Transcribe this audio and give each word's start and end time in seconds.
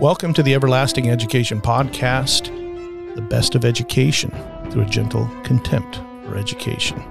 Welcome 0.00 0.34
to 0.34 0.42
the 0.42 0.52
Everlasting 0.52 1.08
Education 1.08 1.58
Podcast, 1.58 2.54
the 3.14 3.22
best 3.22 3.54
of 3.54 3.64
education 3.64 4.30
through 4.70 4.82
a 4.82 4.84
gentle 4.84 5.26
contempt 5.42 6.02
for 6.26 6.36
education. 6.36 7.02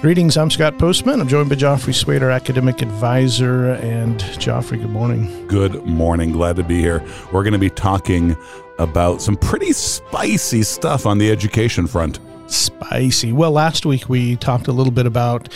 Greetings, 0.00 0.36
I'm 0.36 0.50
Scott 0.50 0.74
Postma. 0.74 1.20
I'm 1.20 1.28
joined 1.28 1.50
by 1.50 1.54
Joffre 1.54 1.94
Swait, 1.94 2.20
our 2.20 2.32
academic 2.32 2.82
advisor. 2.82 3.74
And 3.74 4.18
Joffre, 4.18 4.76
good 4.76 4.90
morning. 4.90 5.46
Good 5.46 5.86
morning. 5.86 6.32
Glad 6.32 6.56
to 6.56 6.64
be 6.64 6.80
here. 6.80 7.00
We're 7.32 7.44
going 7.44 7.52
to 7.52 7.60
be 7.60 7.70
talking 7.70 8.36
about 8.80 9.22
some 9.22 9.36
pretty 9.36 9.72
spicy 9.72 10.64
stuff 10.64 11.06
on 11.06 11.18
the 11.18 11.30
education 11.30 11.86
front. 11.86 12.18
Spicy. 12.48 13.32
Well, 13.32 13.52
last 13.52 13.86
week 13.86 14.08
we 14.08 14.34
talked 14.34 14.66
a 14.66 14.72
little 14.72 14.92
bit 14.92 15.06
about 15.06 15.48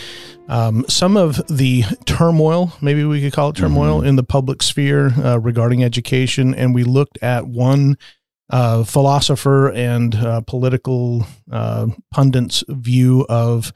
um, 0.48 0.84
some 0.88 1.16
of 1.16 1.40
the 1.48 1.82
turmoil, 2.04 2.72
maybe 2.80 3.04
we 3.04 3.20
could 3.20 3.32
call 3.32 3.50
it 3.50 3.56
turmoil, 3.56 3.98
mm-hmm. 3.98 4.08
in 4.08 4.16
the 4.16 4.22
public 4.22 4.62
sphere 4.62 5.12
uh, 5.22 5.38
regarding 5.40 5.82
education. 5.82 6.54
And 6.54 6.74
we 6.74 6.84
looked 6.84 7.18
at 7.22 7.46
one 7.46 7.96
uh, 8.50 8.84
philosopher 8.84 9.70
and 9.70 10.14
uh, 10.14 10.42
political 10.42 11.26
uh, 11.50 11.86
pundit's 12.12 12.62
view 12.68 13.24
of 13.28 13.72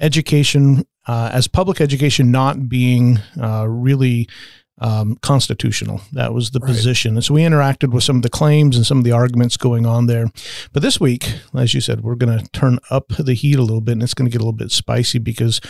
education 0.00 0.84
uh, 1.06 1.30
as 1.32 1.48
public 1.48 1.80
education 1.80 2.30
not 2.30 2.68
being 2.68 3.18
uh, 3.40 3.66
really 3.68 4.28
um, 4.80 5.16
constitutional. 5.22 6.00
That 6.12 6.32
was 6.32 6.50
the 6.50 6.60
right. 6.60 6.68
position. 6.68 7.14
And 7.14 7.24
so 7.24 7.34
we 7.34 7.42
interacted 7.42 7.92
with 7.92 8.04
some 8.04 8.16
of 8.16 8.22
the 8.22 8.28
claims 8.28 8.76
and 8.76 8.86
some 8.86 8.98
of 8.98 9.04
the 9.04 9.12
arguments 9.12 9.56
going 9.56 9.86
on 9.86 10.06
there. 10.06 10.30
But 10.72 10.82
this 10.82 11.00
week, 11.00 11.34
as 11.54 11.74
you 11.74 11.80
said, 11.80 12.02
we're 12.02 12.14
going 12.14 12.38
to 12.38 12.48
turn 12.50 12.78
up 12.90 13.08
the 13.18 13.34
heat 13.34 13.58
a 13.58 13.62
little 13.62 13.80
bit 13.80 13.92
and 13.92 14.02
it's 14.02 14.14
going 14.14 14.30
to 14.30 14.32
get 14.32 14.40
a 14.40 14.44
little 14.44 14.52
bit 14.52 14.70
spicy 14.70 15.18
because 15.18 15.60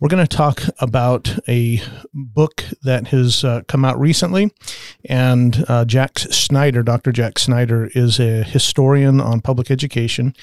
we're 0.00 0.08
going 0.08 0.26
to 0.26 0.36
talk 0.36 0.62
about 0.78 1.38
a 1.48 1.80
book 2.12 2.64
that 2.82 3.08
has 3.08 3.44
uh, 3.44 3.62
come 3.68 3.84
out 3.84 3.98
recently. 3.98 4.52
And 5.04 5.64
uh, 5.68 5.84
Jack 5.84 6.18
Schneider, 6.18 6.82
Dr. 6.82 7.12
Jack 7.12 7.38
Schneider, 7.38 7.90
is 7.94 8.18
a 8.18 8.42
historian 8.42 9.20
on 9.20 9.40
public 9.40 9.70
education. 9.70 10.34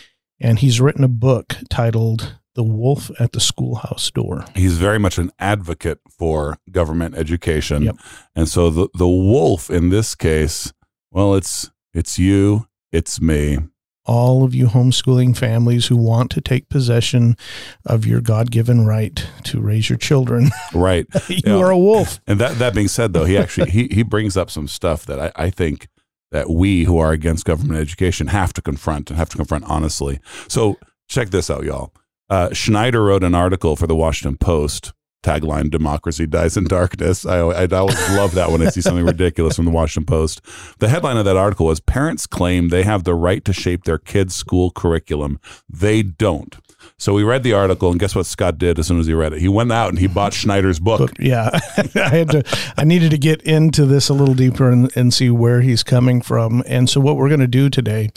And 0.41 0.59
he's 0.59 0.79
written 0.79 1.03
a 1.03 1.09
book 1.09 1.57
titled 1.69 2.38
the 2.59 2.63
wolf 2.63 3.09
at 3.21 3.31
the 3.31 3.39
schoolhouse 3.39 4.11
door. 4.11 4.43
He's 4.53 4.77
very 4.77 4.99
much 4.99 5.17
an 5.17 5.31
advocate 5.39 6.01
for 6.09 6.57
government 6.69 7.15
education. 7.15 7.83
Yep. 7.83 7.95
And 8.35 8.49
so 8.49 8.69
the 8.69 8.89
the 8.95 9.07
wolf 9.07 9.69
in 9.69 9.87
this 9.87 10.13
case, 10.13 10.73
well, 11.09 11.35
it's 11.35 11.71
it's 11.93 12.19
you, 12.19 12.67
it's 12.91 13.21
me. 13.21 13.59
All 14.03 14.43
of 14.43 14.53
you 14.53 14.67
homeschooling 14.67 15.37
families 15.37 15.87
who 15.87 15.95
want 15.95 16.31
to 16.31 16.41
take 16.41 16.67
possession 16.67 17.37
of 17.85 18.05
your 18.05 18.19
God-given 18.19 18.85
right 18.85 19.25
to 19.45 19.61
raise 19.61 19.89
your 19.89 19.97
children. 19.97 20.49
Right. 20.73 21.07
you, 21.29 21.41
know, 21.45 21.61
are 21.61 21.71
a 21.71 21.77
wolf. 21.77 22.19
And 22.27 22.41
that 22.41 22.59
that 22.59 22.73
being 22.75 22.89
said 22.89 23.13
though, 23.13 23.23
he 23.23 23.37
actually 23.37 23.71
he 23.71 23.87
he 23.89 24.03
brings 24.03 24.35
up 24.35 24.51
some 24.51 24.67
stuff 24.67 25.05
that 25.05 25.17
I, 25.17 25.45
I 25.45 25.49
think 25.49 25.87
that 26.31 26.49
we 26.49 26.83
who 26.83 26.97
are 26.97 27.13
against 27.13 27.45
government 27.45 27.79
education 27.79 28.27
have 28.27 28.51
to 28.51 28.61
confront 28.61 29.09
and 29.09 29.17
have 29.17 29.29
to 29.29 29.37
confront 29.37 29.63
honestly. 29.63 30.19
So 30.49 30.77
check 31.07 31.29
this 31.29 31.49
out, 31.49 31.63
y'all. 31.63 31.93
Uh, 32.29 32.53
Schneider 32.53 33.03
wrote 33.03 33.23
an 33.23 33.35
article 33.35 33.75
for 33.75 33.87
the 33.87 33.95
Washington 33.95 34.37
Post. 34.37 34.93
Tagline: 35.21 35.69
Democracy 35.69 36.25
dies 36.25 36.55
in 36.55 36.63
darkness. 36.63 37.25
I, 37.25 37.39
I, 37.39 37.63
I 37.63 37.67
always 37.75 37.99
love 38.11 38.33
that 38.35 38.51
when 38.51 38.61
I 38.65 38.69
see 38.69 38.81
something 38.81 39.05
ridiculous 39.13 39.57
from 39.57 39.65
the 39.65 39.71
Washington 39.71 40.05
Post. 40.05 40.41
The 40.79 40.87
headline 40.87 41.17
of 41.17 41.25
that 41.25 41.35
article 41.35 41.65
was: 41.65 41.79
Parents 41.81 42.25
claim 42.25 42.69
they 42.69 42.83
have 42.83 43.03
the 43.03 43.15
right 43.15 43.43
to 43.43 43.51
shape 43.51 43.83
their 43.83 43.97
kids' 43.97 44.35
school 44.35 44.71
curriculum. 44.71 45.39
They 45.69 46.03
don't. 46.03 46.55
So 46.99 47.13
we 47.13 47.23
read 47.23 47.43
the 47.43 47.53
article, 47.53 47.91
and 47.91 47.99
guess 47.99 48.13
what 48.13 48.25
Scott 48.25 48.57
did 48.57 48.77
as 48.77 48.87
soon 48.87 48.99
as 48.99 49.07
he 49.07 49.13
read 49.13 49.31
it? 49.31 49.39
He 49.39 49.47
went 49.47 49.71
out 49.71 49.87
and 49.87 49.97
he 49.97 50.07
bought 50.07 50.33
Schneider's 50.39 50.79
book. 50.79 51.11
Yeah, 51.17 51.49
I 51.95 52.09
had 52.09 52.29
to. 52.31 52.43
I 52.77 52.83
needed 52.83 53.11
to 53.11 53.17
get 53.17 53.41
into 53.43 53.85
this 53.85 54.09
a 54.09 54.13
little 54.13 54.35
deeper 54.35 54.69
and, 54.69 54.95
and 54.97 55.13
see 55.13 55.29
where 55.29 55.61
he's 55.61 55.81
coming 55.81 56.21
from. 56.21 56.61
And 56.67 56.89
so 56.89 56.99
what 56.99 57.15
we're 57.15 57.29
going 57.29 57.39
to 57.39 57.47
do 57.47 57.69
today 57.69 58.09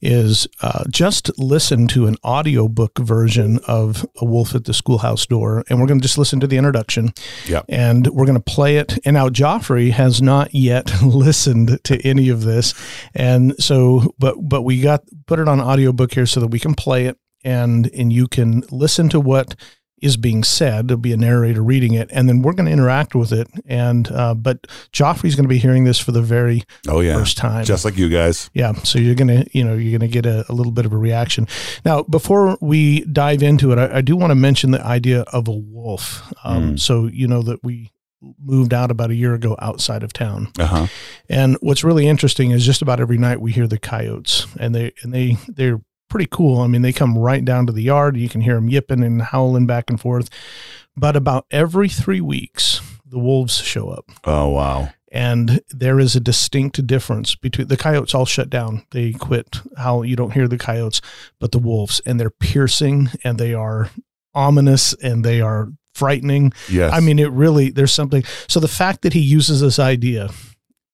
is 0.00 0.46
uh, 0.62 0.84
just 0.88 1.36
listen 1.36 1.88
to 1.88 2.06
an 2.06 2.16
audiobook 2.24 2.98
version 2.98 3.58
of 3.66 4.06
A 4.20 4.24
Wolf 4.24 4.54
at 4.54 4.66
the 4.66 4.74
Schoolhouse 4.74 5.26
Door, 5.26 5.64
and 5.68 5.80
we're 5.80 5.88
going 5.88 5.98
to 5.98 6.04
just 6.04 6.18
listen 6.18 6.38
to 6.38 6.46
the 6.46 6.58
introduction. 6.58 7.12
Yeah, 7.46 7.62
and 7.68 8.06
we're 8.06 8.26
going 8.26 8.40
to 8.40 8.40
play 8.40 8.76
it. 8.76 8.98
And 9.04 9.14
now 9.14 9.28
Joffre 9.30 9.90
has 9.90 10.22
not 10.22 10.54
yet 10.54 10.92
listened 11.02 11.82
to 11.82 12.00
any 12.06 12.28
of 12.28 12.42
this, 12.42 12.72
and 13.14 13.60
so 13.60 14.14
but 14.20 14.36
but 14.40 14.62
we 14.62 14.80
got 14.80 15.02
put 15.26 15.40
it 15.40 15.48
on 15.48 15.60
audiobook 15.60 16.14
here 16.14 16.26
so 16.26 16.38
that 16.38 16.48
we 16.48 16.60
can 16.60 16.74
play 16.74 17.06
it 17.06 17.18
and 17.48 17.90
and 17.94 18.12
you 18.12 18.28
can 18.28 18.62
listen 18.70 19.08
to 19.08 19.18
what 19.18 19.54
is 20.00 20.16
being 20.16 20.44
said. 20.44 20.86
There'll 20.86 21.00
be 21.00 21.12
a 21.12 21.16
narrator 21.16 21.62
reading 21.62 21.94
it, 21.94 22.08
and 22.12 22.28
then 22.28 22.42
we're 22.42 22.52
going 22.52 22.66
to 22.66 22.72
interact 22.72 23.14
with 23.14 23.32
it. 23.32 23.48
And 23.66 24.10
uh, 24.12 24.34
but 24.34 24.66
Joffre's 24.92 25.34
going 25.34 25.44
to 25.44 25.48
be 25.48 25.58
hearing 25.58 25.84
this 25.84 25.98
for 25.98 26.12
the 26.12 26.22
very 26.22 26.62
oh 26.86 27.00
yeah 27.00 27.14
first 27.14 27.38
time, 27.38 27.64
just 27.64 27.84
like 27.84 27.96
you 27.96 28.08
guys. 28.10 28.50
Yeah, 28.52 28.74
so 28.74 28.98
you're 28.98 29.14
gonna 29.14 29.46
you 29.52 29.64
know 29.64 29.74
you're 29.74 29.98
gonna 29.98 30.10
get 30.10 30.26
a, 30.26 30.44
a 30.50 30.52
little 30.52 30.72
bit 30.72 30.86
of 30.86 30.92
a 30.92 30.98
reaction. 30.98 31.48
Now, 31.84 32.02
before 32.02 32.58
we 32.60 33.00
dive 33.06 33.42
into 33.42 33.72
it, 33.72 33.78
I, 33.78 33.98
I 33.98 34.00
do 34.02 34.14
want 34.14 34.30
to 34.30 34.36
mention 34.36 34.70
the 34.70 34.84
idea 34.84 35.22
of 35.32 35.48
a 35.48 35.52
wolf. 35.52 36.32
Um, 36.44 36.74
mm. 36.74 36.80
So 36.80 37.06
you 37.06 37.26
know 37.26 37.42
that 37.42 37.64
we 37.64 37.92
moved 38.44 38.74
out 38.74 38.90
about 38.90 39.10
a 39.10 39.14
year 39.14 39.32
ago 39.34 39.56
outside 39.60 40.02
of 40.02 40.12
town. 40.12 40.48
Uh-huh. 40.58 40.88
And 41.28 41.56
what's 41.60 41.84
really 41.84 42.08
interesting 42.08 42.50
is 42.50 42.66
just 42.66 42.82
about 42.82 42.98
every 43.00 43.16
night 43.16 43.40
we 43.40 43.52
hear 43.52 43.66
the 43.66 43.78
coyotes, 43.78 44.46
and 44.58 44.74
they 44.74 44.92
and 45.02 45.12
they 45.14 45.36
they're 45.48 45.80
pretty 46.08 46.28
cool. 46.30 46.60
I 46.60 46.66
mean, 46.66 46.82
they 46.82 46.92
come 46.92 47.16
right 47.16 47.44
down 47.44 47.66
to 47.66 47.72
the 47.72 47.82
yard. 47.82 48.16
You 48.16 48.28
can 48.28 48.40
hear 48.40 48.54
them 48.54 48.68
yipping 48.68 49.02
and 49.02 49.22
howling 49.22 49.66
back 49.66 49.90
and 49.90 50.00
forth. 50.00 50.30
But 50.96 51.16
about 51.16 51.46
every 51.50 51.88
three 51.88 52.20
weeks, 52.20 52.80
the 53.06 53.18
wolves 53.18 53.58
show 53.58 53.88
up. 53.88 54.06
Oh, 54.24 54.48
wow. 54.48 54.90
And 55.10 55.62
there 55.70 55.98
is 55.98 56.14
a 56.16 56.20
distinct 56.20 56.86
difference 56.86 57.34
between 57.34 57.68
the 57.68 57.76
coyotes 57.76 58.14
all 58.14 58.26
shut 58.26 58.50
down. 58.50 58.84
They 58.90 59.12
quit 59.12 59.60
how 59.76 60.02
you 60.02 60.16
don't 60.16 60.32
hear 60.32 60.48
the 60.48 60.58
coyotes, 60.58 61.00
but 61.38 61.52
the 61.52 61.58
wolves, 61.58 62.00
and 62.04 62.20
they're 62.20 62.30
piercing 62.30 63.10
and 63.24 63.38
they 63.38 63.54
are 63.54 63.90
ominous 64.34 64.92
and 64.94 65.24
they 65.24 65.40
are 65.40 65.68
frightening. 65.94 66.52
Yes. 66.68 66.92
I 66.92 67.00
mean, 67.00 67.18
it 67.18 67.30
really, 67.30 67.70
there's 67.70 67.94
something. 67.94 68.22
So 68.48 68.60
the 68.60 68.68
fact 68.68 69.02
that 69.02 69.14
he 69.14 69.20
uses 69.20 69.60
this 69.60 69.78
idea 69.78 70.28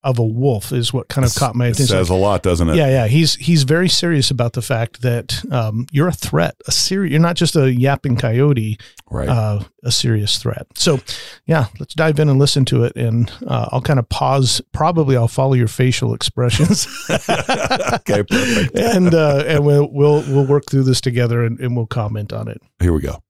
of 0.04 0.18
a 0.18 0.24
wolf 0.24 0.70
is 0.70 0.92
what 0.92 1.08
kind 1.08 1.24
of 1.24 1.34
caught 1.34 1.54
my 1.54 1.66
attention. 1.66 1.84
It 1.84 1.88
says 1.88 2.10
a 2.10 2.14
lot, 2.14 2.42
doesn't 2.42 2.68
it? 2.68 2.76
Yeah, 2.76 2.88
yeah. 2.88 3.06
He's 3.06 3.34
he's 3.36 3.62
very 3.62 3.88
serious 3.88 4.30
about 4.30 4.52
the 4.52 4.62
fact 4.62 5.00
that 5.00 5.42
um, 5.50 5.86
you're 5.90 6.08
a 6.08 6.12
threat, 6.12 6.54
a 6.66 6.72
serious. 6.72 7.10
You're 7.10 7.20
not 7.20 7.36
just 7.36 7.56
a 7.56 7.72
yapping 7.72 8.16
coyote, 8.16 8.78
right? 9.10 9.28
Uh, 9.28 9.60
a 9.82 9.90
serious 9.90 10.36
threat. 10.36 10.66
So, 10.74 11.00
yeah, 11.46 11.66
let's 11.80 11.94
dive 11.94 12.18
in 12.20 12.28
and 12.28 12.38
listen 12.38 12.66
to 12.66 12.84
it, 12.84 12.94
and 12.96 13.32
uh, 13.46 13.70
I'll 13.72 13.80
kind 13.80 13.98
of 13.98 14.08
pause. 14.10 14.60
Probably 14.72 15.16
I'll 15.16 15.26
follow 15.26 15.54
your 15.54 15.68
facial 15.68 16.14
expressions. 16.14 16.86
okay, 17.10 18.22
perfect. 18.22 18.78
and 18.78 19.14
uh, 19.14 19.44
and 19.46 19.64
we'll 19.64 19.90
we'll 19.90 20.22
we'll 20.28 20.46
work 20.46 20.64
through 20.70 20.84
this 20.84 21.00
together, 21.00 21.44
and, 21.44 21.58
and 21.60 21.74
we'll 21.74 21.86
comment 21.86 22.32
on 22.32 22.48
it. 22.48 22.60
Here 22.78 22.92
we 22.92 23.00
go. 23.00 23.22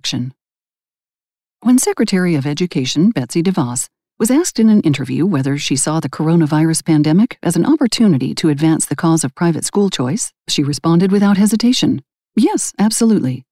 Action. 0.00 0.34
When 1.60 1.78
Secretary 1.78 2.34
of 2.34 2.46
Education 2.46 3.10
Betsy 3.10 3.42
DeVos 3.42 3.88
was 4.18 4.30
asked 4.30 4.58
in 4.58 4.68
an 4.68 4.80
interview 4.80 5.24
whether 5.24 5.56
she 5.56 5.76
saw 5.76 6.00
the 6.00 6.08
coronavirus 6.08 6.84
pandemic 6.84 7.38
as 7.42 7.56
an 7.56 7.64
opportunity 7.64 8.34
to 8.34 8.48
advance 8.48 8.86
the 8.86 8.96
cause 8.96 9.24
of 9.24 9.34
private 9.34 9.64
school 9.64 9.90
choice, 9.90 10.32
she 10.48 10.62
responded 10.62 11.12
without 11.12 11.36
hesitation 11.36 12.02
Yes, 12.38 12.72
absolutely. 12.78 13.42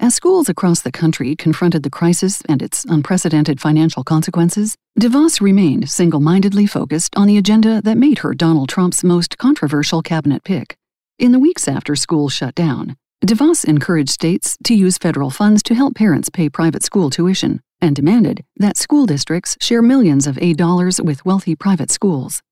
As 0.00 0.14
schools 0.14 0.48
across 0.48 0.80
the 0.80 0.90
country 0.90 1.36
confronted 1.36 1.82
the 1.82 1.90
crisis 1.90 2.40
and 2.48 2.62
its 2.62 2.86
unprecedented 2.86 3.60
financial 3.60 4.02
consequences, 4.02 4.76
DeVos 4.98 5.42
remained 5.42 5.90
single 5.90 6.20
mindedly 6.20 6.66
focused 6.66 7.14
on 7.16 7.26
the 7.26 7.36
agenda 7.36 7.82
that 7.82 7.98
made 7.98 8.20
her 8.20 8.32
Donald 8.32 8.70
Trump's 8.70 9.04
most 9.04 9.36
controversial 9.36 10.00
cabinet 10.00 10.42
pick. 10.42 10.74
In 11.18 11.32
the 11.32 11.38
weeks 11.38 11.68
after 11.68 11.94
schools 11.94 12.32
shut 12.32 12.54
down, 12.54 12.96
DeVos 13.26 13.66
encouraged 13.66 14.10
states 14.10 14.56
to 14.64 14.74
use 14.74 14.96
federal 14.96 15.28
funds 15.28 15.62
to 15.64 15.74
help 15.74 15.96
parents 15.96 16.30
pay 16.30 16.48
private 16.48 16.82
school 16.82 17.10
tuition 17.10 17.60
and 17.80 17.94
demanded 17.94 18.44
that 18.56 18.76
school 18.76 19.06
districts 19.06 19.56
share 19.60 19.82
millions 19.82 20.26
of 20.26 20.38
aid 20.40 20.56
dollars 20.56 21.00
with 21.00 21.24
wealthy 21.24 21.54
private 21.54 21.90
schools. 21.90 22.42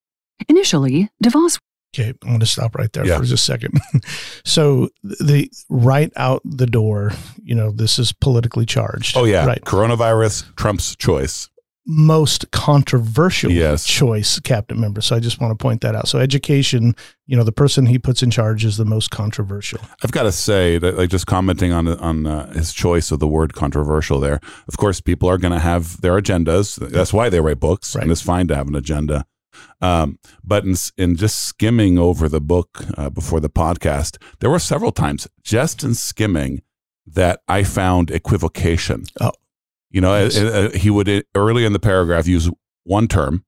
Initially, 0.48 1.10
DeVos 1.22 1.58
Okay, 1.94 2.12
I'm 2.22 2.28
going 2.28 2.40
to 2.40 2.46
stop 2.46 2.74
right 2.74 2.92
there 2.92 3.06
yeah. 3.06 3.16
for 3.16 3.24
just 3.24 3.48
a 3.48 3.52
second. 3.52 3.80
so 4.44 4.90
the 5.02 5.50
right 5.70 6.12
out 6.16 6.42
the 6.44 6.66
door, 6.66 7.12
you 7.42 7.54
know, 7.54 7.70
this 7.70 7.98
is 7.98 8.12
politically 8.12 8.66
charged. 8.66 9.16
Oh 9.16 9.24
yeah, 9.24 9.46
right. 9.46 9.62
Coronavirus, 9.62 10.54
Trump's 10.56 10.94
choice 10.96 11.48
most 11.86 12.50
controversial 12.50 13.50
yes. 13.50 13.86
choice 13.86 14.40
cabinet 14.40 14.80
member. 14.80 15.00
So 15.00 15.14
I 15.14 15.20
just 15.20 15.40
want 15.40 15.56
to 15.56 15.62
point 15.62 15.82
that 15.82 15.94
out. 15.94 16.08
So 16.08 16.18
education, 16.18 16.96
you 17.26 17.36
know, 17.36 17.44
the 17.44 17.52
person 17.52 17.86
he 17.86 17.98
puts 17.98 18.22
in 18.22 18.30
charge 18.30 18.64
is 18.64 18.76
the 18.76 18.84
most 18.84 19.10
controversial. 19.10 19.78
I've 20.02 20.10
got 20.10 20.24
to 20.24 20.32
say 20.32 20.78
that, 20.78 20.98
like, 20.98 21.10
just 21.10 21.26
commenting 21.26 21.72
on 21.72 21.86
on 21.86 22.26
uh, 22.26 22.52
his 22.52 22.72
choice 22.72 23.12
of 23.12 23.20
the 23.20 23.28
word 23.28 23.54
controversial. 23.54 24.18
There, 24.18 24.40
of 24.66 24.76
course, 24.76 25.00
people 25.00 25.28
are 25.28 25.38
going 25.38 25.52
to 25.52 25.60
have 25.60 26.00
their 26.00 26.20
agendas. 26.20 26.76
That's 26.76 27.12
why 27.12 27.28
they 27.28 27.40
write 27.40 27.60
books, 27.60 27.94
right. 27.94 28.02
and 28.02 28.10
it's 28.10 28.22
fine 28.22 28.48
to 28.48 28.56
have 28.56 28.66
an 28.66 28.74
agenda. 28.74 29.24
Um, 29.80 30.18
but 30.42 30.64
in, 30.64 30.74
in, 30.96 31.16
just 31.16 31.46
skimming 31.46 31.98
over 31.98 32.28
the 32.28 32.40
book 32.40 32.84
uh, 32.96 33.10
before 33.10 33.40
the 33.40 33.48
podcast, 33.48 34.18
there 34.40 34.50
were 34.50 34.58
several 34.58 34.92
times 34.92 35.28
just 35.42 35.82
in 35.82 35.94
skimming 35.94 36.62
that 37.06 37.40
I 37.48 37.62
found 37.62 38.10
equivocation. 38.10 39.04
Oh, 39.20 39.32
you 39.96 40.02
know, 40.02 40.14
yes. 40.14 40.36
uh, 40.36 40.44
uh, 40.44 40.48
uh 40.76 40.78
he 40.78 40.90
would 40.90 41.08
uh, 41.08 41.22
early 41.34 41.64
in 41.64 41.72
the 41.72 41.78
paragraph 41.78 42.26
use 42.28 42.50
one 42.84 43.08
term, 43.08 43.44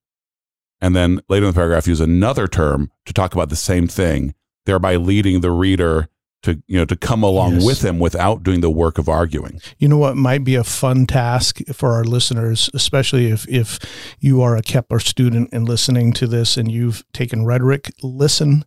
and 0.81 0.97
then 0.97 1.21
later 1.29 1.45
in 1.45 1.53
the 1.53 1.55
paragraph 1.55 1.87
use 1.87 2.01
another 2.01 2.49
term 2.49 2.91
to 3.05 3.13
talk 3.13 3.35
about 3.35 3.51
the 3.51 3.57
same 3.57 3.87
thing, 3.87 4.35
thereby 4.65 4.97
leading 4.97 5.43
the 5.43 5.51
reader 5.51 6.09
to 6.45 6.63
you 6.67 6.79
know 6.79 6.87
to 6.87 6.97
come 6.97 7.23
along 7.23 7.55
Yes. 7.57 7.67
with 7.67 7.85
him 7.85 7.99
without 7.99 8.43
doing 8.43 8.63
the 8.63 8.71
work 8.71 8.97
of 8.97 9.11
arguing. 9.11 9.61
You 9.79 9.89
know 9.89 9.99
what 9.99 10.17
might 10.17 10.43
be 10.43 10.55
a 10.55 10.65
fun 10.65 11.07
task 11.07 11.59
for 11.75 11.93
our 11.93 12.05
listeners, 12.05 12.71
especially 12.73 13.27
if 13.31 13.47
if 13.49 13.79
you 14.19 14.41
are 14.41 14.57
a 14.57 14.63
Kepler 14.63 15.01
student 15.01 15.51
and 15.53 15.69
listening 15.69 16.15
to 16.15 16.27
this 16.27 16.57
and 16.57 16.73
you've 16.73 17.05
taken 17.13 17.45
rhetoric, 17.45 17.93
listen 18.03 18.65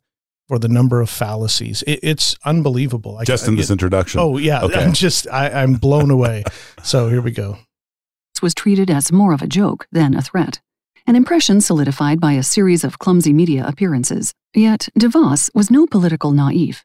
for 0.47 0.59
the 0.59 0.67
number 0.67 0.99
of 1.01 1.09
fallacies. 1.09 1.81
It, 1.87 1.99
it's 2.03 2.35
unbelievable. 2.45 3.17
I- 3.17 3.23
Just 3.23 3.47
in 3.47 3.55
this 3.55 3.69
it- 3.69 3.73
introduction. 3.73 4.19
Oh 4.19 4.37
yeah, 4.37 4.61
Okay. 4.63 4.83
I'm 4.83 4.93
just 4.93 5.27
I, 5.29 5.49
I'm 5.63 5.73
blown 5.75 6.11
away. 6.11 6.43
so 6.83 7.07
here 7.09 7.21
we 7.21 7.31
go. 7.31 7.57
Was 8.41 8.53
treated 8.53 8.89
as 8.89 9.11
more 9.11 9.33
of 9.33 9.41
a 9.41 9.47
joke 9.47 9.87
than 9.91 10.15
a 10.15 10.21
threat, 10.21 10.61
an 11.07 11.15
impression 11.15 11.61
solidified 11.61 12.19
by 12.19 12.33
a 12.33 12.43
series 12.43 12.83
of 12.83 12.99
clumsy 12.99 13.33
media 13.33 13.65
appearances. 13.67 14.33
Yet, 14.53 14.89
DeVos 14.99 15.49
was 15.53 15.71
no 15.71 15.85
political 15.87 16.31
naive. 16.31 16.83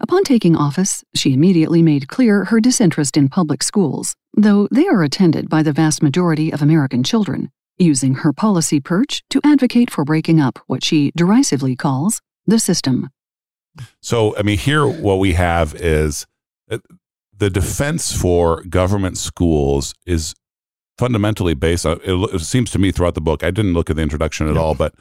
Upon 0.00 0.24
taking 0.24 0.56
office, 0.56 1.04
she 1.14 1.32
immediately 1.32 1.82
made 1.82 2.08
clear 2.08 2.44
her 2.44 2.60
disinterest 2.60 3.16
in 3.16 3.28
public 3.28 3.62
schools, 3.62 4.14
though 4.34 4.68
they 4.70 4.86
are 4.86 5.02
attended 5.02 5.48
by 5.48 5.62
the 5.62 5.72
vast 5.72 6.02
majority 6.02 6.52
of 6.52 6.60
American 6.60 7.02
children, 7.02 7.50
using 7.78 8.16
her 8.16 8.32
policy 8.32 8.80
perch 8.80 9.22
to 9.30 9.40
advocate 9.42 9.90
for 9.90 10.04
breaking 10.04 10.40
up 10.40 10.58
what 10.66 10.84
she 10.84 11.12
derisively 11.16 11.74
calls 11.74 12.20
the 12.46 12.58
system. 12.58 13.08
So, 14.00 14.36
I 14.36 14.42
mean, 14.42 14.58
here 14.58 14.86
what 14.86 15.18
we 15.18 15.32
have 15.32 15.74
is 15.74 16.26
uh, 16.70 16.78
the 17.36 17.50
defense 17.50 18.12
for 18.12 18.62
government 18.64 19.18
schools 19.18 19.94
is 20.06 20.34
fundamentally 20.98 21.54
based 21.54 21.84
on, 21.86 22.00
it, 22.04 22.34
it 22.34 22.40
seems 22.40 22.70
to 22.70 22.78
me 22.78 22.90
throughout 22.92 23.14
the 23.14 23.20
book, 23.20 23.42
I 23.44 23.50
didn't 23.50 23.74
look 23.74 23.90
at 23.90 23.96
the 23.96 24.02
introduction 24.02 24.48
at 24.48 24.54
No. 24.54 24.62
all, 24.62 24.74
but 24.74 24.94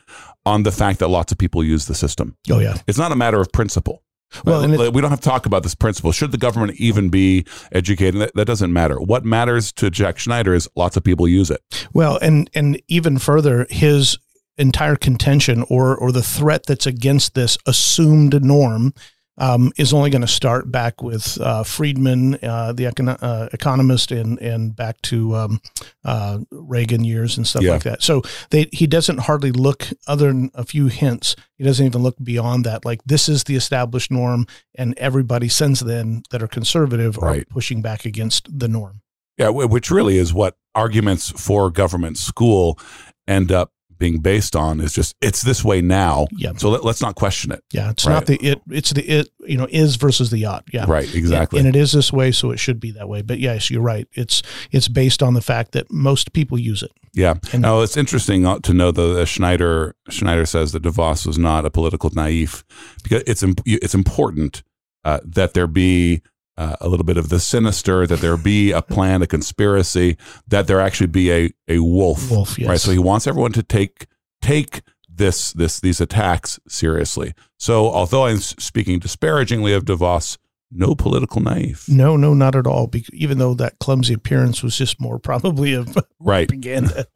on 0.45 0.63
the 0.63 0.71
fact 0.71 0.99
that 0.99 1.07
lots 1.07 1.31
of 1.31 1.37
people 1.37 1.63
use 1.63 1.85
the 1.85 1.95
system. 1.95 2.35
Oh 2.51 2.59
yeah. 2.59 2.77
It's 2.87 2.97
not 2.97 3.11
a 3.11 3.15
matter 3.15 3.39
of 3.39 3.51
principle. 3.51 4.01
Well, 4.43 4.63
Uh, 4.63 4.89
we 4.91 5.01
don't 5.01 5.11
have 5.11 5.21
to 5.21 5.29
talk 5.29 5.45
about 5.45 5.63
this 5.63 5.75
principle. 5.75 6.11
Should 6.11 6.31
the 6.31 6.37
government 6.37 6.77
even 6.79 7.09
be 7.09 7.45
educating? 7.71 8.19
That, 8.19 8.33
that 8.35 8.45
doesn't 8.45 8.73
matter. 8.73 8.99
What 8.99 9.23
matters 9.23 9.71
to 9.73 9.89
Jack 9.89 10.17
Schneider 10.17 10.53
is 10.53 10.67
lots 10.75 10.97
of 10.97 11.03
people 11.03 11.27
use 11.27 11.49
it. 11.51 11.61
Well, 11.93 12.17
and 12.21 12.49
and 12.53 12.81
even 12.87 13.17
further, 13.19 13.65
his 13.69 14.17
entire 14.57 14.95
contention 14.97 15.63
or 15.69 15.95
or 15.95 16.11
the 16.11 16.23
threat 16.23 16.65
that's 16.65 16.85
against 16.87 17.33
this 17.35 17.57
assumed 17.65 18.43
norm 18.43 18.93
um, 19.37 19.71
is 19.77 19.93
only 19.93 20.09
going 20.09 20.21
to 20.21 20.27
start 20.27 20.71
back 20.71 21.01
with 21.01 21.39
uh, 21.41 21.63
Friedman, 21.63 22.35
uh, 22.43 22.73
the 22.73 22.87
uh, 22.87 23.49
economist, 23.51 24.11
and 24.11 24.39
and 24.39 24.75
back 24.75 25.01
to 25.03 25.35
um, 25.35 25.61
uh, 26.03 26.39
Reagan 26.51 27.03
years 27.03 27.37
and 27.37 27.45
stuff 27.45 27.63
Yeah. 27.63 27.71
like 27.71 27.83
that. 27.83 28.01
So 28.03 28.21
they 28.51 28.67
he 28.71 28.87
doesn't 28.87 29.19
hardly 29.19 29.51
look 29.51 29.87
other 30.07 30.27
than 30.27 30.51
a 30.53 30.63
few 30.63 30.87
hints. 30.87 31.35
He 31.57 31.63
doesn't 31.63 31.85
even 31.85 32.01
look 32.03 32.15
beyond 32.23 32.65
that. 32.65 32.85
Like 32.85 33.01
this 33.05 33.27
is 33.27 33.43
the 33.43 33.55
established 33.55 34.11
norm, 34.11 34.47
and 34.75 34.97
everybody 34.97 35.49
since 35.49 35.81
then 35.81 36.23
that 36.31 36.41
are 36.41 36.47
conservative 36.47 37.17
are 37.19 37.43
pushing 37.49 37.81
back 37.81 38.05
against 38.05 38.47
the 38.57 38.67
norm. 38.67 39.01
Yeah, 39.37 39.49
which 39.49 39.91
really 39.91 40.17
is 40.17 40.33
what 40.33 40.55
arguments 40.73 41.29
for 41.31 41.69
government 41.69 42.17
school 42.17 42.79
end 43.27 43.51
up 43.51 43.71
being 43.97 44.19
based 44.19 44.55
on 44.55 44.79
is 44.79 44.93
just 44.93 45.15
it's 45.21 45.41
this 45.41 45.63
way 45.63 45.81
now. 45.81 46.27
Yeah. 46.31 46.53
So 46.57 46.69
let, 46.69 46.83
let's 46.83 47.01
not 47.01 47.15
question 47.15 47.51
it. 47.51 47.63
Yeah, 47.71 47.89
it's 47.91 48.05
Right. 48.05 48.13
not 48.13 48.25
the 48.25 48.35
it. 48.37 48.61
It's 48.69 48.91
the 48.91 49.03
it. 49.03 49.29
You 49.45 49.57
know, 49.57 49.67
is 49.69 49.95
versus 49.95 50.31
the 50.31 50.45
ought. 50.45 50.63
Yeah, 50.73 50.85
Right, 50.87 51.13
exactly. 51.13 51.59
And 51.59 51.67
it 51.67 51.75
is 51.75 51.91
this 51.91 52.11
way, 52.11 52.31
so 52.31 52.51
it 52.51 52.57
should 52.59 52.79
be 52.79 52.91
that 52.91 53.07
way. 53.07 53.21
But 53.21 53.39
yes, 53.39 53.69
you're 53.69 53.81
right. 53.81 54.07
It's 54.13 54.41
it's 54.71 54.87
based 54.87 55.21
on 55.23 55.33
the 55.33 55.41
fact 55.41 55.71
that 55.73 55.91
most 55.91 56.33
people 56.33 56.57
use 56.57 56.81
it. 56.83 56.91
Yeah. 57.13 57.35
And- 57.53 57.61
now 57.61 57.81
it's 57.81 57.95
interesting 57.97 58.45
uh, 58.45 58.59
to 58.59 58.73
know 58.73 58.91
though 58.91 59.13
that 59.13 59.27
Schneider 59.27 59.95
Schneider 60.09 60.45
says 60.45 60.71
that 60.73 60.83
DeVos 60.83 61.25
was 61.25 61.37
not 61.37 61.65
a 61.65 61.69
political 61.69 62.09
naive 62.13 62.63
because 63.03 63.23
it's 63.27 63.43
it's 63.65 63.95
important 63.95 64.63
uh, 65.03 65.19
that 65.23 65.53
there 65.53 65.67
be 65.67 66.21
uh, 66.57 66.75
a 66.81 66.87
little 66.87 67.03
bit 67.05 67.17
of 67.17 67.29
the 67.29 67.39
sinister, 67.39 68.07
that 68.07 68.19
there 68.21 68.37
be 68.37 68.71
a 68.71 68.81
plan, 68.81 69.21
a 69.21 69.27
conspiracy, 69.27 70.17
that 70.47 70.67
there 70.67 70.79
actually 70.79 71.07
be 71.07 71.31
a 71.31 71.51
a 71.67 71.79
wolf. 71.79 72.29
Wolf, 72.31 72.57
yes. 72.57 72.67
Right. 72.69 72.79
So 72.79 72.91
he 72.91 72.99
wants 72.99 73.27
everyone 73.27 73.51
to 73.53 73.63
take 73.63 74.07
take 74.41 74.81
this 75.09 75.51
this 75.53 75.79
these 75.79 75.99
attacks 76.01 76.59
seriously. 76.67 77.33
So 77.57 77.89
although 77.89 78.25
I'm 78.25 78.37
speaking 78.39 78.99
disparagingly 78.99 79.73
of 79.73 79.85
DeVos, 79.85 80.37
no 80.71 80.95
political 80.95 81.41
naive. 81.41 81.85
No, 81.87 82.17
no, 82.17 82.33
not 82.33 82.55
at 82.55 82.67
all. 82.67 82.87
Because 82.87 83.13
even 83.13 83.37
though 83.37 83.53
that 83.55 83.79
clumsy 83.79 84.13
appearance 84.13 84.61
was 84.63 84.77
just 84.77 84.99
more 84.99 85.19
probably 85.19 85.73
of 85.73 85.97
Right. 86.19 86.47
propaganda. 86.47 87.05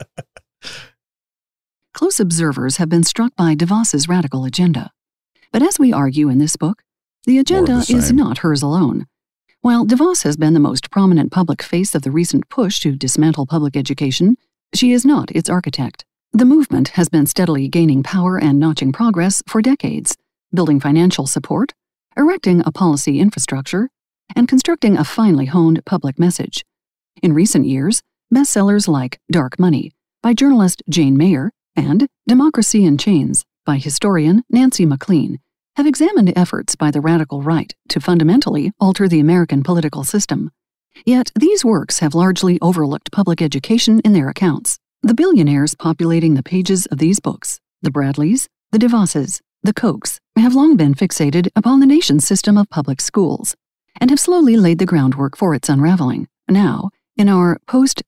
Close 1.94 2.20
observers 2.20 2.78
have 2.78 2.88
been 2.90 3.04
struck 3.04 3.36
by 3.36 3.56
DeVos's 3.56 4.08
radical 4.08 4.46
agenda. 4.46 4.92
But 5.52 5.64
as 5.64 5.80
we 5.80 5.92
argue 5.92 6.30
in 6.30 6.38
this 6.38 6.56
book, 6.56 6.84
the 7.26 7.40
agenda 7.40 7.84
the 7.86 7.96
is 7.96 8.14
not 8.14 8.40
hers 8.40 8.62
alone. 8.62 9.08
While 9.62 9.86
DeVos 9.86 10.24
has 10.24 10.38
been 10.38 10.54
the 10.54 10.60
most 10.62 10.90
prominent 10.90 11.34
public 11.34 11.62
face 11.62 11.94
of 11.94 12.04
the 12.04 12.12
recent 12.12 12.48
push 12.48 12.80
to 12.80 12.96
dismantle 12.96 13.46
public 13.46 13.76
education, 13.76 14.38
she 14.74 14.94
is 14.94 15.06
not 15.06 15.32
its 15.32 15.50
architect. 15.50 16.06
The 16.32 16.46
movement 16.46 16.90
has 16.90 17.10
been 17.10 17.26
steadily 17.26 17.68
gaining 17.68 18.02
power 18.02 18.40
and 18.40 18.58
notching 18.58 18.94
progress 18.94 19.44
for 19.50 19.62
decades, 19.62 20.16
building 20.54 20.80
financial 20.80 21.28
support, 21.28 21.74
erecting 22.16 22.64
a 22.66 22.72
policy 22.72 23.20
infrastructure, 23.20 23.90
and 24.34 24.48
constructing 24.48 24.96
a 24.96 25.04
finely 25.04 25.48
honed 25.48 25.84
public 25.86 26.18
message. 26.18 26.64
In 27.22 27.34
recent 27.34 27.66
years, 27.66 28.02
bestsellers 28.34 28.88
like 28.88 29.20
Dark 29.30 29.60
Money 29.60 29.92
by 30.24 30.34
journalist 30.34 30.84
Jane 30.88 31.18
Mayer 31.18 31.52
and 31.76 32.08
Democracy 32.26 32.86
in 32.86 32.98
Chains 32.98 33.44
by 33.66 33.76
historian 33.76 34.42
Nancy 34.50 34.86
MacLean 34.86 35.42
have 35.80 35.88
examined 35.88 36.34
efforts 36.36 36.76
by 36.76 36.92
the 36.92 37.00
radical 37.00 37.42
right 37.42 37.74
to 37.88 38.02
fundamentally 38.02 38.70
alter 38.82 39.08
the 39.08 39.22
American 39.22 39.64
political 39.64 40.04
system. 40.04 40.52
Yet 41.06 41.32
these 41.40 41.64
works 41.64 42.00
have 42.00 42.14
largely 42.14 42.60
overlooked 42.62 43.14
public 43.14 43.42
education 43.42 44.02
in 44.02 44.12
their 44.12 44.28
accounts. 44.28 44.78
The 45.04 45.14
billionaires 45.14 45.76
populating 45.76 46.34
the 46.34 46.44
pages 46.44 46.86
of 46.88 46.98
these 46.98 47.22
books, 47.22 47.62
the 47.82 47.92
Bradleys, 47.92 48.50
the 48.74 48.78
DeVosses, 48.78 49.40
the 49.64 49.74
Kochs, 49.74 50.20
have 50.36 50.54
long 50.54 50.76
been 50.76 50.96
fixated 50.96 51.48
upon 51.56 51.80
the 51.80 51.86
nation's 51.86 52.28
system 52.28 52.58
of 52.58 52.70
public 52.70 53.00
schools 53.00 53.56
and 54.02 54.10
have 54.10 54.20
slowly 54.20 54.58
laid 54.58 54.80
the 54.80 54.86
groundwork 54.86 55.38
for 55.38 55.56
its 55.56 55.70
unraveling. 55.70 56.28
Now, 56.50 56.90
in 57.16 57.30
our 57.30 57.58
post 57.68 58.04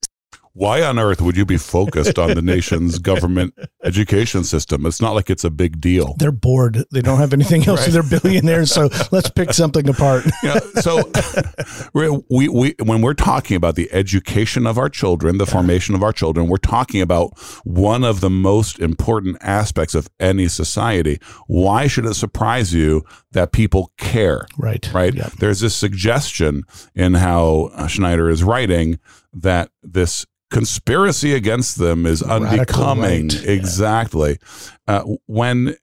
Why 0.54 0.82
on 0.84 1.00
earth 1.00 1.22
would 1.22 1.38
you 1.38 1.46
be 1.46 1.58
focused 1.58 2.20
on 2.20 2.34
the 2.34 2.42
nation's 2.42 3.00
government 3.12 3.54
education 3.84 4.44
system? 4.44 4.86
It's 4.86 5.02
not 5.02 5.16
like 5.16 5.30
it's 5.30 5.46
a 5.46 5.50
big 5.50 5.80
deal. 5.80 6.16
They're 6.18 6.32
bored. 6.32 6.84
They 6.92 7.02
don't 7.02 7.20
have 7.20 7.32
anything 7.32 7.66
else. 7.68 7.82
Right. 7.82 7.92
They're 7.92 8.20
billionaires. 8.20 8.72
So 8.72 8.90
let's 9.12 9.30
pick 9.30 9.54
something 9.54 9.88
apart. 9.88 10.26
Yeah, 10.44 10.60
so 10.80 11.04
we, 11.94 12.50
we 12.50 12.76
when 12.82 13.02
we're 13.02 13.14
talking 13.14 13.56
about 13.56 13.76
the 13.76 13.92
education 13.94 14.66
of 14.66 14.78
our 14.78 14.90
children, 14.90 15.38
the 15.38 15.46
formation 15.46 15.94
of 15.94 16.02
our 16.02 16.12
children, 16.12 16.48
we're 16.48 16.58
talking 16.58 17.00
about 17.00 17.38
one 17.64 18.04
of 18.04 18.22
the 18.22 18.30
most 18.30 18.80
important 18.80 19.38
aspects 19.42 19.94
of 19.94 20.10
any 20.20 20.48
society. 20.48 21.20
Why 21.46 21.86
should 21.86 22.06
it 22.06 22.16
surprise 22.16 22.74
you 22.74 23.04
that 23.32 23.52
people 23.52 23.92
care? 23.98 24.46
Right. 24.58 24.90
Right? 24.94 25.14
Yeah. 25.14 25.30
There's 25.40 25.60
this 25.62 25.76
suggestion 25.76 26.64
in 26.96 27.14
how 27.16 27.70
uh, 27.74 27.88
Schneider 27.88 28.30
is 28.30 28.44
writing 28.44 29.00
that 29.34 29.70
this 29.84 30.26
conspiracy 30.50 31.34
against 31.34 31.78
them 31.78 32.06
is 32.06 32.22
unbecoming. 32.22 33.30
right. 33.30 33.44
Yeah. 33.44 33.52
Exactly. 33.52 34.38
Uh, 34.88 35.04
when 35.28 35.76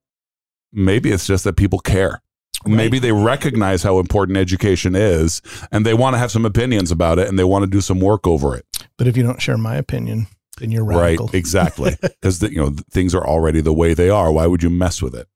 maybe 0.72 1.10
it's 1.10 1.26
just 1.26 1.44
that 1.44 1.56
people 1.56 1.78
care. 1.78 2.22
Maybe 2.66 2.98
they 2.98 3.12
recognize 3.12 3.84
how 3.84 3.98
important 4.00 4.36
education 4.36 4.96
is 4.96 5.40
and 5.70 5.86
they 5.86 5.94
want 5.94 6.14
to 6.14 6.18
have 6.18 6.32
some 6.32 6.44
opinions 6.44 6.90
about 6.90 7.18
it 7.20 7.28
and 7.28 7.38
they 7.38 7.44
want 7.44 7.62
to 7.62 7.70
do 7.70 7.80
some 7.80 8.00
work 8.00 8.26
over 8.26 8.56
it. 8.56 8.66
But 8.96 9.06
if 9.06 9.16
you 9.16 9.22
don't 9.22 9.40
share 9.40 9.56
my 9.56 9.76
opinion, 9.76 10.26
then 10.58 10.72
you're 10.72 10.84
radical. 10.84 11.26
Right. 11.26 11.34
Exactly. 11.34 11.96
Because 12.02 12.42
you 12.42 12.56
know 12.56 12.74
things 12.90 13.14
are 13.14 13.24
already 13.24 13.60
the 13.60 13.72
way 13.72 13.94
they 13.94 14.10
are. 14.10 14.32
Why 14.32 14.46
would 14.48 14.62
you 14.62 14.70
mess 14.70 15.00
with 15.00 15.14
it? 15.14 15.28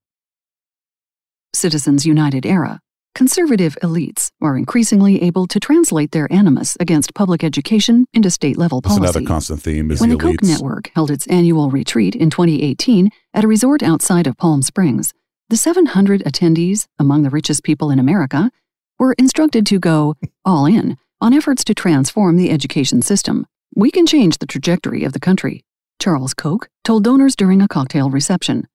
Citizens 1.63 2.07
United 2.07 2.47
era, 2.47 2.81
conservative 3.15 3.77
elites 3.83 4.31
are 4.41 4.57
increasingly 4.57 5.23
able 5.23 5.47
to 5.47 5.61
translate 5.61 6.11
their 6.13 6.33
animus 6.33 6.79
against 6.81 7.15
public 7.15 7.45
education 7.45 8.07
into 8.15 8.31
state 8.31 8.57
level 8.57 8.81
That's 8.81 8.97
policy. 8.97 9.19
another 9.19 9.27
constant 9.27 9.61
theme 9.61 9.91
is 9.91 10.01
when 10.01 10.09
the 10.09 10.17
the 10.17 10.23
Koch 10.23 10.37
elites. 10.37 10.49
network 10.49 10.91
held 10.95 11.11
its 11.11 11.27
annual 11.27 11.71
retreat 11.71 12.15
in 12.15 12.31
2018 12.31 13.11
at 13.35 13.45
a 13.45 13.49
resort 13.49 13.83
outside 13.83 14.27
of 14.27 14.39
Palm 14.39 14.63
Springs, 14.63 15.13
the 15.51 15.59
700 15.59 16.23
attendees, 16.25 16.87
among 16.99 17.23
the 17.23 17.31
richest 17.31 17.65
people 17.65 17.91
in 17.91 17.99
America, 17.99 18.51
were 18.99 19.15
instructed 19.19 19.67
to 19.67 19.79
go 19.79 20.15
all 20.47 20.65
in 20.65 20.97
on 21.21 21.35
efforts 21.35 21.65
to 21.65 21.75
transform 21.75 22.39
the 22.39 22.51
education 22.51 23.03
system. 23.03 23.47
We 23.77 23.91
can 23.91 24.07
change 24.07 24.39
the 24.39 24.47
trajectory 24.47 25.05
of 25.05 25.13
the 25.13 25.21
country, 25.21 25.65
Charles 26.01 26.33
Koch 26.33 26.69
told 26.83 27.05
donors 27.05 27.37
during 27.37 27.61
a 27.61 27.69
cocktail 27.69 28.09
reception. 28.09 28.67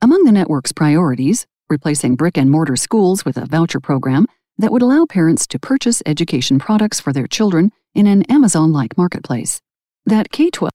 Among 0.00 0.24
the 0.24 0.32
network's 0.32 0.72
priorities, 0.72 1.46
replacing 1.72 2.14
brick 2.14 2.38
and 2.38 2.50
mortar 2.50 2.76
schools 2.76 3.24
with 3.24 3.36
a 3.36 3.46
voucher 3.46 3.80
program 3.80 4.26
that 4.58 4.70
would 4.70 4.82
allow 4.82 5.06
parents 5.06 5.46
to 5.48 5.58
purchase 5.58 6.02
education 6.06 6.60
products 6.60 7.00
for 7.00 7.12
their 7.12 7.26
children 7.26 7.72
in 7.94 8.06
an 8.06 8.22
Amazon 8.30 8.72
like 8.72 8.96
marketplace. 8.96 9.60
That 10.06 10.30
K 10.30 10.50
12 10.50 10.70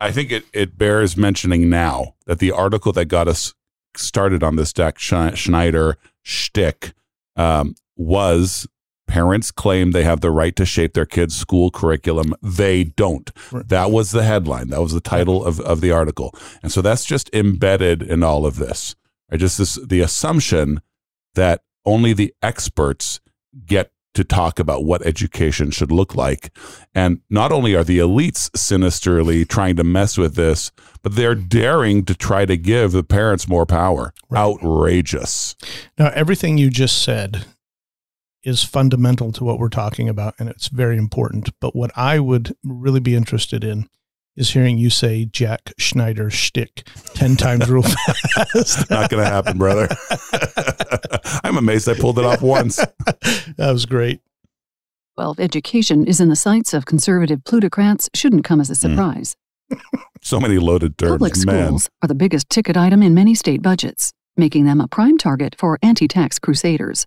I 0.00 0.10
think 0.10 0.32
it, 0.32 0.44
it 0.52 0.78
bears 0.78 1.16
mentioning 1.16 1.68
now 1.68 2.14
that 2.26 2.38
the 2.38 2.52
article 2.52 2.92
that 2.92 3.06
got 3.06 3.28
us 3.28 3.54
started 3.96 4.42
on 4.42 4.56
this 4.56 4.72
Jack 4.72 4.98
Schneider 4.98 5.98
shtick 6.22 6.94
um, 7.36 7.74
was 7.96 8.66
parents 9.06 9.50
claim 9.50 9.90
they 9.90 10.04
have 10.04 10.20
the 10.20 10.30
right 10.30 10.54
to 10.56 10.64
shape 10.64 10.94
their 10.94 11.04
kids' 11.04 11.36
school 11.36 11.70
curriculum. 11.70 12.32
They 12.40 12.84
don't. 12.84 13.30
Right. 13.50 13.68
That 13.68 13.90
was 13.90 14.12
the 14.12 14.22
headline. 14.22 14.68
That 14.68 14.80
was 14.80 14.92
the 14.92 15.00
title 15.00 15.44
of, 15.44 15.60
of 15.60 15.80
the 15.80 15.90
article. 15.90 16.34
And 16.62 16.72
so 16.72 16.80
that's 16.80 17.04
just 17.04 17.28
embedded 17.34 18.02
in 18.02 18.22
all 18.22 18.46
of 18.46 18.56
this. 18.56 18.94
I 19.30 19.36
just 19.36 19.58
this 19.58 19.78
the 19.86 20.00
assumption 20.00 20.80
that 21.34 21.62
only 21.84 22.12
the 22.12 22.34
experts 22.42 23.20
get 23.64 23.92
to 24.14 24.24
talk 24.24 24.58
about 24.58 24.84
what 24.84 25.06
education 25.06 25.70
should 25.70 25.92
look 25.92 26.14
like. 26.14 26.56
And 26.94 27.20
not 27.30 27.52
only 27.52 27.74
are 27.76 27.84
the 27.84 27.98
elites 27.98 28.50
sinisterly 28.56 29.44
trying 29.44 29.76
to 29.76 29.84
mess 29.84 30.18
with 30.18 30.34
this, 30.34 30.72
but 31.02 31.14
they're 31.14 31.36
daring 31.36 32.04
to 32.06 32.14
try 32.14 32.44
to 32.44 32.56
give 32.56 32.92
the 32.92 33.04
parents 33.04 33.48
more 33.48 33.66
power. 33.66 34.12
Right. 34.28 34.40
Outrageous. 34.40 35.54
Now, 35.96 36.10
everything 36.14 36.58
you 36.58 36.70
just 36.70 37.02
said 37.02 37.44
is 38.42 38.64
fundamental 38.64 39.32
to 39.32 39.44
what 39.44 39.58
we're 39.58 39.68
talking 39.68 40.08
about, 40.08 40.34
and 40.38 40.48
it's 40.48 40.68
very 40.68 40.96
important. 40.96 41.50
But 41.60 41.76
what 41.76 41.90
I 41.96 42.18
would 42.18 42.56
really 42.64 43.00
be 43.00 43.14
interested 43.14 43.62
in 43.62 43.88
is 44.40 44.50
hearing 44.50 44.78
you 44.78 44.88
say 44.88 45.26
Jack 45.26 45.72
Schneider 45.76 46.30
shtick 46.30 46.86
10 47.14 47.36
times 47.36 47.68
real 47.68 47.82
fast. 48.34 48.88
Not 48.88 49.10
going 49.10 49.22
to 49.22 49.30
happen, 49.30 49.58
brother. 49.58 49.86
I'm 51.44 51.58
amazed 51.58 51.88
I 51.88 51.94
pulled 51.94 52.18
it 52.18 52.24
off 52.24 52.40
once. 52.40 52.76
that 53.06 53.70
was 53.70 53.84
great. 53.84 54.22
Well, 55.16 55.36
education 55.38 56.06
is 56.06 56.20
in 56.20 56.30
the 56.30 56.36
sights 56.36 56.72
of 56.72 56.86
conservative 56.86 57.44
plutocrats 57.44 58.08
shouldn't 58.14 58.44
come 58.44 58.60
as 58.60 58.70
a 58.70 58.74
hmm. 58.74 58.94
surprise. 58.94 59.36
Mm. 59.70 59.78
so 60.22 60.40
many 60.40 60.58
loaded 60.58 60.96
terms. 60.96 61.12
Public 61.12 61.34
Man. 61.44 61.66
schools 61.66 61.88
are 62.02 62.08
the 62.08 62.14
biggest 62.14 62.48
ticket 62.48 62.76
item 62.76 63.02
in 63.02 63.14
many 63.14 63.34
state 63.34 63.62
budgets, 63.62 64.10
making 64.36 64.64
them 64.64 64.80
a 64.80 64.88
prime 64.88 65.18
target 65.18 65.54
for 65.56 65.78
anti 65.82 66.08
tax 66.08 66.38
crusaders. 66.38 67.06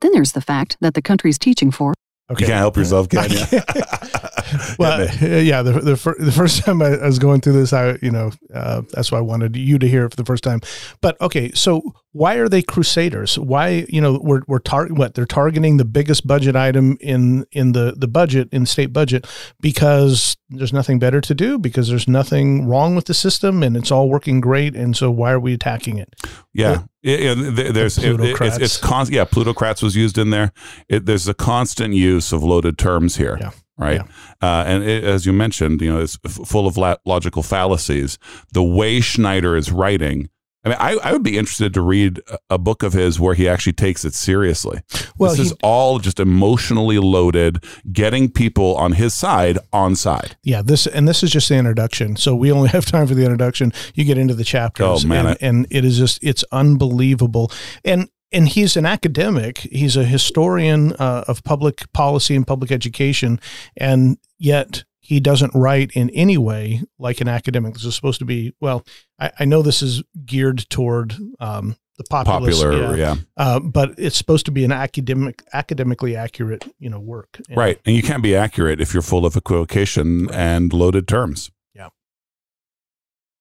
Then 0.00 0.12
there's 0.12 0.32
the 0.32 0.40
fact 0.40 0.78
that 0.80 0.94
the 0.94 1.02
country's 1.02 1.38
teaching 1.38 1.70
for 1.70 1.92
Okay. 2.32 2.44
You 2.44 2.48
can't 2.48 2.58
help 2.58 2.76
yourself, 2.76 3.08
can 3.08 3.30
you? 3.30 3.38
well, 4.78 5.06
yeah. 5.20 5.62
The 5.62 5.80
the, 5.82 5.96
fir- 5.96 6.16
the 6.18 6.32
first 6.32 6.64
time 6.64 6.80
I, 6.80 6.94
I, 6.94 7.06
was 7.06 7.18
going 7.18 7.40
through 7.40 7.54
this, 7.54 7.72
I 7.72 7.98
you 8.00 8.10
know 8.10 8.30
uh, 8.54 8.82
that's 8.90 9.12
why 9.12 9.18
I 9.18 9.22
wanted 9.22 9.56
you 9.56 9.78
to 9.78 9.86
hear 9.86 10.06
it 10.06 10.10
for 10.10 10.16
the 10.16 10.24
first 10.24 10.42
time. 10.42 10.60
But 11.00 11.20
okay, 11.20 11.52
so 11.52 11.94
why 12.12 12.34
are 12.34 12.48
they 12.48 12.62
crusaders? 12.62 13.38
Why 13.38 13.86
you 13.88 14.00
know 14.00 14.20
we're 14.22 14.42
we're 14.46 14.58
tar- 14.58 14.88
what 14.88 15.14
they're 15.14 15.24
targeting 15.26 15.78
the 15.78 15.84
biggest 15.84 16.26
budget 16.26 16.54
item 16.54 16.98
in 17.00 17.46
in 17.52 17.72
the 17.72 17.94
the 17.96 18.06
budget 18.08 18.48
in 18.52 18.62
the 18.62 18.66
state 18.66 18.92
budget 18.92 19.26
because 19.60 20.36
there's 20.50 20.72
nothing 20.72 20.98
better 20.98 21.20
to 21.22 21.34
do 21.34 21.58
because 21.58 21.88
there's 21.88 22.06
nothing 22.06 22.66
wrong 22.66 22.94
with 22.94 23.06
the 23.06 23.14
system 23.14 23.62
and 23.62 23.76
it's 23.76 23.90
all 23.90 24.10
working 24.10 24.40
great 24.40 24.76
and 24.76 24.94
so 24.94 25.10
why 25.10 25.32
are 25.32 25.40
we 25.40 25.54
attacking 25.54 25.96
it? 25.98 26.14
Yeah, 26.52 26.82
yeah, 27.02 27.34
there's 27.34 27.96
the 27.96 28.12
it, 28.12 28.40
it's, 28.40 28.58
it's 28.58 28.76
con- 28.76 29.06
yeah 29.10 29.24
plutocrats 29.24 29.82
was 29.82 29.96
used 29.96 30.18
in 30.18 30.30
there. 30.30 30.52
It, 30.88 31.06
there's 31.06 31.28
a 31.28 31.34
constant 31.34 31.94
use 31.94 32.30
of 32.32 32.42
loaded 32.42 32.78
terms 32.78 33.16
here. 33.16 33.38
Yeah. 33.40 33.50
Right, 33.78 34.02
yeah. 34.42 34.58
uh, 34.60 34.64
and 34.64 34.84
it, 34.84 35.02
as 35.02 35.24
you 35.24 35.32
mentioned, 35.32 35.80
you 35.80 35.90
know, 35.90 36.00
it's 36.00 36.18
f- 36.24 36.46
full 36.46 36.66
of 36.66 36.76
la- 36.76 36.96
logical 37.06 37.42
fallacies. 37.42 38.18
The 38.52 38.62
way 38.62 39.00
Schneider 39.00 39.56
is 39.56 39.72
writing, 39.72 40.28
I 40.64 40.68
mean, 40.68 40.78
I, 40.78 40.92
I 41.02 41.12
would 41.12 41.24
be 41.24 41.38
interested 41.38 41.74
to 41.74 41.82
read 41.82 42.20
a 42.48 42.58
book 42.58 42.82
of 42.82 42.92
his 42.92 43.18
where 43.18 43.34
he 43.34 43.48
actually 43.48 43.72
takes 43.72 44.04
it 44.04 44.14
seriously. 44.14 44.80
Well, 45.18 45.30
this 45.30 45.40
he, 45.40 45.46
is 45.46 45.54
all 45.62 45.98
just 45.98 46.20
emotionally 46.20 46.98
loaded, 46.98 47.64
getting 47.92 48.30
people 48.30 48.76
on 48.76 48.92
his 48.92 49.12
side 49.12 49.58
on 49.72 49.96
side. 49.96 50.36
Yeah, 50.44 50.62
this 50.62 50.86
and 50.86 51.08
this 51.08 51.22
is 51.24 51.30
just 51.30 51.48
the 51.48 51.56
introduction. 51.56 52.16
So 52.16 52.36
we 52.36 52.52
only 52.52 52.68
have 52.70 52.86
time 52.86 53.06
for 53.06 53.14
the 53.14 53.22
introduction. 53.22 53.72
You 53.94 54.04
get 54.04 54.18
into 54.18 54.34
the 54.34 54.44
chapters, 54.44 55.04
oh, 55.04 55.08
man, 55.08 55.26
and, 55.26 55.38
and 55.40 55.66
it 55.70 55.84
is 55.84 55.98
just 55.98 56.20
it's 56.22 56.44
unbelievable. 56.52 57.50
And 57.84 58.08
and 58.30 58.48
he's 58.48 58.76
an 58.76 58.86
academic. 58.86 59.58
He's 59.58 59.96
a 59.96 60.04
historian 60.04 60.92
uh, 60.94 61.24
of 61.28 61.42
public 61.44 61.92
policy 61.92 62.36
and 62.36 62.46
public 62.46 62.70
education, 62.70 63.40
and 63.76 64.16
yet 64.38 64.84
he 65.02 65.18
doesn't 65.20 65.52
write 65.54 65.90
in 65.92 66.08
any 66.10 66.38
way 66.38 66.82
like 66.98 67.20
an 67.20 67.28
academic. 67.28 67.74
This 67.74 67.84
is 67.84 67.94
supposed 67.94 68.20
to 68.20 68.24
be 68.24 68.54
well. 68.60 68.86
I, 69.18 69.32
I 69.40 69.44
know 69.44 69.60
this 69.60 69.82
is 69.82 70.02
geared 70.24 70.70
toward 70.70 71.16
um, 71.40 71.76
the 71.98 72.04
populace, 72.08 72.62
popular, 72.62 72.96
yeah, 72.96 73.14
yeah. 73.14 73.20
Uh, 73.36 73.60
but 73.60 73.94
it's 73.98 74.16
supposed 74.16 74.46
to 74.46 74.52
be 74.52 74.64
an 74.64 74.72
academic, 74.72 75.42
academically 75.52 76.16
accurate, 76.16 76.72
you 76.78 76.88
know, 76.88 77.00
work. 77.00 77.40
And, 77.48 77.58
right, 77.58 77.80
and 77.84 77.96
you 77.96 78.02
can't 78.02 78.22
be 78.22 78.34
accurate 78.34 78.80
if 78.80 78.94
you're 78.94 79.02
full 79.02 79.26
of 79.26 79.36
equivocation 79.36 80.26
right. 80.26 80.34
and 80.34 80.72
loaded 80.72 81.08
terms. 81.08 81.50
Yeah. 81.74 81.86
Of 81.86 81.92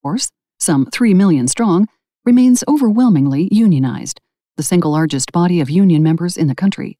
course, 0.01 0.31
some 0.59 0.87
three 0.87 1.13
million 1.13 1.47
strong, 1.47 1.87
remains 2.25 2.63
overwhelmingly 2.67 3.47
unionized, 3.51 4.19
the 4.57 4.63
single 4.63 4.91
largest 4.91 5.31
body 5.31 5.61
of 5.61 5.69
union 5.69 6.01
members 6.01 6.37
in 6.37 6.47
the 6.47 6.55
country. 6.55 6.97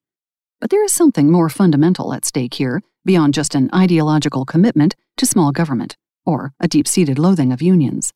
But 0.60 0.70
there 0.70 0.84
is 0.84 0.94
something 0.94 1.32
more 1.32 1.50
fundamental 1.50 2.14
at 2.14 2.26
stake 2.26 2.54
here 2.54 2.82
beyond 3.06 3.34
just 3.34 3.56
an 3.56 3.70
ideological 3.74 4.46
commitment 4.46 4.96
to 5.18 5.26
small 5.26 5.52
government 5.52 5.96
or 6.26 6.54
a 6.60 6.68
deep 6.68 6.88
seated 6.88 7.18
loathing 7.18 7.52
of 7.52 7.62
unions. 7.62 8.14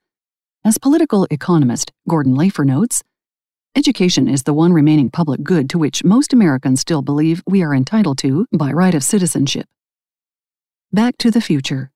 As 0.63 0.77
political 0.77 1.27
economist 1.30 1.92
Gordon 2.10 2.36
Lafer 2.36 2.65
notes, 2.65 3.04
education 3.75 4.27
is 4.27 4.44
the 4.44 4.54
one 4.54 4.74
remaining 4.74 5.10
public 5.10 5.44
good 5.44 5.70
to 5.70 5.77
which 5.77 6.04
most 6.04 6.34
Americans 6.34 6.82
still 6.82 7.01
believe 7.01 7.44
we 7.48 7.62
are 7.62 7.74
entitled 7.74 8.18
to 8.20 8.48
by 8.51 8.72
right 8.72 8.96
of 8.96 9.04
citizenship. 9.04 9.68
Back 10.92 11.18
to 11.20 11.30
the 11.30 11.42
future. 11.42 11.92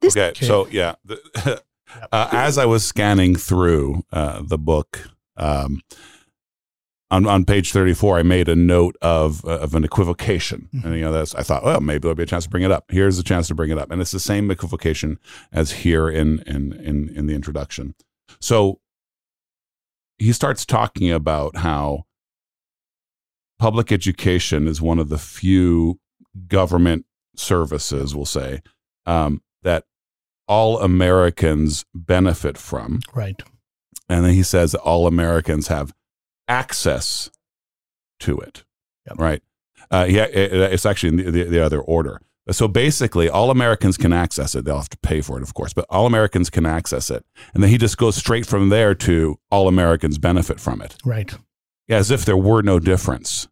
This 0.00 0.16
okay, 0.16 0.44
so 0.44 0.66
yeah, 0.70 0.94
the, 1.04 1.62
uh, 2.12 2.28
as 2.32 2.58
I 2.58 2.66
was 2.66 2.84
scanning 2.84 3.36
through 3.36 4.02
uh, 4.12 4.42
the 4.42 4.58
book, 4.58 5.10
um, 5.36 5.80
on, 7.10 7.26
on 7.26 7.44
page 7.44 7.72
34, 7.72 8.18
I 8.18 8.22
made 8.22 8.48
a 8.48 8.56
note 8.56 8.96
of, 9.02 9.44
uh, 9.44 9.58
of 9.58 9.74
an 9.74 9.84
equivocation. 9.84 10.68
Mm-hmm. 10.74 10.86
And, 10.86 10.96
you 10.96 11.02
know, 11.02 11.12
that's, 11.12 11.34
I 11.34 11.42
thought, 11.42 11.64
well, 11.64 11.80
maybe 11.80 12.00
there'll 12.00 12.14
be 12.14 12.22
a 12.22 12.26
chance 12.26 12.44
to 12.44 12.50
bring 12.50 12.62
it 12.62 12.70
up. 12.70 12.90
Here's 12.90 13.18
a 13.18 13.22
chance 13.22 13.48
to 13.48 13.54
bring 13.54 13.70
it 13.70 13.78
up. 13.78 13.90
And 13.90 14.00
it's 14.00 14.10
the 14.10 14.20
same 14.20 14.50
equivocation 14.50 15.18
as 15.52 15.70
here 15.72 16.08
in, 16.08 16.40
in, 16.46 16.72
in, 16.72 17.10
in 17.14 17.26
the 17.26 17.34
introduction. 17.34 17.94
So 18.40 18.80
he 20.18 20.32
starts 20.32 20.64
talking 20.64 21.10
about 21.10 21.56
how 21.56 22.04
public 23.58 23.92
education 23.92 24.66
is 24.66 24.80
one 24.80 24.98
of 24.98 25.08
the 25.08 25.18
few 25.18 26.00
government 26.48 27.04
services, 27.36 28.14
we'll 28.14 28.24
say, 28.24 28.62
um, 29.06 29.42
that 29.62 29.84
all 30.48 30.80
Americans 30.80 31.84
benefit 31.94 32.58
from. 32.58 33.00
Right. 33.14 33.42
And 34.08 34.24
then 34.24 34.34
he 34.34 34.42
says 34.42 34.72
that 34.72 34.80
all 34.80 35.06
Americans 35.06 35.68
have 35.68 35.94
access 36.48 37.30
to 38.20 38.38
it. 38.38 38.64
Yep. 39.06 39.18
Right. 39.18 39.42
Uh, 39.90 40.06
yeah, 40.08 40.24
it, 40.24 40.52
it's 40.52 40.86
actually 40.86 41.10
in 41.10 41.16
the, 41.16 41.30
the, 41.30 41.44
the, 41.44 41.64
other 41.64 41.80
order. 41.80 42.20
So 42.50 42.68
basically, 42.68 43.28
all 43.28 43.50
Americans 43.50 43.96
can 43.96 44.12
access 44.12 44.54
it. 44.54 44.64
They'll 44.64 44.78
have 44.78 44.88
to 44.90 44.98
pay 44.98 45.20
for 45.20 45.38
it, 45.38 45.42
of 45.42 45.54
course, 45.54 45.72
but 45.72 45.86
all 45.88 46.06
Americans 46.06 46.50
can 46.50 46.66
access 46.66 47.10
it. 47.10 47.24
And 47.54 47.62
then 47.62 47.70
he 47.70 47.78
just 47.78 47.96
goes 47.96 48.16
straight 48.16 48.46
from 48.46 48.68
there 48.68 48.94
to 48.96 49.38
all 49.50 49.68
Americans 49.68 50.18
benefit 50.18 50.60
from 50.60 50.82
it. 50.82 50.96
Right. 51.04 51.34
Yeah, 51.88 51.98
as 51.98 52.10
if 52.10 52.24
there 52.24 52.36
were 52.36 52.62
no 52.62 52.78
difference. 52.78 53.48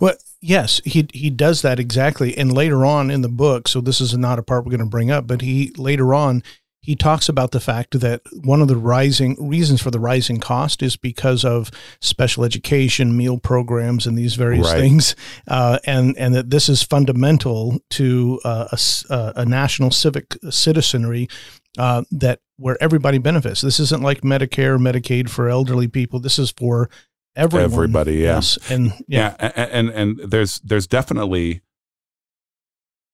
Well, 0.00 0.14
yes, 0.40 0.80
he 0.84 1.08
he 1.12 1.30
does 1.30 1.62
that 1.62 1.78
exactly. 1.78 2.36
And 2.36 2.52
later 2.52 2.84
on 2.84 3.10
in 3.10 3.22
the 3.22 3.28
book, 3.28 3.68
so 3.68 3.80
this 3.80 4.00
is 4.00 4.16
not 4.16 4.38
a 4.38 4.42
part 4.42 4.64
we're 4.64 4.70
going 4.70 4.80
to 4.80 4.86
bring 4.86 5.10
up, 5.10 5.26
but 5.26 5.42
he 5.42 5.72
later 5.76 6.14
on 6.14 6.42
he 6.82 6.96
talks 6.96 7.28
about 7.28 7.50
the 7.50 7.60
fact 7.60 8.00
that 8.00 8.22
one 8.42 8.62
of 8.62 8.68
the 8.68 8.76
rising 8.76 9.36
reasons 9.38 9.82
for 9.82 9.90
the 9.90 10.00
rising 10.00 10.40
cost 10.40 10.82
is 10.82 10.96
because 10.96 11.44
of 11.44 11.70
special 12.00 12.42
education, 12.42 13.16
meal 13.16 13.38
programs, 13.38 14.06
and 14.06 14.16
these 14.16 14.34
various 14.34 14.72
right. 14.72 14.80
things, 14.80 15.14
uh, 15.46 15.78
and 15.84 16.16
and 16.16 16.34
that 16.34 16.50
this 16.50 16.68
is 16.68 16.82
fundamental 16.82 17.78
to 17.90 18.40
uh, 18.44 18.68
a, 18.72 19.12
uh, 19.12 19.32
a, 19.36 19.44
national 19.44 19.90
civic 19.90 20.36
citizenry 20.48 21.28
uh, 21.76 22.02
that 22.10 22.40
where 22.56 22.82
everybody 22.82 23.18
benefits. 23.18 23.60
This 23.60 23.78
isn't 23.78 24.02
like 24.02 24.22
Medicare, 24.22 24.78
Medicaid 24.78 25.28
for 25.28 25.48
elderly 25.48 25.88
people. 25.88 26.18
This 26.18 26.38
is 26.38 26.50
for 26.50 26.88
everyone. 27.36 27.72
Everybody, 27.72 28.14
yeah. 28.14 28.36
yes, 28.36 28.58
and 28.70 28.92
yeah. 29.06 29.36
yeah, 29.38 29.50
and 29.70 29.90
and 29.90 30.18
there's 30.18 30.60
there's 30.60 30.86
definitely, 30.86 31.60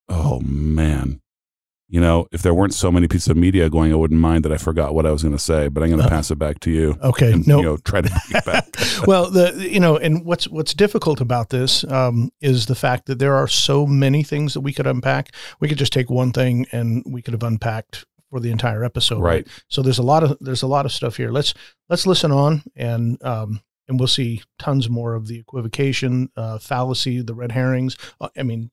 oh 0.09 0.41
man 0.41 1.21
you 1.89 2.01
know, 2.01 2.27
if 2.33 2.43
there 2.43 2.53
weren't 2.53 2.75
so 2.75 2.91
many 2.91 3.07
pieces 3.07 3.29
of 3.29 3.37
media 3.37 3.71
going, 3.71 3.93
I 3.93 3.97
wouldn't 3.97 4.21
mind 4.21 4.45
that 4.45 4.53
I 4.53 4.57
forgot 4.57 4.95
what 4.95 5.07
I 5.07 5.13
was 5.13 5.23
going 5.23 5.37
to 5.37 5.43
say. 5.43 5.69
But 5.69 5.83
I'm 5.83 5.91
going 5.91 6.01
to 6.01 6.07
uh, 6.07 6.11
pass 6.11 6.31
it 6.31 6.39
back 6.39 6.59
to 6.61 6.71
you. 6.71 6.99
Okay, 7.01 7.33
and, 7.33 7.47
no, 7.47 7.59
you 7.59 7.63
know, 7.63 7.77
try 7.77 8.01
to 8.01 8.09
bring 8.09 8.43
it 8.43 8.45
back. 8.45 8.67
well, 9.07 9.31
the 9.31 9.69
you 9.71 9.79
know, 9.79 9.97
and 9.97 10.25
what's 10.25 10.49
what's 10.49 10.75
difficult 10.75 11.21
about 11.21 11.51
this 11.51 11.85
um, 11.85 12.31
is 12.41 12.67
the 12.67 12.75
fact 12.75 13.07
that 13.07 13.19
there 13.19 13.35
are 13.35 13.47
so 13.47 13.87
many 13.87 14.25
things 14.25 14.55
that 14.55 14.63
we 14.63 14.73
could 14.73 14.87
unpack. 14.87 15.33
We 15.61 15.69
could 15.69 15.79
just 15.79 15.93
take 15.93 16.11
one 16.11 16.33
thing 16.33 16.67
and 16.73 17.05
we 17.07 17.23
could 17.23 17.35
have 17.35 17.45
unpacked 17.45 18.05
for 18.31 18.41
the 18.41 18.51
entire 18.51 18.83
episode. 18.83 19.21
Right. 19.21 19.47
right? 19.47 19.65
So 19.69 19.83
there's 19.83 19.99
a 19.99 20.03
lot 20.03 20.25
of 20.25 20.37
there's 20.41 20.63
a 20.63 20.67
lot 20.67 20.87
of 20.87 20.93
stuff 20.93 21.17
here. 21.17 21.31
Let's 21.31 21.55
let's 21.89 22.07
listen 22.07 22.33
on 22.33 22.65
and 22.75 23.23
um, 23.25 23.61
and 23.89 24.01
we'll 24.01 24.09
see 24.09 24.43
tons 24.59 24.91
more 24.91 25.15
of 25.15 25.29
the 25.29 25.39
equivocation, 25.39 26.31
uh, 26.37 26.59
fallacy, 26.59 27.23
the 27.23 27.35
red 27.35 27.53
herrings. 27.53 27.97
Uh, 28.21 28.29
I 28.37 28.43
mean, 28.43 28.71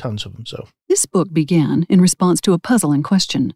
tons 0.00 0.26
of 0.26 0.32
them. 0.32 0.46
So 0.46 0.68
this 0.88 1.06
book 1.06 1.32
began 1.32 1.86
in 1.88 2.00
response 2.00 2.40
to 2.42 2.52
a 2.52 2.58
puzzling 2.58 3.02
question: 3.02 3.54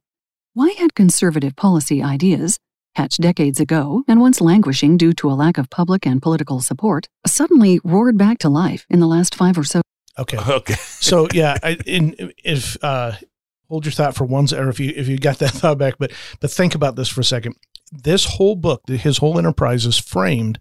Why 0.53 0.71
had 0.79 0.95
conservative 0.95 1.57
policy 1.57 2.03
ideas, 2.03 2.59
hatched 2.95 3.21
decades 3.21 3.61
ago 3.61 4.05
and 4.07 4.21
once 4.21 4.41
languishing 4.41 4.97
due 4.97 5.13
to 5.15 5.31
a 5.31 5.35
lack 5.35 5.59
of 5.59 5.71
public 5.71 6.07
and 6.07 6.23
political 6.23 6.61
support, 6.61 7.09
suddenly 7.27 7.81
roared 7.85 8.17
back 8.19 8.39
to 8.39 8.49
life 8.49 8.87
in 8.89 9.01
the 9.01 9.07
last 9.07 9.35
five 9.35 9.59
or 9.59 9.65
so? 9.65 9.81
Okay. 10.19 10.39
Okay. 10.49 10.75
so 10.75 11.29
yeah, 11.33 11.57
I, 11.63 11.77
in, 11.87 12.33
if 12.45 12.77
uh, 12.85 13.13
hold 13.69 13.85
your 13.85 13.93
thought 13.93 14.15
for 14.15 14.25
one 14.25 14.47
or 14.55 14.69
if 14.69 14.79
you 14.79 14.93
if 14.95 15.09
you 15.09 15.19
got 15.19 15.39
that 15.39 15.51
thought 15.61 15.79
back, 15.79 15.95
but 15.99 16.13
but 16.41 16.51
think 16.51 16.75
about 16.75 16.97
this 16.97 17.09
for 17.09 17.21
a 17.21 17.25
second. 17.25 17.57
This 17.93 18.25
whole 18.25 18.57
book, 18.57 18.83
his 18.89 19.19
whole 19.19 19.39
enterprise 19.39 19.87
is 19.87 19.99
framed 19.99 20.59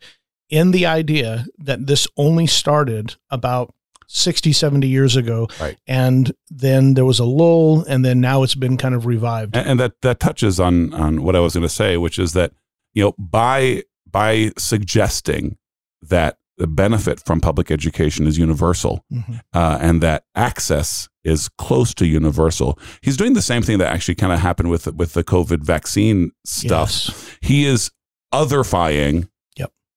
in 0.49 0.71
the 0.71 0.85
idea 0.85 1.45
that 1.57 1.87
this 1.87 2.07
only 2.17 2.45
started 2.45 3.15
about 3.29 3.73
60, 4.07 4.51
70 4.53 4.87
years 4.87 5.15
ago. 5.15 5.47
Right. 5.59 5.77
And 5.87 6.31
then 6.49 6.93
there 6.93 7.05
was 7.05 7.19
a 7.19 7.25
lull, 7.25 7.83
and 7.85 8.03
then 8.03 8.21
now 8.21 8.43
it's 8.43 8.55
been 8.55 8.77
kind 8.77 8.95
of 8.95 9.05
revived. 9.05 9.55
And, 9.55 9.67
and 9.71 9.79
that 9.79 9.93
that 10.01 10.19
touches 10.19 10.59
on 10.59 10.93
on 10.93 11.23
what 11.23 11.35
I 11.35 11.39
was 11.39 11.53
going 11.53 11.63
to 11.63 11.69
say, 11.69 11.97
which 11.97 12.17
is 12.19 12.33
that 12.33 12.51
you 12.93 13.03
know 13.03 13.13
by 13.17 13.83
by 14.09 14.51
suggesting 14.57 15.57
that 16.01 16.37
the 16.57 16.67
benefit 16.67 17.19
from 17.25 17.41
public 17.41 17.71
education 17.71 18.27
is 18.27 18.37
universal 18.37 19.03
Mhm. 19.11 19.41
uh, 19.53 19.79
and 19.81 20.01
that 20.03 20.23
access 20.35 21.09
is 21.23 21.49
close 21.57 21.95
to 21.95 22.05
universal. 22.05 22.77
He's 23.01 23.17
doing 23.17 23.33
the 23.33 23.41
same 23.41 23.63
thing 23.63 23.79
that 23.79 23.91
actually 23.91 24.13
kind 24.15 24.31
of 24.31 24.39
happened 24.39 24.69
with 24.69 24.85
with 24.93 25.13
the 25.13 25.23
COVID 25.23 25.63
vaccine 25.63 26.31
stuff. 26.45 26.89
Yes. 27.07 27.37
He 27.41 27.65
is 27.65 27.89
otherfying. 28.33 29.29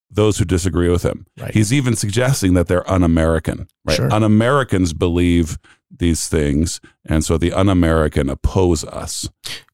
Those 0.09 0.37
who 0.37 0.45
disagree 0.45 0.89
with 0.89 1.03
him. 1.03 1.25
Right. 1.39 1.53
He's 1.53 1.73
even 1.73 1.95
suggesting 1.95 2.53
that 2.53 2.67
they're 2.67 2.89
un-American. 2.89 3.67
Right? 3.85 3.95
Sure. 3.95 4.11
Un-Americans 4.11 4.93
believe 4.93 5.57
these 5.89 6.27
things, 6.27 6.81
and 7.05 7.23
so 7.23 7.37
the 7.37 7.53
un-American 7.53 8.29
oppose 8.29 8.83
us. 8.83 9.29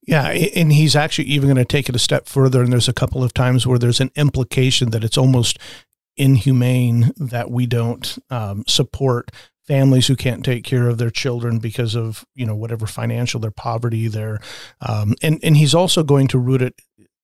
Yeah, 0.05 0.27
and 0.29 0.73
he's 0.73 0.95
actually 0.95 1.29
even 1.29 1.47
going 1.47 1.57
to 1.57 1.65
take 1.65 1.87
it 1.87 1.95
a 1.95 1.99
step 1.99 2.27
further. 2.27 2.61
And 2.61 2.73
there's 2.73 2.89
a 2.89 2.93
couple 2.93 3.23
of 3.23 3.33
times 3.33 3.65
where 3.65 3.79
there's 3.79 4.01
an 4.01 4.11
implication 4.15 4.91
that 4.91 5.03
it's 5.03 5.17
almost 5.17 5.59
inhumane 6.17 7.11
that 7.17 7.49
we 7.49 7.65
don't 7.65 8.17
um, 8.29 8.63
support 8.67 9.31
families 9.65 10.07
who 10.07 10.15
can't 10.15 10.43
take 10.43 10.63
care 10.63 10.87
of 10.89 10.97
their 10.97 11.09
children 11.09 11.57
because 11.57 11.95
of 11.95 12.25
you 12.35 12.45
know 12.45 12.55
whatever 12.55 12.85
financial 12.85 13.39
their 13.39 13.49
poverty 13.49 14.07
their 14.07 14.39
um, 14.81 15.15
and 15.21 15.39
and 15.41 15.57
he's 15.57 15.73
also 15.73 16.03
going 16.03 16.27
to 16.27 16.37
root 16.37 16.61
it 16.61 16.75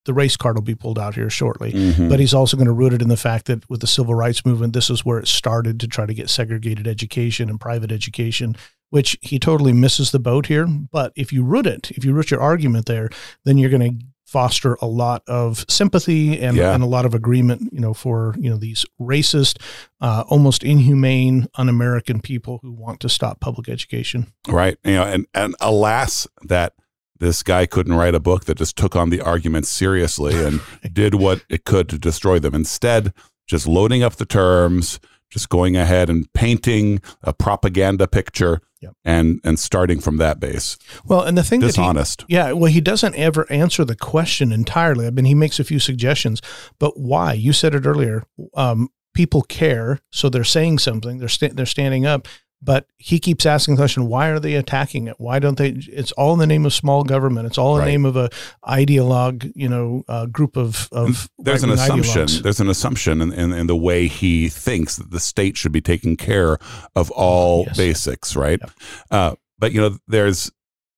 the 0.05 0.13
race 0.13 0.37
card 0.37 0.55
will 0.55 0.61
be 0.63 0.75
pulled 0.75 0.97
out 0.99 1.15
here 1.15 1.29
shortly 1.29 1.71
Mhm. 1.73 2.09
but 2.09 2.19
he's 2.19 2.33
also 2.33 2.55
going 2.57 2.67
to 2.67 2.73
root 2.73 2.93
it 2.93 3.01
in 3.01 3.09
the 3.09 3.17
fact 3.17 3.45
that 3.45 3.69
with 3.69 3.81
the 3.81 3.87
civil 3.87 4.15
rights 4.15 4.45
movement 4.45 4.73
this 4.73 4.89
is 4.89 5.03
where 5.05 5.19
it 5.19 5.27
started 5.27 5.79
to 5.79 5.87
try 5.87 6.05
to 6.05 6.13
get 6.13 6.29
segregated 6.29 6.87
education 6.87 7.49
and 7.49 7.59
private 7.59 7.91
education 7.91 8.55
which 8.91 9.17
he 9.21 9.37
totally 9.37 9.73
misses 9.73 10.11
the 10.11 10.19
boat 10.19 10.47
here 10.47 10.65
but 10.91 11.11
if 11.15 11.31
you 11.33 11.43
root 11.43 11.67
it 11.67 11.91
if 11.91 12.03
you 12.05 12.13
root 12.13 12.31
your 12.31 12.41
argument 12.41 12.85
there 12.85 13.09
then 13.45 13.57
you're 13.57 13.69
going 13.69 13.99
to 13.99 14.05
foster 14.25 14.77
a 14.79 14.85
lot 14.85 15.23
of 15.27 15.65
sympathy 15.67 16.39
and, 16.39 16.55
Yeah. 16.55 16.73
and 16.75 16.83
a 16.83 16.87
lot 16.87 17.03
of 17.05 17.15
agreement 17.15 17.69
you 17.73 17.79
know 17.79 17.93
for 17.95 18.35
you 18.39 18.47
know 18.49 18.57
these 18.57 18.85
racist 19.01 19.57
uh, 20.01 20.23
almost 20.29 20.63
inhumane 20.63 21.47
un-american 21.55 22.21
people 22.21 22.59
who 22.61 22.71
want 22.71 22.99
to 22.99 23.09
stop 23.09 23.39
public 23.39 23.67
education 23.67 24.27
right 24.47 24.77
you 24.85 24.93
know 24.93 25.03
and 25.03 25.25
and 25.33 25.55
alas 25.59 26.27
that 26.43 26.73
this 27.19 27.43
guy 27.43 27.65
couldn't 27.65 27.93
write 27.93 28.15
a 28.15 28.19
book 28.19 28.45
that 28.45 28.57
just 28.57 28.75
took 28.75 28.95
on 28.95 29.09
the 29.09 29.21
arguments 29.21 29.69
seriously 29.69 30.35
and 30.35 30.61
did 30.93 31.15
what 31.15 31.43
it 31.49 31.65
could 31.65 31.89
to 31.89 31.97
destroy 31.99 32.39
them 32.39 32.55
instead 32.55 33.13
just 33.47 33.67
loading 33.67 34.03
up 34.03 34.15
the 34.15 34.25
terms 34.25 34.99
just 35.31 35.49
going 35.49 35.75
ahead 35.77 36.09
and 36.09 36.31
painting 36.33 36.99
a 37.23 37.33
propaganda 37.33 38.07
picture 38.07 38.61
Yep. 38.81 38.93
and 39.03 39.41
and 39.43 39.59
starting 39.59 39.99
from 39.99 40.15
that 40.17 40.39
base 40.39 40.77
well 41.03 41.23
and 41.23 41.37
the 41.37 41.43
thing 41.43 41.59
that 41.59 41.65
he, 41.65 41.71
dishonest 41.73 42.23
Yeah, 42.29 42.53
well, 42.53 42.71
he 42.71 42.79
doesn't 42.79 43.13
ever 43.15 43.45
answer 43.51 43.83
the 43.83 43.93
question 43.97 44.53
entirely. 44.53 45.05
I 45.05 45.09
mean, 45.09 45.25
he 45.25 45.35
makes 45.35 45.59
a 45.59 45.65
few 45.65 45.79
suggestions, 45.79 46.41
but 46.79 46.97
why? 46.97 47.33
You 47.33 47.51
said 47.51 47.75
it 47.75 47.85
earlier. 47.85 48.23
Um, 48.53 48.87
people 49.13 49.41
care, 49.41 49.99
so 50.13 50.29
they're 50.29 50.45
saying 50.45 50.79
something. 50.79 51.17
They're 51.17 51.27
sta- 51.27 51.51
they're 51.53 51.65
standing 51.65 52.05
up, 52.05 52.25
but 52.61 52.87
he 52.97 53.19
keeps 53.19 53.45
asking 53.45 53.75
the 53.75 53.79
question: 53.81 54.07
Why 54.07 54.27
are 54.29 54.39
they 54.39 54.55
attacking 54.55 55.07
it? 55.07 55.15
Why 55.17 55.39
don't 55.39 55.57
they? 55.57 55.69
It's 55.87 56.11
all 56.13 56.33
in 56.33 56.39
the 56.39 56.47
name 56.47 56.65
of 56.65 56.73
small 56.73 57.03
government. 57.03 57.47
It's 57.47 57.57
all 57.57 57.75
in 57.75 57.79
Right. 57.79 57.85
the 57.85 57.91
name 57.91 58.05
of 58.05 58.15
a 58.17 58.29
ideologue, 58.67 59.51
you 59.55 59.67
know, 59.69 60.03
uh, 60.07 60.25
group 60.27 60.55
of 60.57 60.87
of 60.91 61.29
there's 61.39 61.63
an 61.63 61.69
assumption 61.71 62.23
ideologues. 62.25 62.43
there's 62.43 62.59
an 62.59 62.69
assumption 62.69 63.21
in, 63.21 63.31
in, 63.33 63.51
in 63.53 63.67
the 63.67 63.75
way 63.75 64.07
he 64.07 64.49
thinks 64.49 64.95
that 64.97 65.11
the 65.11 65.19
state 65.19 65.57
should 65.57 65.71
be 65.71 65.81
taking 65.81 66.15
care 66.17 66.57
of 66.95 67.11
all 67.11 67.63
Yes. 67.67 67.77
basics 67.77 68.35
right 68.35 68.59
Yep. 68.61 68.71
uh, 69.11 69.35
but 69.57 69.71
you 69.73 69.81
know 69.81 69.97
there's 70.07 70.51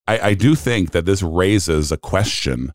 I, 0.06 0.18
I 0.30 0.34
do 0.34 0.54
think 0.54 0.90
that 0.90 1.04
this 1.06 1.22
raises 1.22 1.92
a 1.92 1.96
question 1.96 2.72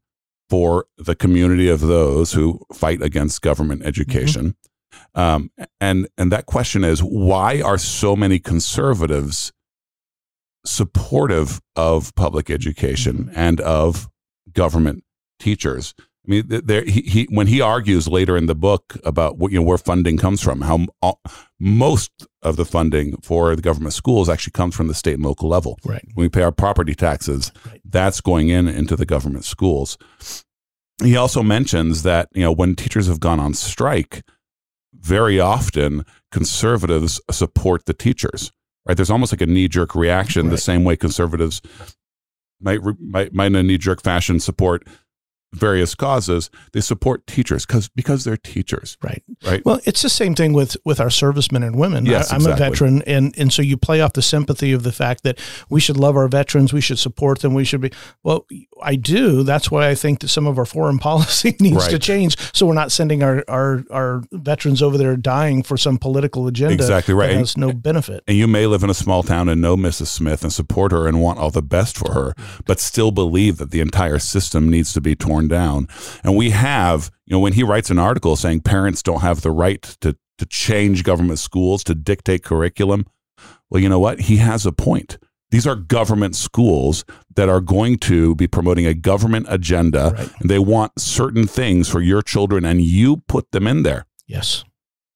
for 0.50 0.86
the 0.98 1.14
community 1.16 1.68
of 1.68 1.82
those 1.82 2.32
who 2.34 2.62
fight 2.74 3.02
against 3.02 3.42
government 3.42 3.84
education 3.86 4.56
um, 5.16 5.52
and 5.80 6.08
and 6.18 6.32
that 6.32 6.46
question 6.46 6.84
is 6.84 7.02
why 7.02 7.62
are 7.62 7.78
so 7.78 8.16
many 8.16 8.40
conservatives 8.40 9.52
supportive 10.66 11.62
of 11.76 12.14
public 12.16 12.50
education 12.50 13.32
and 13.36 13.62
of 13.62 14.10
government 14.54 15.04
teachers. 15.40 15.94
I 16.00 16.30
mean, 16.30 16.44
there 16.48 16.84
he, 16.84 17.02
he 17.02 17.24
when 17.30 17.48
he 17.48 17.62
argues 17.62 18.08
later 18.10 18.36
in 18.36 18.48
the 18.48 18.56
book 18.56 18.98
about 19.06 19.38
what 19.38 19.52
you 19.54 19.60
know 19.60 19.66
where 19.66 19.78
funding 19.78 20.18
comes 20.18 20.42
from, 20.44 20.60
how 20.62 20.86
all, 21.02 21.22
most 21.58 22.12
of 22.42 22.58
the 22.58 22.66
funding 22.66 23.16
for 23.22 23.56
the 23.56 23.62
government 23.62 23.94
schools 23.94 24.28
actually 24.28 24.52
comes 24.52 24.76
from 24.76 24.88
the 24.88 24.94
state 24.94 25.14
and 25.14 25.24
local 25.24 25.48
level. 25.48 25.80
Right. 25.86 26.04
When 26.16 26.26
we 26.26 26.30
pay 26.30 26.42
our 26.42 26.52
property 26.52 26.96
taxes, 26.96 27.54
Right. 27.66 27.80
that's 27.86 28.20
going 28.20 28.50
in 28.50 28.68
into 28.68 28.98
the 28.98 29.06
government 29.06 29.46
schools. 29.46 29.98
He 31.02 31.16
also 31.16 31.44
mentions 31.44 32.04
that 32.04 32.28
you 32.34 32.44
know 32.44 32.52
when 32.52 32.76
teachers 32.76 33.08
have 33.08 33.22
gone 33.22 33.40
on 33.40 33.54
strike, 33.54 34.24
very 35.00 35.40
often 35.40 36.06
conservatives 36.32 37.22
support 37.32 37.86
the 37.86 37.94
teachers. 37.94 38.52
Right? 38.86 38.96
There's 38.96 39.10
almost 39.10 39.34
like 39.34 39.42
a 39.42 39.46
knee 39.46 39.68
jerk 39.68 39.96
reaction, 39.96 40.50
the 40.50 40.58
same 40.58 40.84
way 40.84 40.96
conservatives 40.96 41.62
might 42.60 42.80
might, 43.00 43.34
might 43.34 43.48
in 43.48 43.56
a 43.56 43.64
knee 43.64 43.78
jerk 43.78 44.02
fashion 44.02 44.40
support 44.40 44.88
various 45.54 45.96
causes. 45.96 46.50
They 46.74 46.82
support 46.82 47.26
teachers 47.28 47.66
because 47.66 47.90
because 47.90 48.24
they're 48.24 48.38
teachers. 48.38 48.98
Right. 49.02 49.24
Right. 49.46 49.64
Well, 49.66 49.80
it's 49.86 50.02
the 50.02 50.10
same 50.10 50.36
thing 50.36 50.54
with 50.54 50.78
with 50.84 51.00
our 51.00 51.10
servicemen 51.10 51.64
and 51.64 51.78
women. 51.78 52.06
Yes, 52.06 52.32
I, 52.32 52.36
am 52.36 52.42
exactly. 52.42 52.66
a 52.66 52.70
veteran, 52.70 53.02
and 53.04 53.38
and 53.38 53.52
so 53.52 53.62
you 53.62 53.78
play 53.78 54.02
off 54.02 54.14
the 54.14 54.22
sympathy 54.22 54.72
of 54.74 54.84
the 54.84 54.92
fact 54.92 55.24
that 55.24 55.40
we 55.70 55.80
should 55.80 55.98
love 55.98 56.16
our 56.16 56.28
veterans, 56.28 56.74
we 56.74 56.82
should 56.82 57.00
support 57.00 57.40
them, 57.40 57.54
we 57.54 57.64
should 57.64 57.82
be. 57.82 57.92
Well, 58.24 58.46
I 58.82 58.96
do. 58.96 59.44
That's 59.44 59.72
why 59.72 59.90
I 59.90 59.96
think 59.96 60.20
that 60.20 60.28
some 60.30 60.48
of 60.48 60.58
our 60.58 60.66
foreign 60.66 61.00
policy 61.08 61.56
needs 61.60 61.88
to 61.88 62.00
change, 62.00 62.38
so 62.56 62.66
we're 62.66 62.74
not 62.74 62.92
sending 62.92 63.24
our 63.24 63.44
our 63.48 63.84
our 63.92 64.24
veterans 64.32 64.82
over 64.82 64.98
there 64.98 65.16
dying 65.16 65.64
for 65.64 65.78
some 65.78 65.98
political 65.98 66.48
agenda. 66.48 66.74
Exactly 66.74 67.14
right. 67.14 67.32
That 67.32 67.38
has 67.38 67.58
no 67.58 67.74
benefit. 67.74 68.24
And 68.28 68.38
you 68.38 68.48
may 68.48 68.68
live 68.68 68.84
in 68.84 68.90
a 68.90 68.96
small 68.96 69.24
town 69.24 69.50
and 69.50 69.62
know 69.62 69.78
Mrs. 69.78 70.08
Smith 70.08 70.44
and 70.44 70.52
support 70.52 70.92
her 70.92 71.08
and 71.08 71.22
want 71.22 71.40
all 71.40 71.52
the 71.52 71.62
best 71.62 71.98
for 71.98 72.14
her, 72.14 72.34
but 72.66 72.80
still 72.80 73.12
believe 73.12 73.58
that 73.58 73.72
the 73.72 73.80
entire 73.80 74.20
system 74.20 74.70
needs 74.70 74.94
to 74.94 75.02
be 75.02 75.16
torn 75.16 75.37
down. 75.48 75.88
And 76.24 76.36
we 76.36 76.50
have, 76.52 77.12
you 77.26 77.34
know, 77.34 77.40
when 77.40 77.54
he 77.54 77.64
writes 77.64 77.92
an 77.92 78.00
article 78.00 78.36
saying 78.36 78.62
parents 78.62 79.04
don't 79.04 79.22
have 79.22 79.42
the 79.42 79.52
right 79.52 79.82
to, 80.02 80.16
to 80.40 80.46
change 80.48 81.04
government 81.04 81.40
schools, 81.40 81.84
to 81.84 81.94
dictate 81.94 82.44
curriculum, 82.44 83.06
well, 83.70 83.82
you 83.82 83.90
know 83.90 84.00
what? 84.00 84.22
He 84.22 84.38
has 84.38 84.66
a 84.66 84.72
point. 84.72 85.18
These 85.52 85.68
are 85.68 85.76
government 85.76 86.36
schools 86.36 87.06
that 87.36 87.48
are 87.50 87.62
going 87.62 88.00
to 88.00 88.36
be 88.36 88.48
promoting 88.48 88.86
a 88.86 88.94
government 88.94 89.46
agenda, 89.50 90.14
Right. 90.18 90.30
and 90.40 90.50
they 90.50 90.60
want 90.60 91.00
certain 91.00 91.48
things 91.48 91.88
for 91.88 92.02
your 92.02 92.22
children, 92.22 92.66
and 92.66 92.82
you 92.82 93.18
put 93.28 93.52
them 93.52 93.68
in 93.68 93.84
there. 93.84 94.06
Yes. 94.26 94.64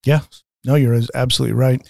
Yeah. 0.05 0.21
No, 0.63 0.75
you're 0.75 0.99
absolutely 1.15 1.55
right. 1.55 1.81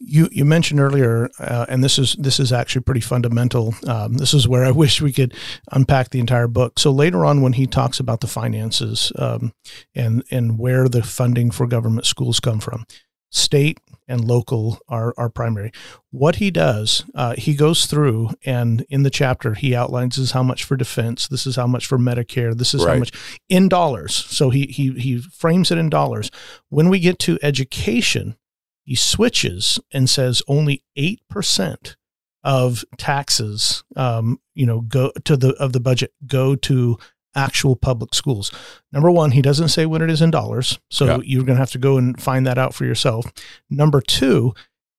You 0.00 0.28
you 0.32 0.44
mentioned 0.44 0.80
earlier, 0.80 1.30
uh, 1.38 1.66
and 1.68 1.84
this 1.84 1.98
is 1.98 2.16
this 2.18 2.40
is 2.40 2.52
actually 2.52 2.82
pretty 2.82 3.00
fundamental. 3.00 3.74
Um, 3.86 4.14
this 4.14 4.34
is 4.34 4.48
where 4.48 4.64
I 4.64 4.70
wish 4.82 5.00
we 5.00 5.12
could 5.12 5.34
unpack 5.70 6.10
the 6.10 6.18
entire 6.18 6.48
book. 6.48 6.78
So 6.78 6.90
later 6.90 7.24
on, 7.24 7.42
when 7.42 7.52
he 7.52 7.66
talks 7.66 8.00
about 8.00 8.20
the 8.20 8.26
finances 8.26 9.12
um, 9.16 9.52
and 9.94 10.24
and 10.30 10.58
where 10.58 10.88
the 10.88 11.02
funding 11.02 11.52
for 11.52 11.68
government 11.68 12.06
schools 12.06 12.40
come 12.40 12.58
from, 12.58 12.86
state 13.30 13.78
and 14.08 14.24
local 14.24 14.78
are 14.88 15.14
are 15.16 15.28
primary. 15.28 15.70
What 16.10 16.36
he 16.36 16.50
does, 16.50 17.04
uh, 17.14 17.34
he 17.36 17.54
goes 17.54 17.86
through 17.86 18.30
and 18.44 18.84
in 18.88 19.02
the 19.02 19.10
chapter 19.10 19.54
he 19.54 19.74
outlines 19.74 20.16
this 20.16 20.24
is 20.24 20.32
how 20.32 20.42
much 20.42 20.64
for 20.64 20.76
defense, 20.76 21.28
this 21.28 21.46
is 21.46 21.56
how 21.56 21.66
much 21.66 21.86
for 21.86 21.98
Medicare, 21.98 22.56
this 22.56 22.74
is 22.74 22.84
how 22.84 22.96
much 22.96 23.12
in 23.48 23.68
dollars. 23.68 24.14
So 24.14 24.50
he 24.50 24.66
he 24.66 24.92
he 24.92 25.18
frames 25.20 25.70
it 25.70 25.78
in 25.78 25.90
dollars. 25.90 26.30
When 26.68 26.88
we 26.88 26.98
get 26.98 27.18
to 27.20 27.38
education, 27.42 28.36
he 28.84 28.94
switches 28.94 29.78
and 29.92 30.08
says 30.08 30.42
only 30.48 30.82
eight 30.96 31.20
percent 31.28 31.96
of 32.44 32.84
taxes, 32.96 33.84
um, 33.96 34.40
you 34.54 34.64
know, 34.64 34.80
go 34.80 35.12
to 35.24 35.36
the 35.36 35.52
of 35.54 35.72
the 35.72 35.80
budget 35.80 36.12
go 36.26 36.54
to 36.56 36.96
actual 37.34 37.76
public 37.76 38.14
schools. 38.14 38.50
Number 38.92 39.10
one, 39.10 39.32
he 39.32 39.42
doesn't 39.42 39.68
say 39.68 39.86
what 39.86 40.02
it 40.02 40.10
is 40.10 40.22
in 40.22 40.30
dollars, 40.30 40.78
so 40.90 41.04
Yeah. 41.06 41.18
you're 41.24 41.44
going 41.44 41.56
to 41.56 41.60
have 41.62 41.70
to 41.72 41.78
go 41.78 41.96
and 41.98 42.20
find 42.20 42.46
that 42.46 42.58
out 42.58 42.74
for 42.74 42.84
yourself. 42.84 43.30
Number 43.70 44.00
two, 44.00 44.54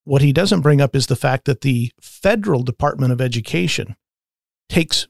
what 0.05 0.21
he 0.21 0.31
doesn't 0.33 0.61
bring 0.61 0.81
up 0.81 0.95
is 0.95 1.07
the 1.07 1.15
fact 1.15 1.45
that 1.45 1.61
the 1.61 1.91
federal 2.01 2.63
Department 2.63 3.11
of 3.11 3.21
Education 3.21 3.95
takes 4.69 5.07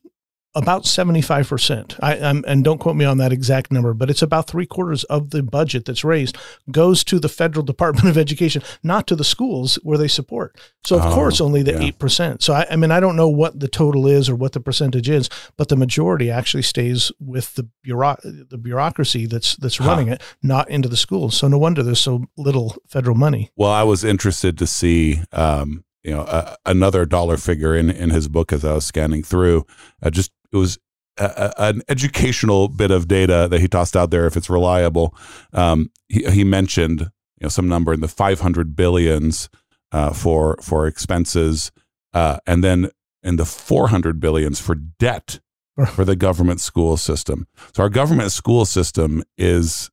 about 0.56 0.84
75%. 0.84 2.00
I, 2.02 2.14
and 2.16 2.64
don't 2.64 2.80
quote 2.80 2.96
me 2.96 3.06
on 3.06 3.18
that 3.20 3.32
exact 3.32 3.72
number, 3.72 3.94
but 3.94 4.10
it's 4.10 4.22
about 4.22 4.48
three 4.48 4.66
quarters 4.66 5.04
of 5.06 5.30
the 5.30 5.44
budget 5.44 5.86
that's 5.86 6.04
raised 6.04 6.38
goes 6.72 7.04
to 7.06 7.20
the 7.20 7.30
federal 7.30 7.64
Department 7.74 8.08
of 8.08 8.18
Education, 8.18 8.62
not 8.84 9.06
to 9.08 9.16
the 9.16 9.24
schools 9.24 9.76
where 9.84 9.98
they 9.98 10.08
support. 10.08 10.58
So, 10.84 10.98
of 10.98 11.06
Oh, 11.06 11.14
course, 11.14 11.40
only 11.42 11.62
the 11.62 11.74
yeah. 11.74 11.92
8%. 11.92 12.42
So, 12.42 12.54
I, 12.54 12.66
I 12.72 12.76
mean, 12.76 12.92
I 12.92 13.00
don't 13.00 13.16
know 13.16 13.28
what 13.30 13.60
the 13.60 13.68
total 13.68 14.08
is 14.08 14.28
or 14.30 14.36
what 14.36 14.54
the 14.54 14.60
percentage 14.60 15.10
is, 15.10 15.30
but 15.58 15.70
the 15.70 15.76
majority 15.76 16.32
actually 16.32 16.64
stays 16.64 17.12
with 17.20 17.54
the, 17.56 17.70
bureau- 17.84 18.18
the 18.24 18.58
bureaucracy 18.58 19.26
that's, 19.28 19.56
that's 19.58 19.78
Huh. 19.78 19.86
running 19.88 20.08
it, 20.10 20.22
not 20.42 20.70
into 20.70 20.90
the 20.90 20.98
schools. 20.98 21.36
So, 21.38 21.48
no 21.48 21.58
wonder 21.58 21.84
there's 21.84 22.00
so 22.00 22.26
little 22.38 22.76
federal 22.88 23.16
money. 23.16 23.52
Well, 23.56 23.72
I 23.72 23.84
was 23.84 24.04
interested 24.04 24.58
to 24.58 24.68
see, 24.68 25.22
um, 25.32 25.84
you 26.04 26.12
know, 26.12 26.22
uh, 26.22 26.56
another 26.66 27.06
dollar 27.06 27.36
figure 27.38 27.76
in 27.76 27.90
in 27.90 28.10
his 28.10 28.28
book 28.30 28.54
as 28.54 28.64
I 28.64 28.74
was 28.74 28.86
scanning 28.86 29.22
through. 29.22 29.66
Uh, 30.02 30.10
just 30.10 30.32
it 30.52 30.58
was 30.58 30.78
a, 31.18 31.54
a, 31.58 31.64
an 31.70 31.82
educational 31.90 32.68
bit 32.68 32.92
of 32.92 33.08
data 33.08 33.48
that 33.50 33.60
he 33.60 33.68
tossed 33.68 33.96
out 33.96 34.12
there. 34.12 34.26
If 34.26 34.38
it's 34.38 34.50
reliable, 34.50 35.16
um, 35.54 35.92
he 36.08 36.24
he 36.32 36.44
mentioned 36.44 37.02
you 37.02 37.44
know 37.44 37.50
some 37.50 37.68
number 37.68 37.94
in 37.94 38.02
the 38.02 38.08
five 38.08 38.40
hundred 38.40 38.76
billions 38.76 39.50
uh, 39.92 40.14
for 40.14 40.58
for 40.62 40.88
expenses, 40.88 41.72
uh, 42.14 42.38
and 42.48 42.64
then 42.64 42.90
in 43.24 43.36
the 43.36 43.46
four 43.46 43.90
hundred 43.90 44.20
billions 44.20 44.60
for 44.60 44.76
debt 44.76 45.40
for 45.94 46.06
the 46.06 46.16
government 46.16 46.62
school 46.62 46.98
system. 46.98 47.48
So 47.76 47.84
our 47.84 47.90
government 47.90 48.32
school 48.32 48.66
system 48.66 49.24
is 49.38 49.90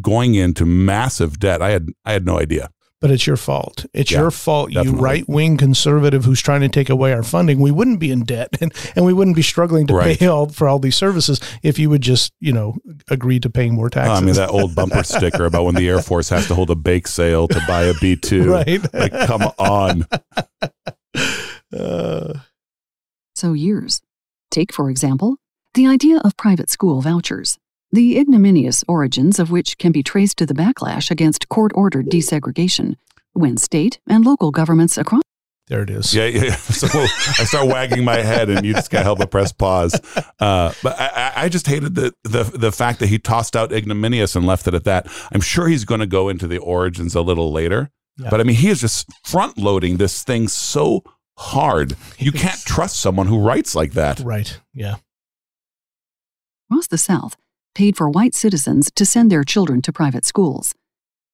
going 0.00 0.34
into 0.34 0.66
massive 0.66 1.38
debt. 1.38 1.62
I 1.62 1.70
had 1.70 1.88
I 2.04 2.12
had 2.12 2.24
no 2.24 2.38
idea. 2.38 2.70
But 3.00 3.12
it's 3.12 3.28
your 3.28 3.36
fault. 3.36 3.86
It's 3.94 4.10
Yeah, 4.10 4.22
your 4.22 4.30
fault, 4.32 4.72
you 4.72 4.90
right 4.90 5.24
wing 5.28 5.56
conservative 5.56 6.24
who's 6.24 6.40
trying 6.42 6.62
to 6.62 6.68
take 6.68 6.90
away 6.90 7.12
our 7.12 7.22
funding. 7.22 7.60
We 7.60 7.70
wouldn't 7.70 8.00
be 8.00 8.10
in 8.10 8.24
debt 8.24 8.48
and, 8.60 8.72
and 8.96 9.04
we 9.04 9.12
wouldn't 9.12 9.36
be 9.36 9.42
struggling 9.42 9.86
to 9.86 9.94
Right. 9.94 10.18
pay 10.18 10.26
all 10.26 10.48
for 10.48 10.66
all 10.68 10.80
these 10.80 10.96
services 10.96 11.40
if 11.62 11.78
you 11.78 11.90
would 11.90 12.02
just, 12.02 12.32
you 12.40 12.52
know, 12.52 12.74
agree 13.08 13.38
to 13.38 13.48
paying 13.50 13.74
more 13.74 13.88
taxes. 13.88 14.18
I 14.20 14.24
mean 14.24 14.34
that 14.34 14.50
old 14.50 14.74
bumper 14.74 15.02
sticker 15.04 15.44
about 15.44 15.64
when 15.64 15.76
the 15.76 15.88
Air 15.88 16.02
Force 16.02 16.28
has 16.30 16.48
to 16.48 16.56
hold 16.56 16.70
a 16.70 16.74
bake 16.74 17.06
sale 17.06 17.46
to 17.46 17.60
buy 17.68 17.84
a 17.84 17.94
B 18.00 18.16
two. 18.16 18.50
right. 18.52 18.80
Like, 18.92 19.12
come 19.12 19.42
on. 19.58 20.04
Uh, 21.72 22.34
So 23.34 23.52
years. 23.52 24.00
Take, 24.50 24.72
for 24.72 24.90
example, 24.90 25.36
the 25.74 25.86
idea 25.86 26.18
of 26.24 26.36
private 26.36 26.70
school 26.70 27.00
vouchers, 27.02 27.58
the 27.90 28.18
ignominious 28.18 28.84
origins 28.86 29.38
of 29.38 29.50
which 29.50 29.78
can 29.78 29.92
be 29.92 30.02
traced 30.02 30.36
to 30.38 30.46
the 30.46 30.54
backlash 30.54 31.10
against 31.10 31.48
court 31.48 31.72
ordered 31.74 32.06
desegregation, 32.06 32.96
when 33.32 33.56
state 33.56 33.98
and 34.08 34.24
local 34.24 34.50
governments 34.50 34.98
across 34.98 35.22
there 35.68 35.82
it 35.82 35.90
is. 35.90 36.14
Yeah, 36.14 36.24
yeah. 36.24 36.56
So 36.56 36.86
I 36.88 37.44
start 37.44 37.66
wagging 37.68 38.02
my 38.02 38.16
head, 38.16 38.48
and 38.48 38.64
you 38.64 38.72
just 38.72 38.90
can't 38.90 39.04
help 39.04 39.18
but 39.18 39.30
press 39.30 39.52
pause. 39.52 39.94
Uh, 40.40 40.72
but 40.82 40.98
I, 40.98 41.32
I- 41.36 41.42
I 41.44 41.48
just 41.50 41.66
hated 41.66 41.94
the, 41.94 42.14
the 42.24 42.42
the 42.44 42.72
fact 42.72 43.00
that 43.00 43.08
he 43.08 43.18
tossed 43.18 43.54
out 43.54 43.70
ignominious 43.70 44.34
and 44.34 44.46
left 44.46 44.66
it 44.66 44.72
at 44.74 44.84
that. 44.84 45.06
I'm 45.30 45.42
sure 45.42 45.68
he's 45.68 45.84
going 45.84 46.00
to 46.00 46.06
go 46.06 46.30
into 46.30 46.46
the 46.48 46.56
origins 46.58 47.14
a 47.14 47.20
little 47.20 47.52
later. 47.52 47.90
Yeah. 48.16 48.30
But 48.30 48.40
I 48.40 48.44
mean, 48.44 48.56
he 48.56 48.70
is 48.70 48.80
just 48.80 49.08
front 49.24 49.58
loading 49.58 49.98
this 49.98 50.22
thing 50.24 50.48
so 50.48 51.02
hard. 51.36 51.96
You 52.16 52.32
can't 52.32 52.58
trust 52.62 52.98
someone 53.00 53.26
who 53.26 53.38
writes 53.38 53.74
like 53.74 53.92
that. 53.92 54.20
Right. 54.20 54.58
Yeah. 54.72 54.96
Across 56.70 56.86
the 56.88 56.98
South 56.98 57.36
paid 57.78 57.96
for 57.96 58.10
white 58.10 58.34
citizens 58.34 58.90
to 58.96 59.06
send 59.06 59.30
their 59.30 59.44
children 59.44 59.80
to 59.82 59.92
private 59.92 60.24
schools, 60.24 60.74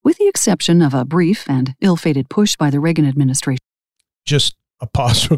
with 0.04 0.18
the 0.18 0.28
exception 0.28 0.82
of 0.82 0.92
a 0.94 1.04
brief 1.04 1.48
and 1.48 1.74
ill 1.80 1.96
fated 1.96 2.28
push 2.28 2.54
by 2.56 2.68
the 2.70 2.78
Reagan 2.78 3.06
administration. 3.06 3.64
Just 4.26 4.54
a 4.80 4.86
pause. 4.86 5.28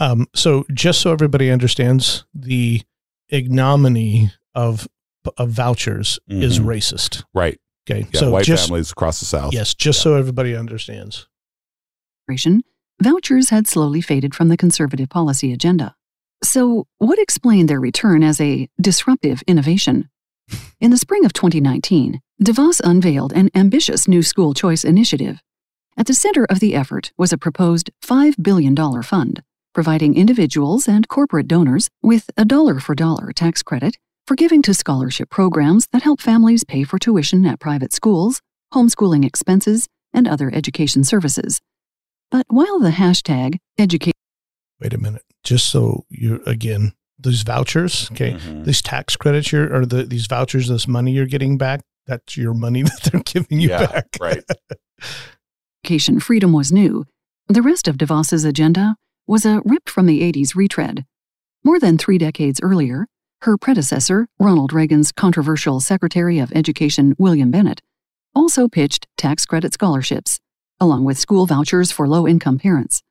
Um, 0.00 0.26
so 0.34 0.64
just 0.72 1.00
so 1.00 1.12
everybody 1.12 1.50
understands 1.50 2.24
the 2.32 2.82
ignominy 3.28 4.30
of 4.54 4.86
of 5.36 5.50
vouchers 5.50 6.18
is 6.28 6.60
Mhm. 6.60 6.64
racist. 6.66 7.24
Right. 7.34 7.58
Okay. 7.90 8.06
Yeah. 8.12 8.20
so 8.20 8.30
white 8.30 8.44
just 8.44 8.68
families 8.68 8.92
across 8.92 9.18
the 9.18 9.26
South. 9.26 9.52
yes, 9.52 9.74
just 9.74 10.00
so 10.00 10.14
everybody 10.14 10.54
understands. 10.54 11.26
Vouchers 13.02 13.50
had 13.50 13.66
slowly 13.66 14.00
faded 14.00 14.34
from 14.34 14.48
the 14.48 14.56
conservative 14.56 15.08
policy 15.08 15.52
agenda. 15.52 15.94
So, 16.42 16.86
what 16.98 17.18
explained 17.18 17.68
their 17.68 17.80
return 17.80 18.22
as 18.22 18.40
a 18.40 18.68
disruptive 18.80 19.42
innovation? 19.46 20.08
In 20.80 20.90
the 20.90 20.96
spring 20.96 21.24
of 21.24 21.32
2019, 21.32 22.20
DeVos 22.42 22.80
unveiled 22.84 23.32
an 23.32 23.50
ambitious 23.54 24.06
new 24.06 24.22
school 24.22 24.54
choice 24.54 24.84
initiative. 24.84 25.40
At 25.96 26.06
the 26.06 26.14
center 26.14 26.44
of 26.44 26.60
the 26.60 26.74
effort 26.74 27.12
was 27.18 27.32
a 27.32 27.38
proposed 27.38 27.90
$5 28.02 28.42
billion 28.42 28.76
fund, 29.02 29.42
providing 29.74 30.14
individuals 30.14 30.86
and 30.86 31.08
corporate 31.08 31.48
donors 31.48 31.88
with 32.02 32.30
a 32.36 32.44
dollar 32.44 32.78
for 32.78 32.94
dollar 32.94 33.32
tax 33.32 33.62
credit 33.62 33.96
for 34.26 34.36
giving 34.36 34.62
to 34.62 34.74
scholarship 34.74 35.30
programs 35.30 35.88
that 35.92 36.02
help 36.02 36.20
families 36.20 36.62
pay 36.62 36.84
for 36.84 36.98
tuition 36.98 37.44
at 37.46 37.58
private 37.58 37.92
schools, 37.92 38.40
homeschooling 38.72 39.24
expenses, 39.24 39.88
and 40.12 40.28
other 40.28 40.50
education 40.54 41.02
services. 41.02 41.60
But 42.30 42.46
while 42.48 42.78
the 42.78 42.90
hashtag 42.90 43.58
educate 43.78 44.14
Wait 44.80 44.94
a 44.94 44.98
minute. 44.98 45.24
Just 45.42 45.70
so 45.70 46.04
you're, 46.08 46.40
again, 46.46 46.92
these 47.18 47.42
vouchers, 47.42 48.08
okay, 48.12 48.32
Mhm. 48.34 48.64
these 48.64 48.80
tax 48.82 49.16
credits 49.16 49.50
you're 49.52 49.72
or 49.74 49.84
the 49.86 50.04
these 50.04 50.26
vouchers, 50.26 50.68
this 50.68 50.86
money 50.88 51.12
you're 51.12 51.26
getting 51.26 51.58
back, 51.58 51.80
that's 52.06 52.36
your 52.36 52.54
money 52.54 52.82
that 52.84 53.00
they're 53.10 53.22
giving 53.22 53.60
you 53.60 53.70
Yeah, 53.70 53.86
back. 53.86 54.06
right. 54.20 54.44
education 55.84 56.20
freedom 56.20 56.52
was 56.52 56.70
new, 56.72 57.04
the 57.48 57.62
rest 57.62 57.88
of 57.88 57.96
DeVos's 57.96 58.44
agenda 58.44 58.96
was 59.26 59.44
a 59.46 59.62
ripped 59.64 59.90
from 59.90 60.06
the 60.06 60.20
80s 60.22 60.54
retread. 60.54 61.04
More 61.64 61.78
than 61.80 61.98
three 61.98 62.18
decades 62.18 62.60
earlier, 62.62 63.06
her 63.42 63.56
predecessor, 63.56 64.26
Ronald 64.38 64.72
Reagan's 64.72 65.12
controversial 65.12 65.80
Secretary 65.80 66.38
of 66.38 66.52
Education 66.54 67.14
William 67.18 67.50
Bennett, 67.50 67.80
also 68.34 68.68
pitched 68.68 69.06
tax 69.16 69.46
credit 69.46 69.72
scholarships, 69.72 70.38
along 70.80 71.04
with 71.04 71.18
school 71.18 71.46
vouchers 71.46 71.90
for 71.90 72.06
low 72.08 72.26
income 72.26 72.58
parents. 72.58 73.02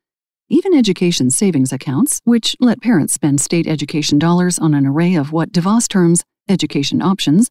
Even 0.49 0.73
education 0.73 1.29
savings 1.29 1.73
accounts, 1.73 2.21
which 2.23 2.55
let 2.59 2.81
parents 2.81 3.13
spend 3.13 3.41
state 3.41 3.67
education 3.67 4.17
dollars 4.17 4.57
on 4.57 4.73
an 4.73 4.85
array 4.85 5.15
of 5.15 5.31
what 5.33 5.51
DeVos 5.51 5.87
terms 5.89 6.23
education 6.47 7.01
options, 7.01 7.49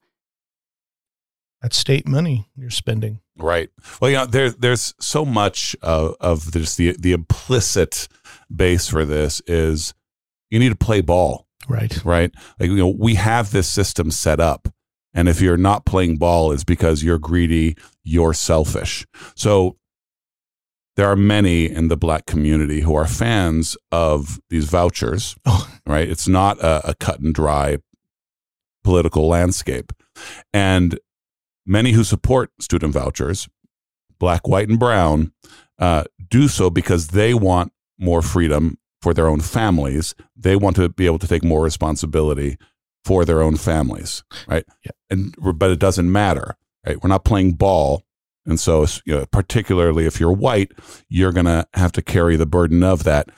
That's 1.60 1.76
state 1.76 2.08
money 2.08 2.48
you're 2.56 2.70
spending. 2.70 3.20
Right. 3.36 3.68
Well, 4.00 4.10
you 4.10 4.16
know, 4.16 4.26
there, 4.26 4.50
there's 4.50 4.94
so 4.98 5.24
much 5.26 5.76
uh, 5.82 6.12
of, 6.20 6.46
of 6.46 6.52
just 6.52 6.78
the 6.78 6.96
the 6.98 7.12
implicit 7.12 8.08
base 8.54 8.88
for 8.88 9.04
this 9.04 9.42
is 9.46 9.92
you 10.48 10.58
need 10.58 10.70
to 10.70 10.76
play 10.76 11.02
ball, 11.02 11.46
Right. 11.68 12.02
right? 12.04 12.32
Like 12.58 12.70
you 12.70 12.76
know, 12.76 12.88
we 12.98 13.16
have 13.16 13.50
this 13.50 13.70
system 13.70 14.10
set 14.10 14.40
up, 14.40 14.68
and 15.12 15.28
if 15.28 15.42
you're 15.42 15.58
not 15.58 15.84
playing 15.84 16.16
ball, 16.16 16.50
it's 16.52 16.64
because 16.64 17.02
you're 17.02 17.18
greedy, 17.18 17.76
you're 18.04 18.32
selfish. 18.32 19.04
So 19.34 19.76
there 20.96 21.08
are 21.10 21.16
many 21.16 21.66
in 21.66 21.88
the 21.88 21.96
black 21.96 22.26
community 22.26 22.80
who 22.80 22.94
are 22.94 23.06
fans 23.06 23.76
of 23.92 24.40
these 24.50 24.66
vouchers. 24.66 25.36
Oh. 25.46 25.70
Right. 25.86 26.08
It's 26.10 26.26
not 26.26 26.58
a, 26.58 26.90
a 26.90 26.94
cut 26.96 27.20
and 27.20 27.32
dry 27.32 27.78
political 28.82 29.28
landscape, 29.28 29.92
and 30.52 30.98
many 31.64 31.92
who 31.92 32.02
support 32.02 32.50
student 32.60 32.92
vouchers, 32.92 33.48
black, 34.18 34.48
white, 34.48 34.68
and 34.68 34.80
brown, 34.80 35.32
uh, 35.78 36.02
do 36.28 36.48
so 36.48 36.70
because 36.70 37.08
they 37.08 37.34
want 37.34 37.72
more 37.98 38.20
freedom 38.20 38.78
for 39.00 39.14
their 39.14 39.28
own 39.28 39.40
families. 39.40 40.16
They 40.34 40.56
want 40.56 40.74
to 40.76 40.88
be 40.88 41.06
able 41.06 41.20
to 41.20 41.28
take 41.28 41.44
more 41.44 41.62
responsibility 41.62 42.56
for 43.04 43.24
their 43.24 43.40
own 43.40 43.56
families, 43.56 44.24
right? 44.48 44.64
Yeah. 44.84 44.90
And 45.08 45.34
but 45.54 45.70
it 45.70 45.78
doesn't 45.78 46.10
matter, 46.10 46.56
right? 46.84 47.00
We're 47.00 47.08
not 47.08 47.24
playing 47.24 47.52
ball, 47.52 48.02
and 48.46 48.58
so 48.58 48.86
you 49.04 49.14
know, 49.16 49.26
particularly 49.26 50.06
if 50.06 50.18
you're 50.20 50.32
white, 50.32 50.72
you're 51.08 51.32
gonna 51.32 51.66
have 51.74 51.92
to 51.92 52.02
carry 52.02 52.36
the 52.36 52.46
burden 52.46 52.82
of 52.82 53.04
that. 53.04 53.28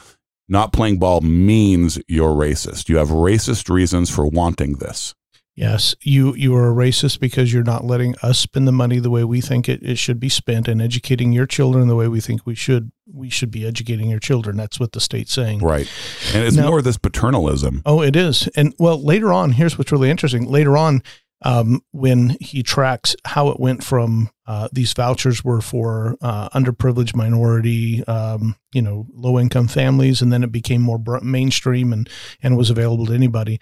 Not 0.49 0.73
playing 0.73 0.99
ball 0.99 1.21
means 1.21 1.99
you're 2.09 2.35
racist. 2.35 2.89
You 2.89 2.97
have 2.99 3.09
racist 3.09 3.69
reasons 3.69 4.09
for 4.09 4.27
wanting 4.27 4.75
this. 4.75 5.15
Yes, 5.55 5.97
you 6.03 6.37
you 6.37 6.55
are 6.55 6.71
a 6.71 6.73
racist 6.73 7.19
because 7.19 7.53
you're 7.53 7.65
not 7.65 7.85
letting 7.85 8.15
us 8.23 8.39
spend 8.39 8.69
the 8.69 8.73
money 8.73 9.01
the 9.01 9.11
way 9.11 9.25
we 9.25 9.41
think 9.41 9.69
it, 9.69 9.83
it 9.83 9.99
should 9.99 10.21
be 10.21 10.29
spent 10.29 10.69
and 10.69 10.81
educating 10.81 11.33
your 11.33 11.47
children 11.47 11.89
the 11.89 11.97
way 11.97 12.07
we 12.07 12.21
think 12.21 12.47
we 12.47 12.55
should 12.55 12.93
we 13.13 13.29
should 13.29 13.51
be 13.51 13.67
educating 13.67 14.09
your 14.09 14.21
children. 14.21 14.57
That's 14.57 14.79
what 14.79 14.93
the 14.93 15.01
state's 15.01 15.33
saying. 15.33 15.59
Right. 15.59 15.91
And 16.33 16.45
it's 16.45 16.55
Now- 16.55 16.69
more 16.69 16.81
this 16.81 16.97
paternalism. 16.97 17.83
Oh, 17.85 18.03
it 18.03 18.15
is. 18.15 18.49
And 18.55 18.73
well, 18.79 19.03
later 19.05 19.33
on, 19.33 19.51
here's 19.51 19.77
what's 19.77 19.91
really 19.91 20.11
interesting. 20.11 20.49
Later 20.49 20.77
on, 20.77 21.03
um, 21.43 21.83
when 21.93 22.37
he 22.41 22.63
tracks 22.63 23.15
how 23.25 23.49
it 23.49 23.61
went 23.61 23.85
from 23.85 24.31
uh, 24.47 24.69
these 24.73 24.93
vouchers 24.93 25.45
were 25.45 25.61
for 25.61 26.17
uh, 26.21 26.49
underprivileged 26.51 27.15
minority, 27.15 28.05
um, 28.05 28.57
you 28.73 28.83
know, 28.83 29.07
low 29.13 29.39
income 29.39 29.69
families, 29.69 30.21
and 30.21 30.33
then 30.33 30.43
it 30.43 30.53
became 30.53 30.83
more 30.83 31.01
mainstream 31.23 31.93
and 31.93 32.09
and 32.43 32.57
was 32.57 32.71
available 32.71 33.07
to 33.07 33.13
anybody. 33.13 33.61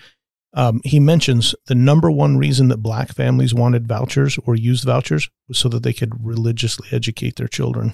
Um, 0.55 0.81
he 0.85 1.01
mentions 1.01 1.55
the 1.67 1.75
number 1.75 2.11
one 2.11 2.39
reason 2.39 2.69
that 2.69 2.79
black 2.79 3.13
families 3.13 3.53
wanted 3.53 3.87
vouchers 3.87 4.39
or 4.47 4.57
used 4.57 4.85
vouchers 4.85 5.29
was 5.49 5.59
so 5.59 5.69
that 5.69 5.83
they 5.83 5.93
could 5.93 6.25
religiously 6.25 6.89
educate 6.93 7.37
their 7.37 7.49
children. 7.49 7.93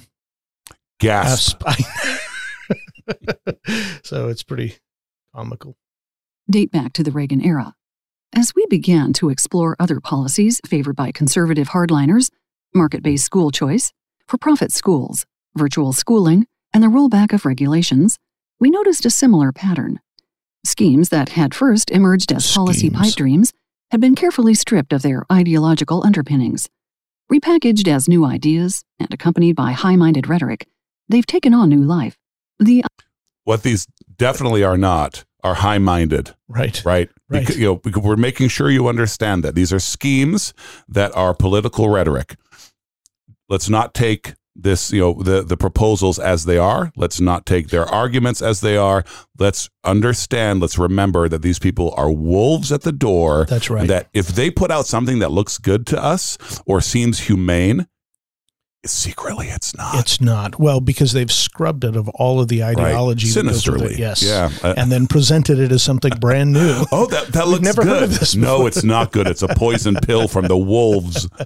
Gasp. 1.00 1.62
So 4.04 4.28
it's 4.28 4.42
pretty 4.42 4.76
comical. 5.34 5.76
date 6.50 6.70
back 6.70 6.92
to 6.94 7.02
the 7.02 7.10
Reagan 7.10 7.40
era. 7.40 7.74
As 8.34 8.54
we 8.54 8.64
began 8.70 9.12
to 9.14 9.28
explore 9.28 9.76
other 9.78 10.00
policies 10.00 10.58
favored 10.64 10.96
by 10.96 11.12
conservative 11.12 11.68
hardliners, 11.68 12.30
market 12.74 13.02
based 13.02 13.26
school 13.26 13.50
choice, 13.50 13.92
for 14.26 14.38
profit 14.38 14.72
schools, 14.72 15.26
virtual 15.54 15.92
schooling, 15.92 16.46
and 16.72 16.82
the 16.82 16.88
rollback 16.88 17.34
of 17.34 17.44
regulations, 17.44 18.18
we 18.58 18.70
noticed 18.70 19.04
a 19.04 19.10
similar 19.10 19.52
pattern. 19.52 20.00
Schemes 20.64 21.10
that 21.10 21.30
had 21.30 21.54
first 21.54 21.90
emerged 21.90 22.32
as 22.32 22.50
policy 22.50 22.88
pipe 22.88 23.12
dreams 23.12 23.52
had 23.90 24.00
been 24.00 24.14
carefully 24.14 24.54
stripped 24.54 24.94
of 24.94 25.02
their 25.02 25.26
ideological 25.30 26.02
underpinnings. 26.02 26.70
Repackaged 27.30 27.86
as 27.86 28.08
new 28.08 28.24
ideas 28.24 28.82
and 28.98 29.12
accompanied 29.12 29.56
by 29.56 29.72
high 29.72 29.96
minded 29.96 30.26
rhetoric, 30.26 30.66
they've 31.06 31.26
taken 31.26 31.52
on 31.52 31.68
new 31.68 31.82
life. 31.82 32.16
The 32.58 32.82
What 33.44 33.62
these 33.62 33.86
definitely 34.16 34.64
are 34.64 34.78
not 34.78 35.24
are 35.42 35.54
high 35.54 35.78
minded, 35.78 36.34
Right. 36.48 36.82
right? 36.84 37.08
Right. 37.28 37.40
Because, 37.40 37.58
you 37.58 37.64
know, 37.66 37.76
because 37.76 38.02
we're 38.02 38.16
making 38.16 38.48
sure 38.48 38.70
you 38.70 38.88
understand 38.88 39.42
that 39.44 39.54
these 39.54 39.72
are 39.72 39.80
schemes 39.80 40.54
that 40.88 41.14
are 41.16 41.34
political 41.34 41.88
rhetoric. 41.88 42.36
Let's 43.48 43.68
not 43.68 43.92
take 43.94 44.34
this, 44.54 44.92
you 44.92 45.00
know, 45.00 45.22
the 45.22 45.42
the 45.42 45.56
proposals 45.56 46.18
as 46.18 46.44
they 46.44 46.58
are. 46.58 46.92
Let's 46.94 47.20
not 47.20 47.46
take 47.46 47.68
their 47.68 47.86
arguments 47.86 48.42
as 48.42 48.60
they 48.60 48.76
are. 48.76 49.02
Let's 49.38 49.70
understand. 49.82 50.60
Let's 50.60 50.78
remember 50.78 51.26
that 51.28 51.40
these 51.42 51.58
people 51.58 51.94
are 51.96 52.10
wolves 52.12 52.70
at 52.70 52.82
the 52.82 52.92
door. 52.92 53.46
That's 53.46 53.70
right. 53.70 53.88
That 53.88 54.08
if 54.12 54.28
they 54.28 54.50
put 54.50 54.70
out 54.70 54.86
something 54.86 55.20
that 55.20 55.30
looks 55.32 55.56
good 55.58 55.86
to 55.88 56.02
us 56.02 56.36
or 56.66 56.80
seems 56.82 57.20
humane, 57.20 57.86
secretly 58.84 59.48
it's 59.48 59.74
not. 59.76 59.94
It's 60.00 60.20
not. 60.20 60.58
Well, 60.58 60.80
because 60.80 61.12
they've 61.12 61.30
scrubbed 61.30 61.84
it 61.84 61.96
of 61.96 62.08
all 62.10 62.40
of 62.40 62.48
the 62.48 62.64
ideology. 62.64 63.28
that 63.28 63.34
goes 63.44 63.44
with 63.44 63.62
Sinisterly. 63.62 63.94
it. 63.94 63.98
Yes. 63.98 64.22
Yeah. 64.22 64.50
Uh, 64.62 64.74
And 64.76 64.90
then 64.90 65.06
presented 65.06 65.58
it 65.58 65.70
as 65.72 65.82
something 65.82 66.12
brand 66.20 66.52
new. 66.52 66.84
Oh, 66.92 67.06
that 67.06 67.28
that 67.28 67.48
looks 67.48 67.62
never 67.62 67.82
good. 67.82 67.88
heard 67.92 68.02
of 68.02 68.18
this 68.18 68.34
no, 68.34 68.56
before. 68.58 68.68
it's 68.68 68.84
not 68.84 69.12
good. 69.12 69.26
It's 69.26 69.42
a 69.42 69.48
poison 69.48 69.96
pill 70.02 70.28
from 70.28 70.46
the 70.46 70.56
wolves. 70.58 71.28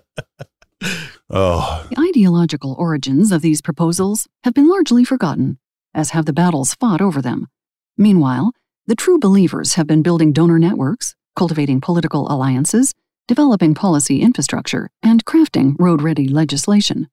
Oh, 1.29 1.85
The 1.91 1.99
ideological 2.11 2.77
origins 2.79 3.33
of 3.33 3.43
these 3.43 3.61
proposals 3.63 4.29
have 4.45 4.55
been 4.55 4.69
largely 4.69 5.05
forgotten, 5.05 5.59
as 5.95 6.11
have 6.11 6.27
the 6.27 6.33
battles 6.33 6.75
fought 6.75 7.01
over 7.01 7.21
them. 7.21 7.49
Meanwhile, 7.97 8.53
the 8.87 8.95
true 8.95 9.19
believers 9.19 9.75
have 9.75 9.87
been 9.89 10.03
building 10.03 10.33
donor 10.33 10.59
networks, 10.59 11.17
cultivating 11.35 11.81
political 11.81 12.31
alliances, 12.31 12.95
developing 13.27 13.75
policy 13.75 14.21
infrastructure, 14.21 14.89
and 15.03 15.25
crafting 15.25 15.75
road 15.81 16.01
ready 16.03 16.29
legislation. 16.29 17.09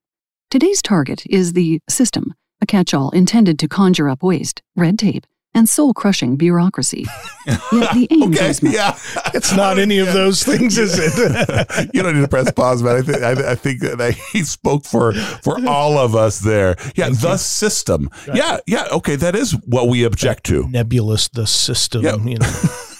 Today's 0.53 0.83
target 0.83 1.23
is 1.25 1.53
the 1.53 1.81
system, 1.89 2.35
a 2.61 2.67
catch 2.67 2.93
all 2.93 3.09
intended 3.09 3.57
to 3.57 3.67
conjure 3.67 4.07
up 4.07 4.21
waste, 4.21 4.61
red 4.75 4.99
tape, 4.99 5.25
and 5.55 5.67
soul 5.67 5.95
crushing 5.95 6.35
bureaucracy. 6.35 7.07
Yet 7.47 7.59
the 7.71 8.07
aim 8.11 8.31
okay. 8.31 8.49
goes 8.49 8.61
Yeah, 8.61 8.95
It's 9.33 9.51
not 9.51 9.79
any 9.79 9.97
of 9.97 10.13
those 10.13 10.43
things, 10.43 10.77
is 10.77 10.99
it? 10.99 11.89
you 11.95 12.03
don't 12.03 12.13
need 12.13 12.21
to 12.21 12.27
press 12.27 12.51
pause, 12.51 12.83
man. 12.83 12.97
I 12.97 13.01
think 13.01 13.23
I, 13.23 13.53
I 13.53 13.55
think 13.55 13.81
that 13.81 14.13
he 14.31 14.43
spoke 14.43 14.85
for 14.85 15.13
for 15.13 15.57
all 15.67 15.97
of 15.97 16.13
us 16.15 16.41
there. 16.41 16.75
Yeah, 16.95 17.09
the 17.09 17.37
system. 17.37 18.11
Yeah, 18.31 18.59
yeah. 18.67 18.85
Okay, 18.91 19.15
that 19.15 19.35
is 19.35 19.53
what 19.65 19.87
we 19.87 20.03
object 20.03 20.43
to. 20.43 20.67
Nebulous, 20.69 21.29
the 21.29 21.47
system. 21.47 22.03
Yeah. 22.03 22.17
You 22.17 22.37
know. 22.37 22.53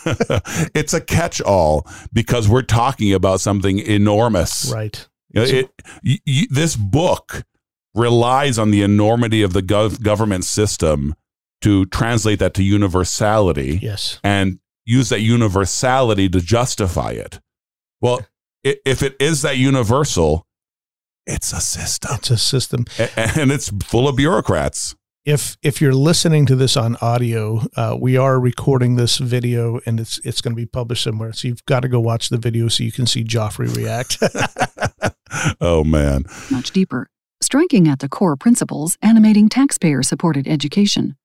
it's 0.73 0.95
a 0.95 1.01
catch-all 1.01 1.87
because 2.11 2.49
we're 2.49 2.63
talking 2.63 3.13
about 3.13 3.41
something 3.41 3.77
enormous. 3.77 4.71
Right. 4.73 5.07
You 5.33 5.41
know, 5.41 5.47
it, 5.47 5.71
y 6.03 6.19
y 6.27 6.47
this 6.49 6.75
book 6.75 7.43
relies 7.95 8.57
on 8.57 8.71
the 8.71 8.81
enormity 8.81 9.41
of 9.43 9.53
the 9.53 9.61
gov- 9.61 10.01
government 10.01 10.45
system 10.45 11.15
to 11.61 11.85
translate 11.87 12.39
that 12.39 12.53
to 12.55 12.63
universality 12.63 13.79
Yes. 13.81 14.19
and 14.23 14.59
use 14.85 15.09
that 15.09 15.21
universality 15.21 16.27
to 16.29 16.39
justify 16.41 17.11
it. 17.11 17.39
Well, 18.01 18.25
if 18.63 19.01
it 19.03 19.15
is 19.19 19.41
that 19.43 19.57
universal, 19.57 20.45
it's 21.25 21.53
a 21.53 21.61
system 21.61 22.15
It's 22.15 22.31
a 22.31 22.37
system. 22.37 22.85
And 23.15 23.51
it's 23.51 23.69
full 23.83 24.07
of 24.07 24.15
bureaucrats. 24.17 24.95
If 25.25 25.55
if 25.61 25.79
you're 25.79 25.93
listening 25.95 26.45
to 26.47 26.55
this 26.57 26.75
on 26.75 26.97
audio, 26.97 27.61
uh, 27.77 27.95
we 27.97 28.17
are 28.17 28.37
recording 28.41 28.97
this 28.97 29.19
video 29.19 29.79
and 29.85 29.99
it's 30.01 30.19
it's 30.25 30.41
going 30.41 30.51
to 30.51 30.57
be 30.61 30.65
published 30.65 31.03
somewhere. 31.03 31.31
So 31.31 31.47
you've 31.47 31.63
got 31.65 31.79
to 31.81 31.87
go 31.87 32.01
watch 32.01 32.27
the 32.27 32.37
video 32.37 32.67
so 32.67 32.83
you 32.83 32.91
can 32.91 33.07
see 33.07 33.23
Joffre 33.23 33.73
react. 33.73 34.17
oh 35.61 35.83
man. 35.83 36.23
much 36.51 36.71
deeper, 36.71 37.09
striking 37.41 37.87
at 37.87 37.99
the 37.99 38.09
core 38.09 38.35
principles 38.35 38.97
animating 39.01 39.49
taxpayer 39.49 40.03
supported 40.03 40.47
education. 40.47 41.15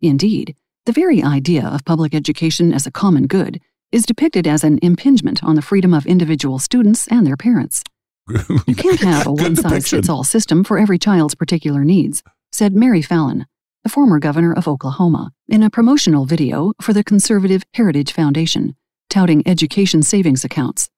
Indeed, 0.00 0.54
the 0.84 0.92
very 0.92 1.22
idea 1.22 1.66
of 1.66 1.84
public 1.84 2.14
education 2.14 2.72
as 2.72 2.86
a 2.86 2.92
common 2.92 3.26
good 3.26 3.60
is 3.92 4.06
depicted 4.06 4.46
as 4.46 4.64
an 4.64 4.78
impingement 4.82 5.42
on 5.42 5.54
the 5.54 5.62
freedom 5.62 5.94
of 5.94 6.06
individual 6.06 6.58
students 6.58 7.06
and 7.08 7.26
their 7.26 7.36
parents. 7.36 7.82
You 8.28 8.74
can't 8.74 9.00
have 9.00 9.26
a 9.26 9.32
one 9.32 9.56
size 9.56 9.88
fits 9.88 10.08
all 10.08 10.24
system 10.24 10.64
for 10.64 10.78
every 10.78 10.98
child's 10.98 11.34
particular 11.34 11.84
needs, 11.84 12.22
said 12.52 12.74
Mary 12.74 13.02
Fallin, 13.02 13.46
the 13.84 13.88
former 13.88 14.18
governor 14.18 14.52
of 14.52 14.66
Oklahoma, 14.66 15.32
in 15.48 15.62
a 15.62 15.70
promotional 15.70 16.24
video 16.24 16.72
for 16.80 16.92
the 16.92 17.04
conservative 17.04 17.62
Heritage 17.74 18.12
Foundation, 18.12 18.74
touting 19.08 19.46
education 19.46 20.02
savings 20.02 20.44
accounts. 20.44 20.90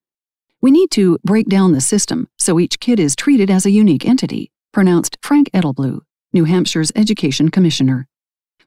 We 0.60 0.72
need 0.72 0.90
to 0.92 1.18
break 1.24 1.46
down 1.46 1.72
the 1.72 1.80
system 1.80 2.26
so 2.36 2.58
each 2.58 2.80
kid 2.80 2.98
is 2.98 3.14
treated 3.14 3.48
as 3.48 3.64
a 3.64 3.70
unique 3.70 4.04
entity, 4.04 4.50
pronounced 4.72 5.16
Frank 5.22 5.50
Edelblut, 5.52 6.00
New 6.32 6.46
Hampshire's 6.46 6.90
education 6.96 7.48
commissioner. 7.48 8.08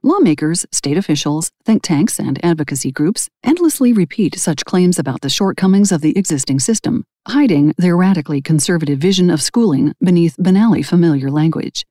Lawmakers, 0.01 0.65
state 0.71 0.97
officials, 0.97 1.51
think 1.65 1.83
tanks, 1.83 2.17
and 2.17 2.43
advocacy 2.45 2.93
groups 2.93 3.29
endlessly 3.43 3.91
repeat 3.91 4.39
such 4.39 4.63
claims 4.63 4.97
about 4.97 5.19
the 5.19 5.29
shortcomings 5.29 5.91
of 5.91 5.99
the 5.99 6.17
existing 6.17 6.61
system, 6.61 7.03
hiding 7.27 7.73
their 7.77 7.97
radically 7.97 8.41
conservative 8.41 8.97
vision 8.97 9.29
of 9.29 9.41
schooling 9.41 9.93
beneath 10.01 10.37
banally 10.37 10.85
familiar 10.85 11.29
language. 11.29 11.85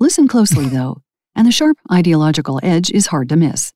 Listen 0.00 0.26
closely, 0.26 0.66
though, 0.66 1.00
and 1.36 1.46
the 1.46 1.52
sharp 1.52 1.78
ideological 1.92 2.58
edge 2.64 2.90
is 2.90 3.06
hard 3.06 3.28
to 3.28 3.36
miss. 3.36 3.72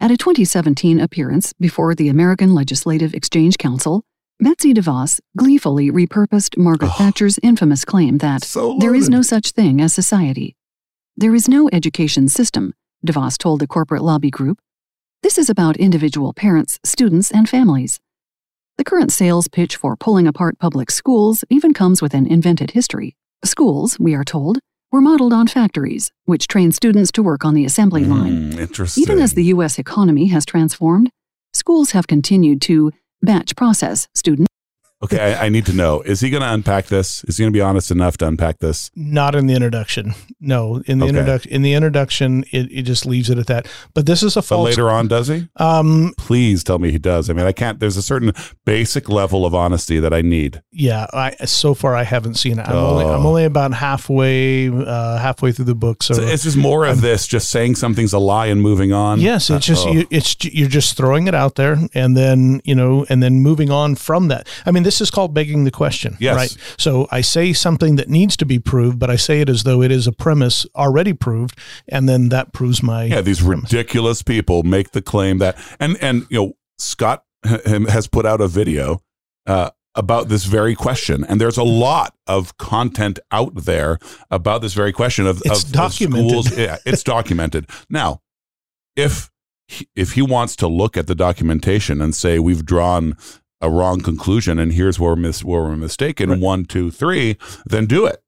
At 0.00 0.10
a 0.10 0.16
2017 0.16 0.98
appearance 0.98 1.52
before 1.52 1.94
the 1.94 2.08
American 2.08 2.54
Legislative 2.54 3.14
Exchange 3.14 3.56
Council, 3.56 4.04
Betsy 4.40 4.74
DeVos 4.74 5.20
gleefully 5.36 5.90
repurposed 5.90 6.56
Margaret 6.58 6.88
Oh. 6.88 6.94
Thatcher's 6.98 7.38
infamous 7.42 7.84
claim 7.84 8.18
that 8.18 8.44
So 8.44 8.76
there 8.80 8.94
is 8.94 9.08
no 9.08 9.22
such 9.22 9.52
thing 9.52 9.80
as 9.80 9.92
society. 9.92 10.56
There 11.16 11.34
is 11.34 11.48
no 11.48 11.68
education 11.72 12.28
system, 12.28 12.74
DeVos 13.06 13.38
told 13.38 13.60
the 13.60 13.66
corporate 13.66 14.02
lobby 14.02 14.30
group. 14.30 14.58
This 15.22 15.38
is 15.38 15.48
about 15.48 15.76
individual 15.76 16.32
parents, 16.32 16.80
students, 16.84 17.30
and 17.30 17.48
families. 17.48 18.00
The 18.78 18.84
current 18.84 19.12
sales 19.12 19.46
pitch 19.46 19.76
for 19.76 19.96
pulling 19.96 20.26
apart 20.26 20.58
public 20.58 20.90
schools 20.90 21.44
even 21.50 21.72
comes 21.72 22.02
with 22.02 22.14
an 22.14 22.26
invented 22.26 22.72
history. 22.72 23.14
Schools, 23.44 23.98
we 24.00 24.14
are 24.14 24.24
told, 24.24 24.58
were 24.90 25.00
modeled 25.00 25.32
on 25.32 25.46
factories, 25.46 26.10
which 26.24 26.48
trained 26.48 26.74
students 26.74 27.12
to 27.12 27.22
work 27.22 27.44
on 27.44 27.54
the 27.54 27.64
assembly 27.64 28.04
line. 28.04 28.52
Mm, 28.52 28.58
interesting. 28.58 29.02
Even 29.02 29.20
as 29.20 29.34
the 29.34 29.44
U.S. 29.44 29.78
economy 29.78 30.26
has 30.28 30.44
transformed, 30.44 31.10
schools 31.52 31.92
have 31.92 32.06
continued 32.06 32.60
to 32.62 32.90
batch 33.22 33.56
process 33.56 34.08
students. 34.14 34.51
Okay, 35.02 35.34
I, 35.34 35.46
I 35.46 35.48
need 35.48 35.66
to 35.66 35.72
know: 35.72 36.00
is 36.02 36.20
he 36.20 36.30
going 36.30 36.42
to 36.42 36.52
unpack 36.52 36.86
this? 36.86 37.24
Is 37.24 37.36
he 37.36 37.42
going 37.44 37.52
to 37.52 37.56
be 37.56 37.60
honest 37.60 37.90
enough 37.90 38.16
to 38.18 38.26
unpack 38.26 38.58
this? 38.58 38.90
Not 38.94 39.34
in 39.34 39.46
the 39.46 39.54
introduction. 39.54 40.14
No, 40.40 40.82
in 40.86 40.98
the 40.98 41.04
Okay. 41.06 41.10
introduction. 41.18 41.52
In 41.52 41.62
the 41.62 41.72
introduction, 41.74 42.44
it, 42.52 42.70
it 42.72 42.82
just 42.82 43.06
leaves 43.06 43.30
it 43.30 43.38
at 43.38 43.46
that. 43.46 43.66
But 43.94 44.06
this 44.06 44.22
is 44.22 44.36
a 44.36 44.42
But 44.42 44.58
later 44.58 44.90
on, 44.90 45.08
does 45.08 45.28
he? 45.28 45.48
Um. 45.56 46.14
Please 46.18 46.62
tell 46.64 46.78
me 46.78 46.90
he 46.90 46.98
does. 46.98 47.30
I 47.30 47.32
mean, 47.32 47.46
I 47.46 47.52
can't. 47.52 47.78
There's 47.80 47.96
a 47.96 48.02
certain 48.02 48.32
basic 48.64 49.08
level 49.08 49.44
of 49.46 49.54
honesty 49.54 49.98
that 50.00 50.12
I 50.12 50.20
need. 50.22 50.62
Yeah. 50.72 51.06
I 51.12 51.30
so 51.46 51.74
far 51.74 51.94
I 51.96 52.02
haven't 52.04 52.34
seen 52.34 52.58
it. 52.58 52.68
I'm 52.68 52.74
only 52.76 53.04
Oh. 53.04 53.14
I'm 53.14 53.26
only 53.26 53.44
about 53.44 53.72
halfway 53.74 54.68
uh, 54.68 55.18
halfway 55.18 55.52
through 55.52 55.66
the 55.66 55.74
book. 55.74 56.02
So, 56.02 56.14
So 56.14 56.22
it's 56.22 56.42
just 56.44 56.56
more 56.56 56.84
of 56.86 57.00
this, 57.00 57.26
just 57.26 57.50
saying 57.50 57.76
something's 57.76 58.12
a 58.12 58.18
lie 58.18 58.46
and 58.46 58.60
moving 58.60 58.92
on. 58.92 59.20
yes, 59.20 59.48
it's 59.50 59.56
Uh, 59.56 59.58
just 59.72 59.86
oh. 59.86 59.92
you, 59.92 60.06
it's 60.10 60.36
you're 60.44 60.68
just 60.68 60.96
throwing 60.96 61.26
it 61.28 61.34
out 61.34 61.54
there, 61.56 61.78
and 61.94 62.16
then 62.16 62.60
you 62.64 62.74
know, 62.74 63.06
and 63.08 63.22
then 63.22 63.40
moving 63.40 63.70
on 63.70 63.94
from 63.94 64.28
that. 64.28 64.48
I 64.66 64.70
mean, 64.70 64.82
this 64.82 64.91
is 65.00 65.10
called 65.10 65.32
begging 65.34 65.64
the 65.64 65.70
question, 65.70 66.16
Yes. 66.20 66.36
right? 66.36 66.56
So 66.78 67.08
I 67.10 67.20
say 67.22 67.52
something 67.52 67.96
that 67.96 68.08
needs 68.08 68.36
to 68.38 68.44
be 68.44 68.58
proved, 68.58 68.98
but 68.98 69.10
I 69.10 69.16
say 69.16 69.40
it 69.40 69.48
as 69.48 69.62
though 69.62 69.82
it 69.82 69.90
is 69.90 70.06
a 70.06 70.12
premise 70.12 70.66
already 70.74 71.12
proved, 71.12 71.58
and 71.88 72.08
then 72.08 72.28
that 72.30 72.52
proves 72.52 72.82
my 72.82 73.04
Yeah, 73.04 73.20
these 73.20 73.42
ridiculous 73.42 74.22
people 74.22 74.62
make 74.62 74.90
the 74.92 75.02
claim 75.02 75.38
that, 75.38 75.56
and 75.80 75.96
and 76.02 76.26
you 76.30 76.38
know, 76.38 76.52
Scott 76.78 77.24
has 77.44 78.06
put 78.08 78.24
out 78.26 78.40
a 78.40 78.48
video 78.48 79.00
uh, 79.46 79.70
about 79.94 80.28
this 80.28 80.44
very 80.44 80.74
question, 80.74 81.24
and 81.28 81.40
there's 81.40 81.58
a 81.58 81.62
lot 81.64 82.14
of 82.26 82.56
content 82.56 83.18
out 83.30 83.54
there 83.64 83.98
about 84.30 84.62
this 84.62 84.72
very 84.74 84.92
question 84.92 85.26
of, 85.26 85.42
It's 85.44 85.62
of, 85.64 85.68
of 85.68 85.72
documented. 85.72 86.30
schools. 86.30 86.56
Yeah, 86.58 86.76
it's 86.86 87.02
documented. 87.02 87.68
Now, 87.90 88.20
if 88.96 89.30
if 89.96 90.12
he 90.12 90.22
wants 90.22 90.54
to 90.56 90.66
look 90.66 90.96
at 90.96 91.06
the 91.06 91.14
documentation 91.14 92.02
and 92.02 92.14
say 92.14 92.38
we've 92.38 92.64
drawn 92.64 93.16
a 93.62 93.70
wrong 93.70 94.00
conclusion 94.00 94.58
and 94.58 94.72
here's 94.74 94.98
where 95.00 95.12
we're, 95.12 95.16
mis- 95.16 95.42
where 95.44 95.62
we're 95.62 95.76
mistaken, 95.76 96.28
Right. 96.30 96.38
one, 96.40 96.64
two, 96.66 96.90
three, 96.90 97.38
then 97.64 97.86
do 97.86 98.04
it. 98.06 98.22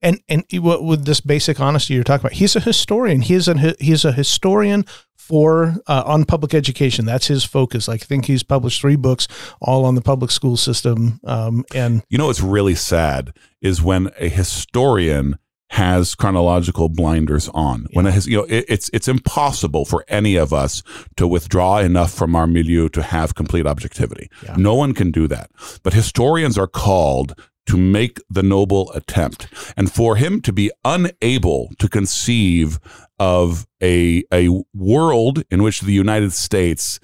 and 0.00 0.18
and 0.28 0.44
what 0.54 0.82
with 0.82 1.04
this 1.04 1.20
basic 1.20 1.60
honesty 1.60 1.94
you're 1.94 2.02
talking 2.02 2.22
about 2.26 2.32
he's 2.32 2.56
a 2.56 2.60
historian 2.60 3.20
he's 3.20 3.46
a 3.46 3.76
he's 3.78 4.04
a 4.04 4.10
historian 4.10 4.84
for 5.14 5.76
uh, 5.86 6.02
on 6.04 6.24
public 6.24 6.52
education. 6.52 7.04
That's 7.04 7.28
his 7.28 7.44
focus. 7.44 7.86
Like, 7.86 8.02
I 8.02 8.06
think 8.06 8.24
he's 8.24 8.42
published 8.42 8.80
three 8.80 8.96
books, 8.96 9.28
all 9.60 9.84
on 9.84 9.94
the 9.94 10.00
public 10.00 10.32
school 10.32 10.56
system. 10.56 11.20
Um, 11.24 11.64
and 11.72 12.02
you 12.10 12.18
know 12.18 12.26
what's 12.26 12.40
really 12.40 12.74
sad 12.74 13.32
is 13.60 13.80
when 13.80 14.10
a 14.18 14.28
historian 14.28 15.38
has 15.72 16.14
chronological 16.14 16.90
blinders 16.90 17.48
on. 17.54 17.86
Yeah. 17.88 17.96
When 17.96 18.06
it 18.06 18.12
has, 18.12 18.26
you 18.26 18.36
know, 18.36 18.44
it, 18.44 18.66
it's 18.68 18.90
it's 18.92 19.08
impossible 19.08 19.86
for 19.86 20.04
any 20.06 20.36
of 20.36 20.52
us 20.52 20.82
to 21.16 21.26
withdraw 21.26 21.78
enough 21.78 22.12
from 22.12 22.36
our 22.36 22.46
milieu 22.46 22.90
to 22.90 23.02
have 23.02 23.34
complete 23.34 23.66
objectivity. 23.66 24.28
Yeah. 24.44 24.56
No 24.58 24.74
one 24.74 24.92
can 24.92 25.10
do 25.10 25.26
that. 25.28 25.50
But 25.82 25.94
historians 25.94 26.58
are 26.58 26.66
called 26.66 27.34
to 27.64 27.78
make 27.78 28.20
the 28.28 28.42
noble 28.42 28.92
attempt. 28.92 29.46
And 29.76 29.90
for 29.90 30.16
him 30.16 30.42
to 30.42 30.52
be 30.52 30.70
unable 30.84 31.70
to 31.78 31.88
conceive 31.88 32.78
of 33.18 33.66
a, 33.82 34.24
a 34.32 34.48
world 34.74 35.44
in 35.50 35.62
which 35.62 35.80
the 35.80 35.92
United 35.92 36.32
States 36.32 37.00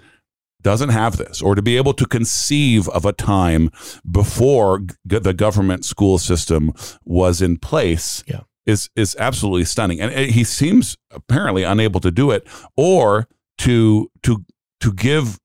doesn't 0.61 0.89
have 0.89 1.17
this, 1.17 1.41
or 1.41 1.55
to 1.55 1.63
be 1.63 1.77
able 1.77 1.95
to 1.95 2.05
conceive 2.05 2.89
of 2.89 3.07
a 3.07 3.13
time 3.13 3.71
before 4.11 4.81
g- 4.81 5.19
the 5.21 5.33
government 5.33 5.85
school 5.85 6.19
system 6.19 6.73
was 7.05 7.41
in 7.41 7.57
place. 7.57 8.25
Yeah. 8.27 8.41
Is, 8.69 8.91
is 8.95 9.17
absolutely 9.19 9.65
stunning, 9.65 9.99
and 9.99 10.13
he 10.13 10.45
seems 10.45 10.95
apparently 11.11 11.63
unable 11.63 12.01
to 12.01 12.11
do 12.11 12.31
it, 12.31 12.47
or 12.77 13.27
to 13.59 14.11
to 14.25 14.45
to 14.81 14.93
give 14.93 15.39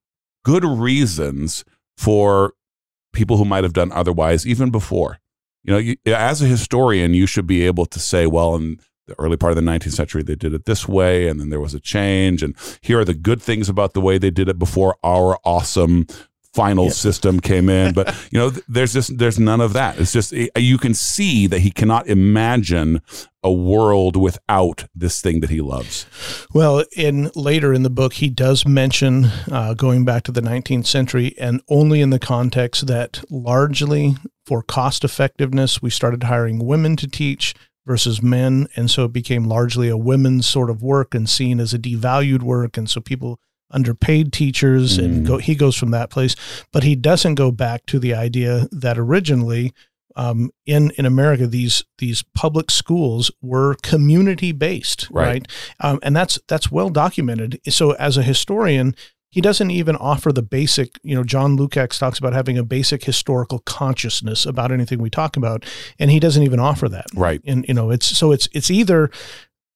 good 0.44 0.66
reasons 0.66 1.64
for 1.98 2.54
people 3.14 3.38
who 3.38 3.46
might 3.46 3.64
have 3.64 3.72
done 3.72 3.94
otherwise 3.94 4.46
even 4.46 4.72
before. 4.72 5.20
You 5.64 5.74
know, 5.74 5.80
you, 5.80 5.96
as 6.06 6.42
a 6.42 6.48
historian, 6.48 7.14
you 7.14 7.26
should 7.26 7.48
be 7.48 7.66
able 7.66 7.86
to 7.86 8.00
say, 8.00 8.28
well, 8.28 8.56
in 8.56 8.80
the 9.08 9.18
early 9.18 9.38
part 9.38 9.52
of 9.52 9.56
the 9.56 9.72
19th 9.72 9.94
century, 9.94 10.24
they 10.24 10.36
did 10.36 10.54
it 10.54 10.66
this 10.66 10.88
way, 10.88 11.28
and 11.30 11.40
then 11.40 11.50
there 11.50 11.62
was 11.62 11.74
a 11.74 11.80
change, 11.80 12.44
and 12.44 12.56
here 12.82 13.00
are 13.00 13.06
the 13.06 13.14
good 13.14 13.42
things 13.42 13.70
about 13.70 13.94
the 13.94 14.02
way 14.02 14.18
they 14.18 14.32
did 14.32 14.50
it 14.50 14.60
before 14.60 14.98
our 15.04 15.38
awesome 15.46 16.06
final 16.54 16.90
system 16.90 17.40
came 17.40 17.68
in 17.68 17.94
but 17.94 18.16
you 18.32 18.40
know 18.40 18.50
there's 18.68 18.94
just 18.94 19.18
there's 19.18 19.40
none 19.40 19.62
of 19.62 19.74
that. 19.74 20.00
It's 20.00 20.12
just 20.12 20.32
you 20.32 20.78
can 20.78 20.94
see 20.94 21.48
that 21.48 21.60
he 21.60 21.72
cannot 21.72 22.08
imagine 22.08 23.02
a 23.44 23.52
world 23.52 24.16
without 24.16 24.86
this 24.96 25.20
thing 25.22 25.42
that 25.42 25.50
he 25.50 25.62
loves. 25.62 26.06
Well 26.54 26.84
in 26.96 27.32
later 27.36 27.74
in 27.74 27.84
the 27.84 27.90
book 27.90 28.14
he 28.14 28.30
does 28.30 28.66
mention 28.66 29.26
uh, 29.52 29.74
going 29.74 30.06
back 30.06 30.24
to 30.24 30.32
the 30.32 30.42
19th 30.42 30.86
century 30.86 31.36
and 31.38 31.62
only 31.70 32.02
in 32.02 32.10
the 32.10 32.20
context 32.20 32.88
that 32.88 33.24
largely 33.30 34.16
for 34.46 34.62
cost 34.62 35.04
effectiveness 35.04 35.82
we 35.82 35.90
started 35.90 36.24
hiring 36.24 36.66
women 36.66 36.96
to 36.98 37.08
teach 37.08 37.54
versus 37.86 38.22
men. 38.22 38.68
And 38.76 38.90
so 38.90 39.06
it 39.06 39.14
became 39.14 39.44
largely 39.44 39.90
a 39.90 39.98
women's 39.98 40.48
sort 40.48 40.70
of 40.70 40.82
work 40.82 41.14
and 41.14 41.30
seen 41.30 41.60
as 41.60 41.74
a 41.74 41.80
devalued 41.80 42.42
work. 42.42 42.78
And 42.78 42.90
so 42.90 43.02
people 43.02 43.40
underpaid 43.74 44.32
teachers 44.32 44.98
mm. 44.98 45.06
and 45.06 45.28
go, 45.28 45.38
he 45.38 45.56
goes 45.56 45.76
from 45.76 45.92
that 45.92 46.10
place 46.10 46.36
but 46.72 46.84
he 46.84 46.96
doesn't 46.96 47.36
go 47.36 47.52
back 47.52 47.86
to 47.86 48.00
the 48.00 48.14
idea 48.14 48.68
that 48.72 48.98
originally 48.98 49.74
um, 50.16 50.52
in 50.66 50.92
in 50.92 51.06
America 51.06 51.48
these 51.48 51.84
these 51.98 52.24
public 52.36 52.70
schools 52.70 53.32
were 53.42 53.76
community 53.82 54.52
based 54.52 55.08
right, 55.12 55.28
right? 55.28 55.48
Um, 55.80 56.00
and 56.04 56.16
that's 56.16 56.40
that's 56.48 56.72
well 56.72 56.90
documented 56.90 57.60
so 57.70 57.92
as 57.92 58.18
a 58.18 58.24
historian 58.24 58.96
he 59.34 59.42
doesn't 59.42 59.72
even 59.72 59.96
offer 59.96 60.32
the 60.32 60.44
basic 60.44 61.00
you 61.02 61.16
know 61.16 61.24
John 61.24 61.58
Lukács 61.58 61.98
talks 61.98 62.20
about 62.20 62.34
having 62.34 62.58
a 62.58 62.64
basic 62.64 63.04
historical 63.04 63.60
consciousness 63.60 64.46
about 64.46 64.72
anything 64.72 65.02
we 65.02 65.10
talk 65.10 65.36
about 65.36 65.66
and 65.98 66.12
he 66.12 66.20
doesn't 66.20 66.44
even 66.44 66.60
offer 66.60 66.88
that 66.90 67.06
right 67.16 67.42
and 67.46 67.66
you 67.68 67.74
know 67.74 67.90
it's 67.90 68.06
so 68.06 68.32
it's 68.32 68.48
it's 68.54 68.70
either 68.70 69.10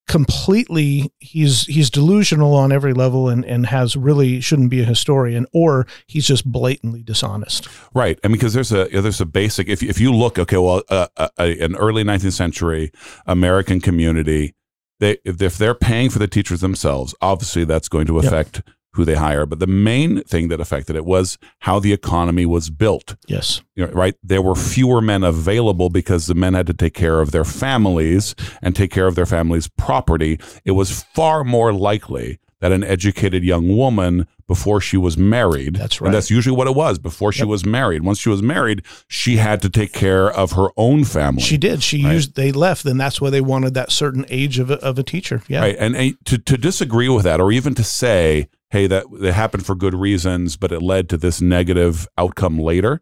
completely 0.08 1.12
he's 1.20 1.66
he's 1.66 1.90
delusional 1.90 2.56
on 2.56 2.72
every 2.72 2.94
level 2.94 3.28
and 3.28 3.44
and 3.46 3.66
has 3.66 3.96
really 3.96 4.40
shouldn't 4.40 4.70
be 4.70 4.82
a 4.82 4.86
historian 4.86 5.46
or 5.54 5.86
he's 6.08 6.26
just 6.26 6.50
blatantly 6.50 7.04
dishonest. 7.04 7.68
Right 7.94 8.18
i 8.24 8.28
mean 8.28 8.34
because 8.34 8.54
there's 8.54 8.72
a 8.72 8.86
there's 8.86 9.22
a 9.22 9.26
basic 9.26 9.68
if, 9.68 9.84
if 9.84 10.00
you 10.00 10.14
look 10.14 10.40
okay 10.40 10.58
well 10.58 10.82
uh, 10.90 11.08
uh, 11.18 11.30
an 11.38 11.76
early 11.76 12.04
19th 12.04 12.34
century 12.34 12.92
american 13.26 13.82
community 13.82 14.56
they 15.00 15.18
if 15.26 15.58
they're 15.58 15.76
paying 15.76 16.10
for 16.10 16.20
the 16.20 16.28
teachers 16.28 16.62
themselves 16.62 17.14
obviously 17.22 17.66
that's 17.66 17.90
going 17.90 18.08
to 18.08 18.20
affect 18.20 18.62
yep 18.66 18.77
who 18.94 19.06
they 19.06 19.16
hire. 19.16 19.46
But 19.46 19.60
the 19.60 19.68
main 19.68 20.24
thing 20.24 20.48
that 20.48 20.60
affected 20.60 20.96
it 20.96 21.06
was 21.06 21.38
how 21.60 21.80
the 21.80 21.94
economy 21.94 22.46
was 22.46 22.70
built. 22.70 23.16
Yes. 23.28 23.62
You 23.76 23.88
know, 23.88 23.94
right? 23.94 24.16
There 24.24 24.42
were 24.42 24.56
fewer 24.56 25.02
men 25.02 25.24
available 25.24 25.90
because 25.90 26.26
the 26.26 26.36
men 26.36 26.54
had 26.54 26.68
to 26.68 26.74
take 26.74 26.94
care 26.94 27.22
of 27.22 27.32
their 27.32 27.46
families 27.46 28.36
and 28.62 28.76
take 28.76 28.92
care 28.92 29.08
of 29.08 29.16
their 29.16 29.26
families' 29.26 29.68
property. 29.68 30.40
It 30.66 30.72
was 30.72 31.04
far 31.04 31.44
more 31.44 31.74
likely 31.74 32.40
that 32.60 32.72
an 32.72 32.84
educated 32.84 33.44
young 33.44 33.76
woman 33.76 34.28
before 34.48 34.80
she 34.80 34.98
was 34.98 35.18
married. 35.18 35.76
That's 35.76 36.02
right. 36.02 36.08
And 36.08 36.16
that's 36.16 36.32
usually 36.32 36.56
what 36.56 36.68
it 36.68 36.76
was 36.76 36.98
before 36.98 37.32
she 37.32 37.42
yep. 37.42 37.50
was 37.50 37.66
married. 37.66 38.04
Once 38.04 38.18
she 38.18 38.30
was 38.30 38.42
married, 38.42 38.84
she 39.08 39.38
had 39.38 39.62
to 39.62 39.70
take 39.70 39.92
care 39.92 40.32
of 40.32 40.54
her 40.54 40.70
own 40.78 41.04
family. 41.04 41.44
She 41.44 41.58
did. 41.58 41.84
She 41.84 42.04
right? 42.04 42.14
used, 42.14 42.36
they 42.36 42.52
left, 42.52 42.86
and 42.86 43.00
that's 43.00 43.20
why 43.20 43.30
they 43.30 43.42
wanted 43.42 43.74
that 43.74 43.92
certain 43.92 44.26
age 44.30 44.58
of 44.58 44.72
a, 44.72 44.76
of 44.76 44.98
a 44.98 45.04
teacher. 45.04 45.44
Yeah. 45.48 45.60
Right. 45.60 45.76
And, 45.78 45.96
and 45.96 46.18
to, 46.26 46.38
to 46.38 46.58
disagree 46.58 47.10
with 47.10 47.26
that, 47.26 47.42
or 47.42 47.52
even 47.52 47.76
to 47.76 47.84
say, 47.84 48.48
hey, 48.70 48.88
that 48.88 49.06
it 49.22 49.34
happened 49.34 49.66
for 49.66 49.76
good 49.76 49.94
reasons, 49.94 50.58
but 50.58 50.72
it 50.72 50.82
led 50.82 51.10
to 51.10 51.18
this 51.18 51.42
negative 51.42 52.08
outcome 52.18 52.60
later. 52.60 53.02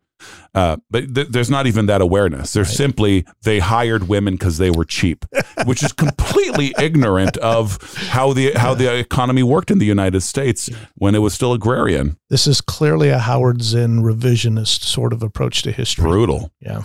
Uh, 0.54 0.78
but 0.90 1.14
th- 1.14 1.28
there's 1.30 1.50
not 1.50 1.68
even 1.68 1.88
that 1.88 2.02
awareness. 2.02 2.54
There's 2.54 2.70
right. 2.70 2.78
simply 2.78 3.26
they 3.44 3.60
hired 3.60 4.08
women 4.08 4.36
because 4.36 4.58
they 4.58 4.72
were 4.72 4.86
cheap, 4.86 5.26
which 5.66 5.84
is 5.84 5.92
completely 5.92 6.74
ignorant 6.80 7.36
of 7.38 7.82
how 8.10 8.32
the 8.32 8.54
how 8.54 8.74
the 8.74 8.98
economy 8.98 9.44
worked 9.44 9.70
in 9.70 9.80
the 9.80 9.86
United 9.86 10.22
States 10.22 10.70
when 10.96 11.16
it 11.16 11.20
was 11.20 11.34
still 11.34 11.52
agrarian. 11.52 12.18
This 12.30 12.48
is 12.48 12.62
clearly 12.62 13.10
a 13.10 13.20
Howard 13.20 13.62
Zinn 13.62 14.02
revisionist 14.02 14.84
sort 14.84 15.12
of 15.12 15.22
approach 15.22 15.62
to 15.64 15.72
history. 15.72 16.04
Brutal. 16.04 16.52
Yeah. 16.62 16.84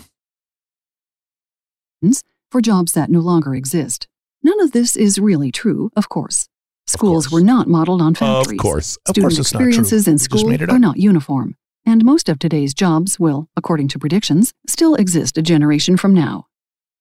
For 2.51 2.61
jobs 2.61 2.93
that 2.93 3.11
no 3.11 3.21
longer 3.21 3.55
exist. 3.55 4.09
None 4.43 4.61
of 4.61 4.73
this 4.73 4.97
is 4.97 5.19
really 5.19 5.53
true, 5.53 5.91
of 5.95 6.09
course. 6.09 6.49
Schools 6.91 7.31
were 7.31 7.41
not 7.41 7.69
modeled 7.69 8.03
on 8.03 8.17
factories. 8.17 8.59
Of 8.59 8.63
course. 8.63 8.97
Of 9.07 9.11
Student 9.11 9.35
course 9.37 9.39
experiences 9.39 10.09
in 10.09 10.19
school 10.19 10.53
are 10.53 10.79
not 10.79 10.97
uniform. 10.97 11.55
And 11.87 12.05
most 12.05 12.29
of 12.29 12.41
today's 12.41 12.75
jobs 12.75 13.21
will, 13.21 13.49
according 13.57 13.89
to 13.89 13.99
predictions, 13.99 14.53
still 14.67 14.97
exist 14.97 15.39
a 15.39 15.43
generation 15.43 15.97
from 15.97 16.15
now. 16.15 16.47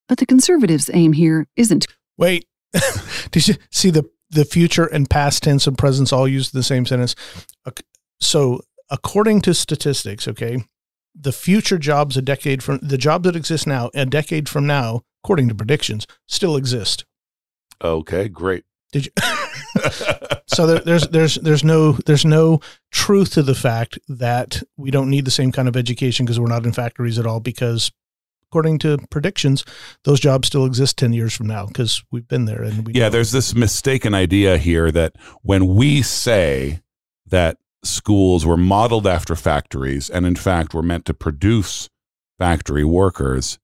But 0.08 0.18
the 0.18 0.26
conservatives' 0.26 0.90
aim 0.94 1.12
here 1.12 1.48
isn't. 1.56 1.86
Wait. 2.16 2.46
Did 3.32 3.48
you 3.48 3.54
see 3.72 3.90
the, 3.90 4.08
the 4.30 4.44
future 4.44 4.86
and 4.86 5.10
past 5.10 5.42
tense 5.42 5.66
and 5.66 5.76
presence 5.76 6.12
all 6.12 6.28
used 6.28 6.54
in 6.54 6.58
the 6.58 6.64
same 6.64 6.86
sentence? 6.86 7.16
So, 8.20 8.60
according 8.90 9.40
to 9.42 9.54
statistics, 9.54 10.28
okay, 10.28 10.64
the 11.16 11.32
future 11.32 11.78
jobs 11.78 12.16
a 12.16 12.22
decade 12.22 12.62
from 12.62 12.78
the 12.80 12.98
jobs 12.98 13.24
that 13.24 13.34
exist 13.34 13.66
now, 13.66 13.90
a 13.94 14.06
decade 14.06 14.48
from 14.48 14.68
now, 14.68 15.02
according 15.24 15.48
to 15.48 15.54
predictions, 15.54 16.06
still 16.28 16.54
exist. 16.54 17.04
Okay, 17.82 18.28
great. 18.28 18.64
Did 18.92 19.06
you? 19.06 19.12
so 20.46 20.66
there, 20.66 20.80
there's 20.80 21.08
there's 21.08 21.34
there's 21.36 21.64
no 21.64 21.92
there's 22.06 22.24
no 22.24 22.60
truth 22.90 23.32
to 23.34 23.42
the 23.42 23.54
fact 23.54 23.98
that 24.08 24.62
we 24.76 24.90
don't 24.90 25.10
need 25.10 25.24
the 25.24 25.30
same 25.30 25.52
kind 25.52 25.68
of 25.68 25.76
education 25.76 26.26
because 26.26 26.40
we're 26.40 26.48
not 26.48 26.64
in 26.64 26.72
factories 26.72 27.18
at 27.18 27.26
all. 27.26 27.40
Because 27.40 27.90
according 28.44 28.78
to 28.80 28.98
predictions, 29.10 29.64
those 30.04 30.20
jobs 30.20 30.48
still 30.48 30.66
exist 30.66 30.96
ten 30.96 31.12
years 31.12 31.34
from 31.34 31.46
now 31.46 31.66
because 31.66 32.02
we've 32.10 32.28
been 32.28 32.44
there 32.44 32.62
and 32.62 32.86
we. 32.86 32.94
Yeah, 32.94 33.04
know. 33.04 33.10
there's 33.10 33.32
this 33.32 33.54
mistaken 33.54 34.14
idea 34.14 34.58
here 34.58 34.90
that 34.90 35.16
when 35.42 35.74
we 35.74 36.02
say 36.02 36.80
that 37.26 37.58
schools 37.82 38.44
were 38.44 38.56
modeled 38.56 39.06
after 39.06 39.34
factories 39.34 40.10
and 40.10 40.26
in 40.26 40.36
fact 40.36 40.74
were 40.74 40.82
meant 40.82 41.04
to 41.06 41.14
produce 41.14 41.88
factory 42.38 42.84
workers, 42.84 43.58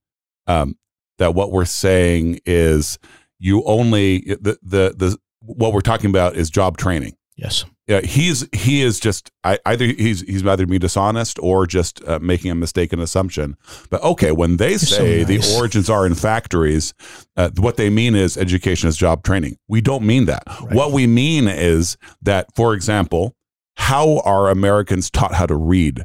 um, 0.47 0.77
that 1.19 1.35
what 1.35 1.51
we're 1.51 1.65
saying 1.65 2.41
is 2.45 2.99
you 3.39 3.63
only 3.65 4.21
the 4.21 4.59
the 4.63 4.95
the 4.97 5.19
what 5.47 5.73
we're 5.73 5.81
talking 5.81 6.11
about 6.11 6.37
is 6.37 6.51
job 6.51 6.77
training. 6.77 7.17
Yes. 7.37 7.65
Yeah, 7.87 8.01
he's 8.01 8.49
he 8.53 8.83
is 8.83 8.99
just 8.99 9.31
I, 9.45 9.59
either 9.67 9.85
he's 9.85 10.23
he's 10.23 10.45
either 10.45 10.67
being 10.67 10.81
dishonest 10.81 11.39
or 11.39 11.67
just 11.67 12.03
uh, 12.05 12.19
making 12.21 12.51
a 12.51 12.55
mistaken 12.55 12.99
assumption. 12.99 13.57
But 13.91 14.03
okay, 14.03 14.33
when 14.33 14.57
they 14.57 14.77
say 14.79 15.25
so 15.25 15.33
nice. 15.33 15.49
the 15.49 15.57
origins 15.57 15.89
are 15.89 16.05
in 16.05 16.15
factories, 16.15 16.95
uh, 17.37 17.51
what 17.59 17.77
they 17.77 17.91
mean 17.91 18.17
is 18.17 18.37
education 18.37 18.89
is 18.89 18.97
job 18.97 19.23
training. 19.23 19.59
We 19.69 19.81
don't 19.83 20.05
mean 20.05 20.25
that. 20.25 20.43
Right. 20.47 20.75
What 20.75 20.93
we 20.93 21.07
mean 21.07 21.47
is 21.47 21.97
that, 22.23 22.53
for 22.57 22.75
example, 22.75 23.37
how 23.77 24.21
are 24.21 24.49
Americans 24.49 25.11
taught 25.11 25.35
how 25.35 25.47
to 25.47 25.57
read? 25.57 26.05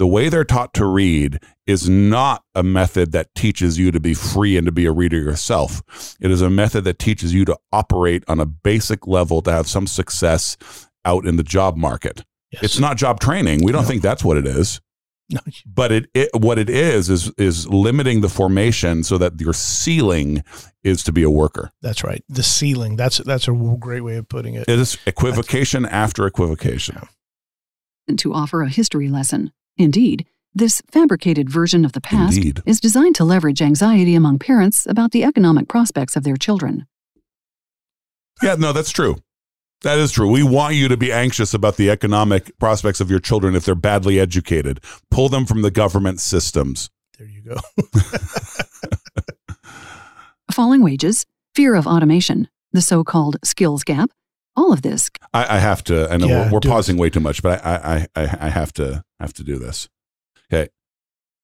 The 0.00 0.06
way 0.06 0.30
they're 0.30 0.44
taught 0.44 0.72
to 0.72 0.86
read 0.86 1.40
is 1.66 1.86
not 1.86 2.42
a 2.54 2.62
method 2.62 3.12
that 3.12 3.34
teaches 3.34 3.78
you 3.78 3.90
to 3.90 4.00
be 4.00 4.14
free 4.14 4.56
and 4.56 4.64
to 4.64 4.72
be 4.72 4.86
a 4.86 4.92
reader 4.92 5.18
yourself. 5.18 6.16
It 6.22 6.30
is 6.30 6.40
a 6.40 6.48
method 6.48 6.84
that 6.84 6.98
teaches 6.98 7.34
you 7.34 7.44
to 7.44 7.58
operate 7.70 8.24
on 8.26 8.40
a 8.40 8.46
basic 8.46 9.06
level 9.06 9.42
to 9.42 9.52
have 9.52 9.68
some 9.68 9.86
success 9.86 10.56
out 11.04 11.26
in 11.26 11.36
the 11.36 11.42
job 11.42 11.76
market. 11.76 12.24
Yes. 12.50 12.62
It's 12.62 12.78
not 12.78 12.96
job 12.96 13.20
training. 13.20 13.62
We 13.62 13.72
don't 13.72 13.82
no. 13.82 13.88
think 13.88 14.00
that's 14.00 14.24
what 14.24 14.38
it 14.38 14.46
is. 14.46 14.80
No, 15.28 15.40
but 15.66 15.92
it, 15.92 16.08
it 16.14 16.30
what 16.32 16.58
it 16.58 16.70
is 16.70 17.10
is 17.10 17.30
is 17.36 17.68
limiting 17.68 18.22
the 18.22 18.30
formation 18.30 19.04
so 19.04 19.18
that 19.18 19.38
your 19.38 19.52
ceiling 19.52 20.42
is 20.82 21.04
to 21.04 21.12
be 21.12 21.22
a 21.22 21.30
worker. 21.30 21.72
that's 21.82 22.02
right. 22.02 22.24
The 22.30 22.42
ceiling. 22.42 22.96
That's 22.96 23.18
that's 23.18 23.48
a 23.48 23.76
great 23.78 24.00
way 24.00 24.16
of 24.16 24.30
putting 24.30 24.54
it. 24.54 24.66
It 24.66 24.78
is 24.78 24.96
equivocation 25.06 25.84
after 25.84 26.26
equivocation. 26.26 27.06
And 28.08 28.18
to 28.18 28.32
offer 28.32 28.62
a 28.62 28.68
history 28.70 29.10
lesson. 29.10 29.52
Indeed, 29.76 30.26
this 30.54 30.82
fabricated 30.90 31.48
version 31.48 31.84
of 31.84 31.92
the 31.92 32.00
past 32.00 32.36
Indeed. 32.36 32.62
is 32.66 32.80
designed 32.80 33.14
to 33.16 33.24
leverage 33.24 33.62
anxiety 33.62 34.14
among 34.14 34.38
parents 34.38 34.86
about 34.86 35.12
the 35.12 35.24
economic 35.24 35.68
prospects 35.68 36.16
of 36.16 36.24
their 36.24 36.36
children. 36.36 36.86
Yeah, 38.42 38.56
no, 38.56 38.72
that's 38.72 38.90
true. 38.90 39.16
That 39.82 39.98
is 39.98 40.12
true. 40.12 40.30
We 40.30 40.42
want 40.42 40.74
you 40.74 40.88
to 40.88 40.96
be 40.96 41.12
anxious 41.12 41.54
about 41.54 41.76
the 41.76 41.88
economic 41.88 42.58
prospects 42.58 43.00
of 43.00 43.10
your 43.10 43.20
children 43.20 43.54
if 43.54 43.64
they're 43.64 43.74
badly 43.74 44.20
educated. 44.20 44.80
Pull 45.10 45.30
them 45.30 45.46
from 45.46 45.62
the 45.62 45.70
government 45.70 46.20
systems. 46.20 46.90
There 47.18 47.28
you 47.28 47.42
go. 47.42 47.56
Falling 50.52 50.82
wages, 50.82 51.24
fear 51.54 51.74
of 51.74 51.86
automation, 51.86 52.48
the 52.72 52.82
so 52.82 53.04
called 53.04 53.36
skills 53.44 53.84
gap, 53.84 54.10
all 54.56 54.72
of 54.72 54.82
this 54.82 55.10
I, 55.32 55.56
I 55.56 55.58
have 55.58 55.84
to. 55.84 56.10
I 56.10 56.16
know 56.16 56.26
Yeah, 56.26 56.46
we're, 56.46 56.54
we're 56.54 56.60
do 56.60 56.68
pausing 56.68 56.96
way 56.96 57.10
too 57.10 57.20
much, 57.20 57.42
but 57.42 57.64
I, 57.64 58.06
I, 58.14 58.22
I, 58.22 58.36
I 58.40 58.48
have 58.48 58.72
to 58.74 59.04
have 59.18 59.32
to 59.34 59.44
do 59.44 59.58
this. 59.58 59.88
Okay, 60.52 60.70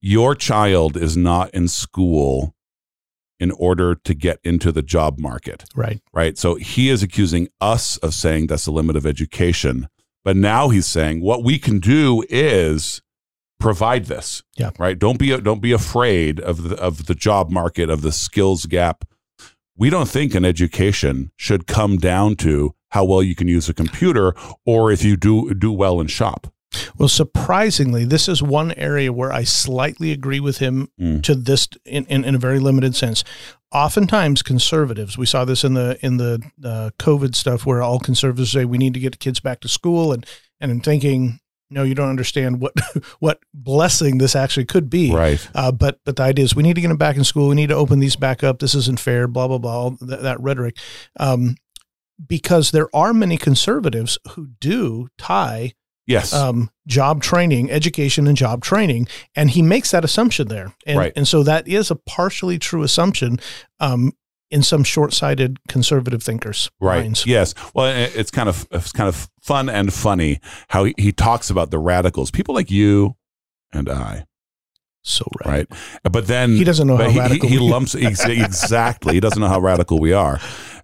your 0.01 0.35
child 0.35 0.97
is 0.97 1.17
not 1.17 1.51
in 1.51 1.69
school 1.69 2.55
in 3.39 3.51
order 3.53 3.95
to 3.95 4.15
get 4.15 4.39
into 4.45 4.73
the 4.73 4.83
job 4.83 5.19
market, 5.19 5.65
right. 5.75 6.01
right? 6.15 6.39
So 6.39 6.55
he 6.55 6.89
is 6.89 7.03
accusing 7.03 7.49
us 7.61 7.99
of 7.99 8.15
saying 8.15 8.47
that's 8.47 8.65
the 8.65 8.71
limit 8.71 8.97
of 8.97 9.05
education, 9.05 9.89
but 10.25 10.37
now 10.37 10.71
he's 10.71 10.87
saying 10.87 11.21
what 11.21 11.45
we 11.45 11.59
can 11.59 11.79
do 11.79 12.25
is 12.31 13.03
provide 13.59 14.07
this. 14.07 14.43
Yeah. 14.57 14.71
Right. 14.79 14.99
Don't 14.99 15.19
be 15.19 15.37
don't 15.41 15.61
be 15.61 15.73
afraid 15.73 16.41
of 16.41 16.69
the 16.69 16.77
of 16.77 17.07
the 17.07 17.15
job 17.15 17.51
market 17.51 17.91
of 17.91 18.03
the 18.03 18.13
skills 18.13 18.67
gap. 18.67 19.05
We 19.77 19.91
don't 19.91 20.09
think 20.09 20.35
an 20.35 20.45
education 20.45 21.33
should 21.37 21.67
come 21.67 21.99
down 21.99 22.37
to 22.37 22.76
how 22.91 23.05
well 23.05 23.23
you 23.23 23.35
can 23.35 23.49
use 23.49 23.69
a 23.69 23.75
computer 23.75 24.35
or 24.65 24.91
if 24.93 25.05
you 25.05 25.17
do 25.17 25.53
do 25.55 25.73
well 25.73 26.01
in 26.01 26.07
shop. 26.07 26.53
Well, 26.99 27.09
surprisingly, 27.09 28.05
this 28.05 28.29
is 28.29 28.43
one 28.43 28.73
area 28.73 29.11
where 29.13 29.33
I 29.33 29.45
slightly 29.45 30.13
agree 30.13 30.41
with 30.41 30.59
him 30.59 30.89
Mm. 31.01 31.23
to 31.23 31.35
this 31.35 31.69
in, 31.87 32.05
in, 32.07 32.25
in 32.25 32.35
a 32.35 32.39
very 32.39 32.59
limited 32.59 32.95
sense. 32.95 33.25
Oftentimes, 33.73 34.43
conservatives, 34.43 35.17
we 35.19 35.27
saw 35.27 35.45
this 35.45 35.65
in 35.65 35.75
the 35.75 35.99
in 36.01 36.17
the 36.19 36.41
uh, 36.65 36.91
COVID 36.99 37.35
stuff, 37.35 37.67
where 37.67 37.83
all 37.83 37.99
conservatives 37.99 38.53
say 38.53 38.65
we 38.65 38.79
need 38.79 38.95
to 38.95 39.01
get 39.01 39.19
kids 39.19 39.41
back 39.41 39.61
to 39.61 39.69
school, 39.69 40.13
and 40.13 40.25
and 40.61 40.71
I'm 40.71 40.81
thinking, 40.81 41.41
no, 41.71 41.83
you 41.83 41.95
don't 41.95 42.09
understand 42.11 42.61
what 42.61 42.75
what 43.21 43.41
blessing 43.55 44.19
this 44.19 44.37
actually 44.37 44.67
could 44.67 44.89
be. 44.89 45.13
Right. 45.13 45.47
Uh, 45.55 45.73
but 45.73 46.01
but 46.05 46.17
the 46.17 46.23
idea 46.23 46.45
is 46.45 46.55
we 46.55 46.63
need 46.63 46.75
to 46.75 46.81
get 46.81 46.89
them 46.89 46.97
back 46.97 47.17
in 47.17 47.25
school. 47.25 47.49
We 47.49 47.55
need 47.55 47.69
to 47.71 47.75
open 47.75 47.99
these 48.01 48.17
back 48.17 48.45
up. 48.45 48.59
This 48.61 48.75
isn't 48.75 49.01
fair. 49.01 49.27
Blah 49.29 49.49
blah 49.49 49.59
blah. 49.59 49.91
That, 50.01 50.23
that 50.23 50.41
rhetoric, 50.41 50.77
um, 51.19 51.57
because 52.25 52.71
there 52.71 52.89
are 52.95 53.13
many 53.13 53.37
conservatives 53.37 54.19
who 54.31 54.49
do 54.61 55.09
tie 55.19 55.73
Yes. 56.07 56.33
um, 56.33 56.71
job 56.87 57.21
training, 57.21 57.69
education, 57.71 58.29
and 58.29 58.37
job 58.37 58.63
training, 58.63 59.09
and 59.35 59.51
he 59.51 59.61
makes 59.61 59.91
that 59.91 60.05
assumption 60.05 60.47
there, 60.47 60.73
and 60.87 60.99
Right. 60.99 61.13
and 61.17 61.27
so 61.27 61.43
that 61.43 61.67
is 61.67 61.91
a 61.91 61.97
partially 61.97 62.61
true 62.61 62.85
assumption 62.85 63.41
um, 63.81 64.13
in 64.49 64.63
some 64.63 64.85
short-sighted 64.85 65.59
conservative 65.67 66.23
thinkers' 66.23 66.71
Right. 66.81 67.03
minds. 67.03 67.27
Yes. 67.27 67.55
Well, 67.75 67.87
it's 68.15 68.31
kind 68.31 68.49
of 68.49 68.69
it's 68.71 68.93
kind 68.93 69.09
of 69.09 69.29
fun 69.43 69.69
and 69.69 69.93
funny 69.93 70.39
how 70.69 70.85
he, 70.85 70.95
he 70.97 71.11
talks 71.11 71.51
about 71.51 71.73
the 71.73 71.79
radicals, 71.81 72.31
people 72.31 72.55
like 72.55 72.71
you 72.71 73.17
and 73.73 73.89
I, 73.89 74.27
So 75.03 75.25
right. 75.45 75.69
right? 75.71 75.79
But 76.11 76.29
then 76.29 76.57
He 76.57 76.63
doesn't 76.63 76.87
know 76.87 76.97
how 76.99 77.11
he, 77.11 77.19
radical 77.19 77.49
he, 77.49 77.57
he 77.59 77.61
lumps 77.71 77.97
ex- 77.97 78.25
exactly. 78.25 79.15
He 79.15 79.21
doesn't 79.21 79.41
know 79.41 79.49
how 79.49 79.59
radical 79.59 79.99
we 79.99 80.13
are. 80.13 80.39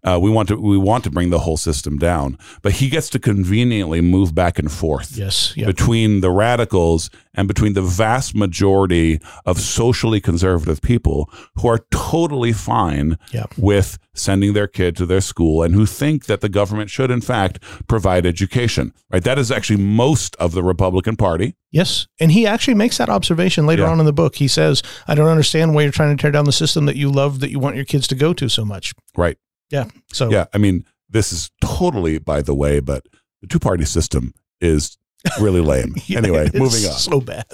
Uh, 0.05 0.19
we 0.21 0.29
want 0.31 0.49
to 0.49 0.57
we 0.57 0.77
want 0.77 1.05
to 1.05 1.11
bring 1.11 1.31
the 1.31 1.39
whole 1.39 1.57
system 1.57 1.97
down, 1.97 2.37
but 2.63 2.73
he 2.73 2.89
gets 2.89 3.09
to 3.11 3.19
conveniently 3.21 4.01
move 4.01 4.35
back 4.35 4.59
and 4.59 4.71
forth 4.73 5.17
Yes. 5.17 5.53
Yeah. 5.57 5.67
between 5.67 6.21
the 6.23 6.31
radicals 6.31 7.09
and 7.35 7.47
between 7.47 7.75
the 7.75 7.83
vast 7.83 8.35
majority 8.35 9.21
of 9.47 9.61
socially 9.61 10.21
conservative 10.21 10.83
people 10.83 11.31
who 11.55 11.69
are 11.69 11.87
totally 11.93 12.53
fine 12.53 13.17
Yeah. 13.33 13.45
with 13.57 13.99
sending 14.15 14.53
their 14.55 14.67
kid 14.67 14.97
to 14.97 15.07
their 15.07 15.21
school 15.21 15.63
and 15.63 15.75
who 15.75 15.87
think 15.87 16.27
that 16.27 16.41
the 16.41 16.49
government 16.49 16.91
should 16.91 17.11
in 17.11 17.21
fact 17.21 17.61
provide 17.87 18.27
education 18.27 18.93
right 19.11 19.23
that 19.25 19.39
is 19.39 19.51
actually 19.53 19.81
most 19.83 20.35
of 20.37 20.53
the 20.53 20.63
republican 20.63 21.17
party 21.17 21.55
Yes. 21.75 22.07
And 22.21 22.31
he 22.33 22.47
actually 22.47 22.75
makes 22.75 22.99
that 22.99 23.09
observation 23.09 23.65
later 23.67 23.85
Yeah. 23.85 23.93
on 23.93 23.99
in 23.99 24.05
the 24.05 24.13
book. 24.13 24.35
He 24.37 24.47
says, 24.47 24.83
I 25.09 25.15
don't 25.15 25.29
understand 25.31 25.75
why 25.75 25.81
you're 25.81 25.91
trying 25.91 26.15
to 26.15 26.21
tear 26.21 26.31
down 26.31 26.45
the 26.45 26.53
system 26.53 26.85
that 26.85 26.97
you 26.97 27.11
love, 27.11 27.41
that 27.41 27.51
you 27.51 27.59
want 27.59 27.77
your 27.77 27.87
kids 27.87 28.07
to 28.09 28.15
go 28.15 28.35
to 28.35 28.51
so 28.51 28.63
much. 28.63 28.93
right 29.17 29.39
Yeah. 29.73 29.87
So, 30.13 30.31
yeah 30.31 30.47
i 30.53 30.59
mean 30.59 30.85
this 31.09 31.33
is 31.33 31.51
totally 31.61 32.19
by 32.19 32.43
the 32.43 32.55
way 32.55 32.81
but 32.81 33.07
the 33.41 33.49
two 33.49 33.59
party 33.59 33.85
system 33.85 34.33
is 34.61 34.99
really 35.41 35.61
lame 35.73 35.95
Yeah, 36.07 36.19
anyway 36.19 36.47
it's 36.47 36.55
moving 36.55 36.85
on 36.85 36.93
So 36.99 37.21
bad. 37.21 37.47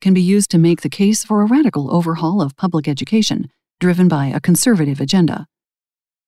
can 0.00 0.14
be 0.14 0.22
used 0.22 0.50
to 0.52 0.58
make 0.58 0.80
the 0.82 0.88
case 0.88 1.24
for 1.24 1.42
a 1.42 1.46
radical 1.46 1.94
overhaul 1.94 2.40
of 2.40 2.56
public 2.56 2.86
education 2.88 3.50
driven 3.80 4.08
by 4.08 4.26
a 4.26 4.40
conservative 4.40 5.00
agenda. 5.00 5.46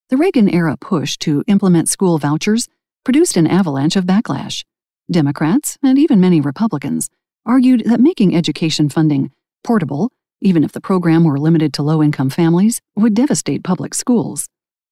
The 0.08 0.16
Reagan 0.16 0.48
era 0.48 0.76
push 0.76 1.16
to 1.18 1.42
implement 1.48 1.88
school 1.88 2.18
vouchers 2.18 2.68
produced 3.04 3.36
an 3.36 3.46
avalanche 3.46 3.96
of 3.96 4.04
backlash. 4.04 4.64
Democrats, 5.10 5.76
and 5.82 5.98
even 5.98 6.20
many 6.20 6.40
Republicans, 6.40 7.10
argued 7.44 7.82
that 7.86 8.00
making 8.00 8.34
education 8.36 8.88
funding 8.88 9.32
portable, 9.64 10.12
even 10.40 10.62
if 10.62 10.72
the 10.72 10.80
program 10.80 11.24
were 11.24 11.38
limited 11.38 11.72
to 11.74 11.82
low 11.82 12.02
income 12.02 12.30
families, 12.30 12.80
would 12.96 13.14
devastate 13.14 13.64
public 13.64 13.94
schools. 13.94 14.48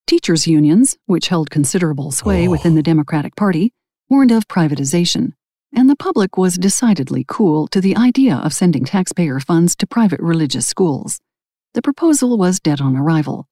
Teachers' 0.09 0.47
unions, 0.47 0.97
which 1.05 1.29
held 1.29 1.51
considerable 1.51 2.11
sway 2.11 2.49
Oh. 2.49 2.51
within 2.51 2.75
the 2.75 2.83
Democratic 2.83 3.37
Party, 3.37 3.73
warned 4.09 4.33
of 4.33 4.49
privatization 4.49 5.35
and 5.71 5.91
the 5.91 5.97
public 5.97 6.39
was 6.39 6.57
decidedly 6.57 7.27
cool 7.29 7.69
to 7.69 7.79
the 7.79 7.95
idea 7.95 8.37
of 8.37 8.55
sending 8.55 8.87
taxpayer 8.87 9.39
funds 9.39 9.77
to 9.77 9.87
private 9.87 10.19
religious 10.21 10.67
schools. 10.67 11.21
The 11.75 11.83
proposal 11.83 12.39
was 12.39 12.59
dead 12.59 12.81
on 12.81 12.97
arrival. 12.97 13.47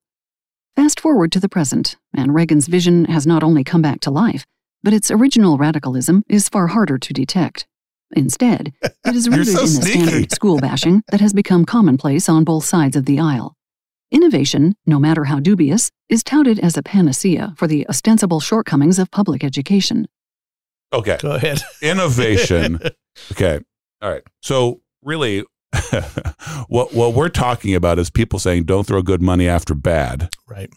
Fast 0.77 0.99
forward 0.99 1.31
to 1.33 1.41
the 1.41 1.49
present, 1.51 1.97
and 2.15 2.35
Reagan's 2.35 2.69
vision 2.69 3.05
has 3.05 3.27
not 3.27 3.43
only 3.43 3.63
come 3.65 3.83
back 3.83 4.01
to 4.01 4.11
life, 4.11 4.47
but 4.83 4.95
its 4.95 5.11
original 5.11 5.59
radicalism 5.59 6.23
is 6.27 6.49
far 6.49 6.69
harder 6.69 6.97
to 6.97 7.13
detect. 7.13 7.67
Instead, 8.13 8.73
it 8.83 9.15
is 9.15 9.29
rooted 9.29 9.49
so 9.49 9.61
in 9.61 9.67
the 9.67 9.71
sneaky. 9.83 10.01
standard 10.07 10.33
school 10.33 10.59
bashing 10.59 11.03
that 11.11 11.21
has 11.21 11.35
become 11.35 11.67
commonplace 11.67 12.31
on 12.31 12.45
both 12.45 12.65
sides 12.65 12.97
of 12.97 13.05
the 13.05 13.21
aisle. 13.21 13.56
Innovation, 14.13 14.75
no 14.87 14.99
matter 14.99 15.25
how 15.25 15.41
dubious, 15.41 15.91
is 16.09 16.23
touted 16.23 16.59
as 16.61 16.77
a 16.77 16.83
panacea 16.83 17.55
for 17.57 17.67
the 17.67 17.87
ostensible 17.89 18.41
shortcomings 18.41 18.99
of 18.99 19.11
public 19.11 19.43
education. 19.43 20.07
okay 20.93 21.19
Go 21.21 21.33
ahead. 21.33 21.61
innovation 21.83 22.79
okay 23.33 23.59
all 24.01 24.11
right 24.11 24.23
so 24.41 24.81
really 25.03 25.45
what 26.69 26.95
what 26.95 27.15
we're 27.15 27.29
talking 27.29 27.75
about 27.75 27.99
is 27.99 28.09
people 28.11 28.39
saying 28.39 28.65
don't 28.65 28.87
throw 28.87 29.03
good 29.03 29.21
money 29.21 29.49
after 29.49 29.75
bad 29.75 30.29
right. 30.47 30.71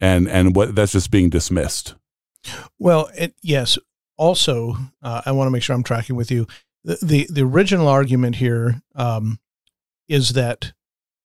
and 0.00 0.26
and 0.28 0.56
what 0.56 0.74
that's 0.74 0.92
just 0.92 1.10
being 1.10 1.28
dismissed 1.28 1.94
Well, 2.78 3.10
it, 3.14 3.34
yes. 3.42 3.76
Also, 4.16 4.74
uh, 5.02 5.20
I 5.26 5.32
want 5.32 5.46
to 5.46 5.50
make 5.50 5.62
sure 5.62 5.76
I'm 5.76 5.82
tracking 5.82 6.16
with 6.16 6.30
you. 6.30 6.46
The 6.84 6.98
the, 7.02 7.26
the 7.30 7.42
original 7.42 7.86
argument 7.88 8.36
here 8.36 8.80
um, 8.94 9.38
is 10.08 10.30
that 10.30 10.72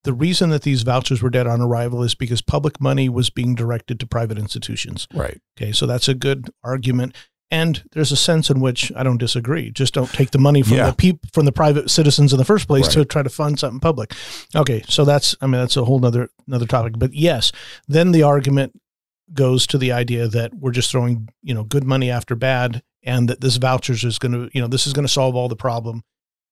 the 0.05 0.13
reason 0.13 0.49
that 0.51 0.61
these 0.63 0.83
vouchers 0.83 1.21
were 1.21 1.29
dead 1.29 1.45
on 1.47 1.59
arrival 1.61 2.01
is 2.03 2.15
because 2.15 2.41
public 2.41 2.79
money 2.79 3.09
was 3.09 3.29
being 3.29 3.53
directed 3.55 3.99
to 3.99 4.07
private 4.07 4.37
institutions. 4.37 5.07
right 5.13 5.39
Okay, 5.59 5.71
so 5.73 5.85
that's 5.85 6.07
a 6.07 6.13
good 6.13 6.49
argument. 6.63 7.13
And 7.51 7.83
there's 7.91 8.11
a 8.11 8.17
sense 8.17 8.49
in 8.49 8.59
which 8.59 8.91
I 8.95 9.03
don't 9.03 9.19
disagree. 9.19 9.69
Just 9.69 9.93
don't 9.93 10.09
take 10.11 10.31
the 10.31 10.39
money 10.39 10.63
from 10.63 10.77
Yeah. 10.77 10.89
the 10.89 10.95
peop- 10.95 11.31
from 11.31 11.45
the 11.45 11.51
private 11.51 11.89
citizens 11.91 12.33
in 12.33 12.39
the 12.39 12.45
first 12.45 12.67
place 12.67 12.87
to 12.89 13.05
try 13.05 13.21
to 13.21 13.29
fund 13.29 13.59
something 13.59 13.79
public. 13.79 14.13
Okay, 14.55 14.81
so 14.89 15.05
that's 15.05 15.35
I 15.41 15.45
mean 15.45 15.59
that's 15.61 15.77
a 15.77 15.85
whole 15.85 15.99
nother 15.99 16.29
another 16.47 16.65
topic. 16.65 16.93
But 16.97 17.13
yes, 17.13 17.51
then 17.87 18.11
the 18.13 18.23
argument 18.23 18.73
goes 19.33 19.67
to 19.67 19.77
the 19.77 19.91
idea 19.91 20.27
that 20.27 20.53
we're 20.55 20.71
just 20.71 20.89
throwing 20.91 21.29
you 21.43 21.53
know 21.53 21.63
good 21.63 21.83
money 21.83 22.09
after 22.09 22.35
bad, 22.35 22.81
and 23.03 23.29
that 23.29 23.41
this 23.41 23.57
vouchers 23.57 24.03
is 24.03 24.17
going 24.19 24.31
to 24.33 24.49
you 24.53 24.59
know 24.61 24.67
this 24.67 24.87
is 24.87 24.93
going 24.93 25.05
to 25.07 25.13
solve 25.13 25.35
all 25.35 25.47
the 25.47 25.55
problem, 25.55 26.01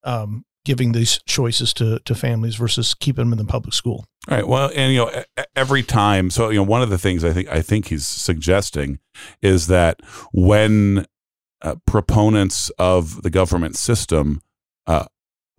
um, 0.04 0.46
giving 0.66 0.92
these 0.94 1.20
choices 1.26 1.74
to 1.76 2.00
to 2.00 2.16
families 2.16 2.56
versus 2.56 2.94
keeping 2.94 3.26
them 3.26 3.34
in 3.34 3.38
the 3.38 3.52
public 3.52 3.74
school. 3.74 4.06
All 4.30 4.38
right. 4.38 4.48
Well, 4.48 4.72
and 4.76 4.94
you 4.94 5.00
know, 5.00 5.24
every 5.56 5.84
time. 5.84 6.30
So 6.30 6.50
you 6.50 6.58
know, 6.58 6.64
one 6.64 6.82
of 6.82 6.90
the 6.90 6.98
things 6.98 7.24
I 7.24 7.34
think 7.34 7.50
I 7.50 7.62
think 7.62 7.88
he's 7.88 8.08
suggesting 8.08 9.00
is 9.42 9.68
that 9.68 10.00
when 10.34 11.06
uh, 11.62 11.76
proponents 11.86 12.70
of 12.78 13.22
the 13.24 13.30
government 13.30 13.76
system 13.76 14.42
uh, 14.88 15.06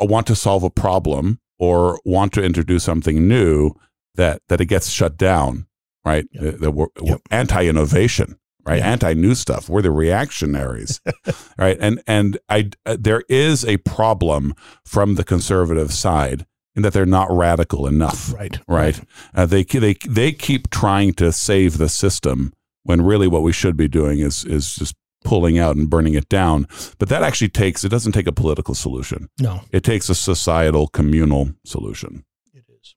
want 0.01 0.27
to 0.29 0.35
solve 0.35 0.63
a 0.63 0.71
problem 0.71 1.41
or 1.59 2.01
want 2.05 2.33
to 2.35 2.43
introduce 2.43 2.85
something 2.85 3.29
new, 3.29 3.73
that 4.15 4.43
that 4.49 4.61
it 4.61 4.67
gets 4.67 4.91
shut 4.91 5.17
down. 5.17 5.67
Right. 6.05 6.27
Yep. 6.33 6.61
We're, 6.61 6.69
we're 6.71 6.87
Yep. 7.03 7.21
anti-innovation. 7.31 8.39
Right? 8.67 8.79
Yeah. 8.79 8.91
Anti-new 8.93 9.35
stuff. 9.35 9.69
We're 9.69 9.83
the 9.83 9.91
reactionaries, 9.91 11.01
right? 11.59 11.77
And 11.81 12.03
and 12.07 12.39
I 12.49 12.71
uh, 12.87 12.97
there 12.99 13.23
is 13.29 13.65
a 13.65 13.77
problem 13.79 14.55
from 14.85 15.15
the 15.17 15.25
conservative 15.25 15.93
side 15.93 16.47
in 16.77 16.83
that 16.83 16.93
they're 16.93 17.07
not 17.07 17.29
radical 17.31 17.87
enough, 17.87 18.33
Right. 18.33 18.59
right? 18.67 19.01
Uh, 19.35 19.47
they 19.47 19.65
they 19.65 19.95
they 20.09 20.33
keep 20.33 20.71
trying 20.71 21.13
to 21.15 21.31
save 21.33 21.79
the 21.79 21.89
system 21.89 22.53
when 22.83 23.01
really 23.03 23.29
what 23.29 23.43
we 23.43 23.53
should 23.53 23.77
be 23.77 23.89
doing 23.89 24.19
is 24.19 24.45
is 24.45 24.75
just 24.75 24.95
pulling 25.25 25.59
out 25.59 25.75
and 25.77 25.89
burning 25.89 26.13
it 26.15 26.29
down. 26.29 26.67
But 26.99 27.09
that 27.09 27.23
actually 27.23 27.49
takes 27.49 27.83
it 27.85 27.89
doesn't 27.89 28.13
take 28.13 28.27
a 28.27 28.33
political 28.33 28.75
solution. 28.75 29.29
No, 29.41 29.61
It 29.71 29.83
takes 29.85 30.09
a 30.11 30.15
societal 30.15 30.89
communal 30.89 31.51
solution. 31.65 32.25
it 32.53 32.65
is. 32.69 32.95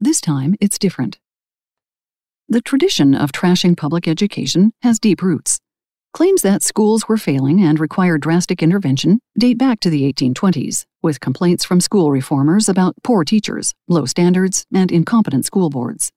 This 0.00 0.20
time, 0.20 0.56
it's 0.60 0.78
different. 0.78 1.18
The 2.48 2.60
tradition 2.60 3.14
of 3.14 3.32
trashing 3.32 3.76
public 3.76 4.06
education 4.06 4.72
has 4.82 4.98
deep 4.98 5.22
roots. 5.22 5.60
Claims 6.12 6.42
that 6.42 6.62
schools 6.62 7.08
were 7.08 7.16
failing 7.16 7.62
and 7.62 7.80
required 7.80 8.20
drastic 8.20 8.62
intervention 8.62 9.20
date 9.38 9.56
back 9.56 9.80
to 9.80 9.88
the 9.88 10.12
1820s, 10.12 10.84
with 11.02 11.20
complaints 11.20 11.64
from 11.64 11.80
school 11.80 12.10
reformers 12.10 12.68
about 12.68 12.94
poor 13.02 13.24
teachers, 13.24 13.72
low 13.88 14.04
standards, 14.04 14.66
and 14.74 14.92
incompetent 14.92 15.46
school 15.46 15.70
boards. 15.70 16.10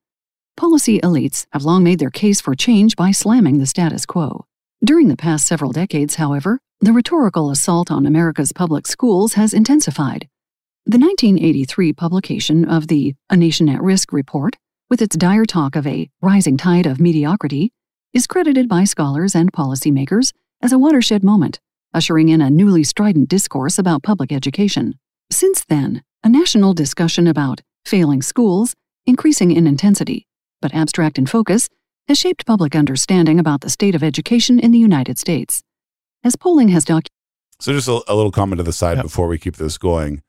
Policy 0.58 1.00
elites 1.00 1.46
have 1.54 1.64
long 1.64 1.84
made 1.84 2.00
their 2.00 2.10
case 2.10 2.42
for 2.42 2.56
change 2.56 2.96
by 2.96 3.12
slamming 3.12 3.60
the 3.60 3.66
status 3.66 4.06
quo. 4.06 4.46
During 4.84 5.08
the 5.08 5.16
past 5.16 5.48
several 5.48 5.72
decades, 5.72 6.16
however, 6.16 6.60
the 6.82 6.92
rhetorical 6.92 7.50
assault 7.50 7.90
on 7.90 8.06
America's 8.06 8.52
public 8.52 8.88
schools 8.88 9.34
has 9.34 9.54
intensified. 9.54 10.28
The 10.86 11.00
1983 11.00 11.94
publication 11.94 12.66
of 12.66 12.88
the 12.88 13.16
A 13.30 13.38
Nation 13.38 13.70
at 13.70 13.82
Risk 13.82 14.12
report, 14.12 14.58
with 14.90 15.02
its 15.02 15.16
dire 15.16 15.46
talk 15.46 15.76
of 15.76 15.88
a 15.88 16.10
rising 16.22 16.58
tide 16.58 16.86
of 16.86 17.00
mediocrity, 17.00 17.72
is 18.14 18.28
credited 18.28 18.70
by 18.70 18.84
scholars 18.84 19.36
and 19.36 19.52
policymakers 19.52 20.32
as 20.62 20.72
a 20.72 20.80
watershed 20.80 21.24
moment, 21.24 21.60
ushering 21.94 22.30
in 22.30 22.42
a 22.42 22.50
newly 22.50 22.84
strident 22.84 23.28
discourse 23.30 23.78
about 23.78 24.04
public 24.04 24.32
education. 24.32 24.94
Since 25.32 25.66
then, 25.66 26.04
a 26.24 26.30
national 26.30 26.74
discussion 26.74 27.28
about 27.28 27.62
failing 27.86 28.22
schools, 28.22 28.74
increasing 29.06 29.52
in 29.52 29.68
intensity, 29.68 30.28
but 30.62 30.74
abstract 30.74 31.18
in 31.18 31.26
focus, 31.26 31.68
has 32.08 32.18
shaped 32.18 32.46
public 32.46 32.76
understanding 32.76 33.40
about 33.40 33.62
the 33.62 33.70
state 33.70 33.96
of 33.96 34.04
education 34.04 34.60
in 34.60 34.72
the 34.72 34.78
United 34.80 35.18
States. 35.18 35.62
As 36.24 36.36
polling 36.36 36.70
has 36.70 36.86
documented, 36.86 37.10
So 37.60 37.74
just 37.74 37.88
a, 37.88 38.02
a 38.08 38.16
little 38.16 38.32
comment 38.32 38.60
to 38.60 38.64
the 38.64 38.74
side 38.74 38.98
Yep. 38.98 39.06
before 39.06 39.28
we 39.28 39.38
keep 39.40 39.58
this 39.58 39.78
going. 39.78 40.22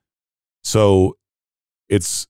So 0.65 1.17
it's 1.89 2.27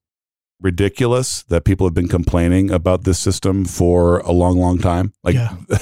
ridiculous 0.60 1.42
that 1.44 1.64
people 1.64 1.86
have 1.86 1.94
been 1.94 2.08
complaining 2.08 2.70
about 2.70 3.04
this 3.04 3.18
system 3.18 3.64
for 3.64 4.18
a 4.20 4.32
long, 4.32 4.58
long 4.58 4.78
time. 4.78 5.12
Like, 5.22 5.34
Yeah. 5.34 5.56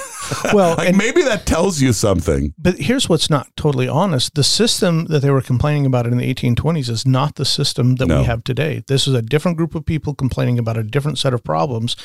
Well, 0.53 0.75
like 0.75 0.89
and- 0.89 0.97
maybe 0.97 1.21
that 1.21 1.45
tells 1.45 1.81
you 1.81 1.93
something. 1.93 2.53
But 2.57 2.77
here's 2.77 3.07
what's 3.07 3.29
not 3.29 3.47
totally 3.55 3.87
honest. 3.87 4.33
The 4.33 4.43
system 4.43 5.05
that 5.05 5.19
they 5.21 5.29
were 5.29 5.41
complaining 5.41 5.85
about 5.85 6.07
in 6.07 6.17
the 6.17 6.33
1820s 6.33 6.89
is 6.89 7.05
not 7.05 7.35
the 7.35 7.45
system 7.45 7.95
that 7.97 8.07
No. 8.07 8.19
we 8.19 8.25
have 8.25 8.43
today. 8.43 8.83
This 8.87 9.07
is 9.07 9.13
a 9.13 9.21
different 9.21 9.55
group 9.57 9.75
of 9.75 9.85
people 9.85 10.15
complaining 10.15 10.57
about 10.57 10.77
a 10.77 10.83
different 10.83 11.19
set 11.19 11.33
of 11.33 11.43
problems, 11.43 11.95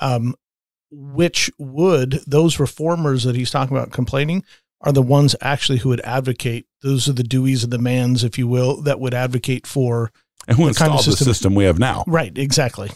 um, 0.00 0.34
which 0.90 1.50
would, 1.58 2.20
those 2.26 2.58
reformers 2.58 3.22
that 3.24 3.36
he's 3.36 3.50
talking 3.50 3.76
about 3.76 3.92
complaining, 3.92 4.42
are 4.80 4.92
the 4.92 5.02
ones 5.02 5.34
actually 5.40 5.78
who 5.78 5.88
would 5.90 6.00
advocate. 6.00 6.66
Those 6.82 7.08
are 7.08 7.12
the 7.12 7.22
Deweys 7.24 7.62
and 7.64 7.72
the 7.72 7.78
Manns, 7.78 8.24
if 8.24 8.38
you 8.38 8.46
will, 8.48 8.80
that 8.82 8.98
would 9.00 9.14
advocate 9.14 9.66
for. 9.66 10.12
And 10.48 10.56
who 10.56 10.66
The 10.66 10.74
kind 10.74 10.90
of 10.90 10.98
installed 10.98 10.98
the 11.00 11.16
system- 11.16 11.26
system 11.26 11.54
we 11.54 11.64
have 11.64 11.78
now? 11.78 12.02
Right, 12.06 12.36
exactly. 12.36 12.90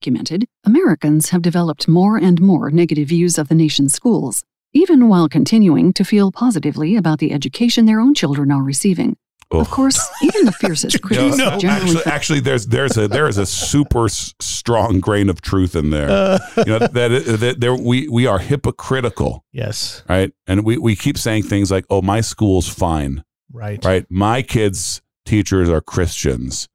documented, 0.00 0.46
Americans 0.64 1.30
have 1.30 1.40
developed 1.40 1.88
more 1.88 2.18
and 2.18 2.40
more 2.40 2.70
negative 2.70 3.08
views 3.08 3.38
of 3.38 3.48
the 3.48 3.54
nation's 3.54 3.94
schools, 3.94 4.44
even 4.74 5.08
while 5.08 5.28
continuing 5.28 5.94
to 5.94 6.04
feel 6.04 6.30
positively 6.30 6.94
about 6.96 7.18
the 7.18 7.32
education 7.32 7.86
their 7.86 8.00
own 8.00 8.12
children 8.12 8.52
are 8.52 8.62
receiving. 8.62 9.16
Of 9.50 9.70
course, 9.70 9.98
even 10.22 10.46
the 10.46 10.52
fiercest 10.52 11.00
critics 11.02 11.36
know, 11.36 11.56
generally 11.58 11.96
actually, 11.96 12.12
actually, 12.12 12.40
there's 12.40 12.66
there's 12.66 12.96
a 12.96 13.06
there 13.06 13.28
is 13.28 13.38
a 13.38 13.46
super 13.46 14.08
strong 14.08 15.00
grain 15.00 15.30
of 15.30 15.40
truth 15.40 15.76
in 15.76 15.90
there. 15.90 16.10
Uh, 16.10 16.38
you 16.58 16.64
know 16.64 16.78
that, 16.80 16.92
that 16.92 17.60
there 17.60 17.74
we 17.74 18.08
we 18.08 18.26
are 18.26 18.40
hypocritical, 18.40 19.44
yes, 19.52 20.02
right? 20.08 20.32
And 20.48 20.64
we 20.64 20.78
we 20.78 20.96
keep 20.96 21.16
saying 21.16 21.44
things 21.44 21.70
like, 21.70 21.84
"Oh, 21.88 22.02
my 22.02 22.20
school's 22.20 22.68
fine," 22.68 23.22
right. 23.52 23.84
right? 23.84 24.06
My 24.10 24.42
kids' 24.42 25.02
teachers 25.24 25.68
are 25.68 25.80
Christians. 25.80 26.68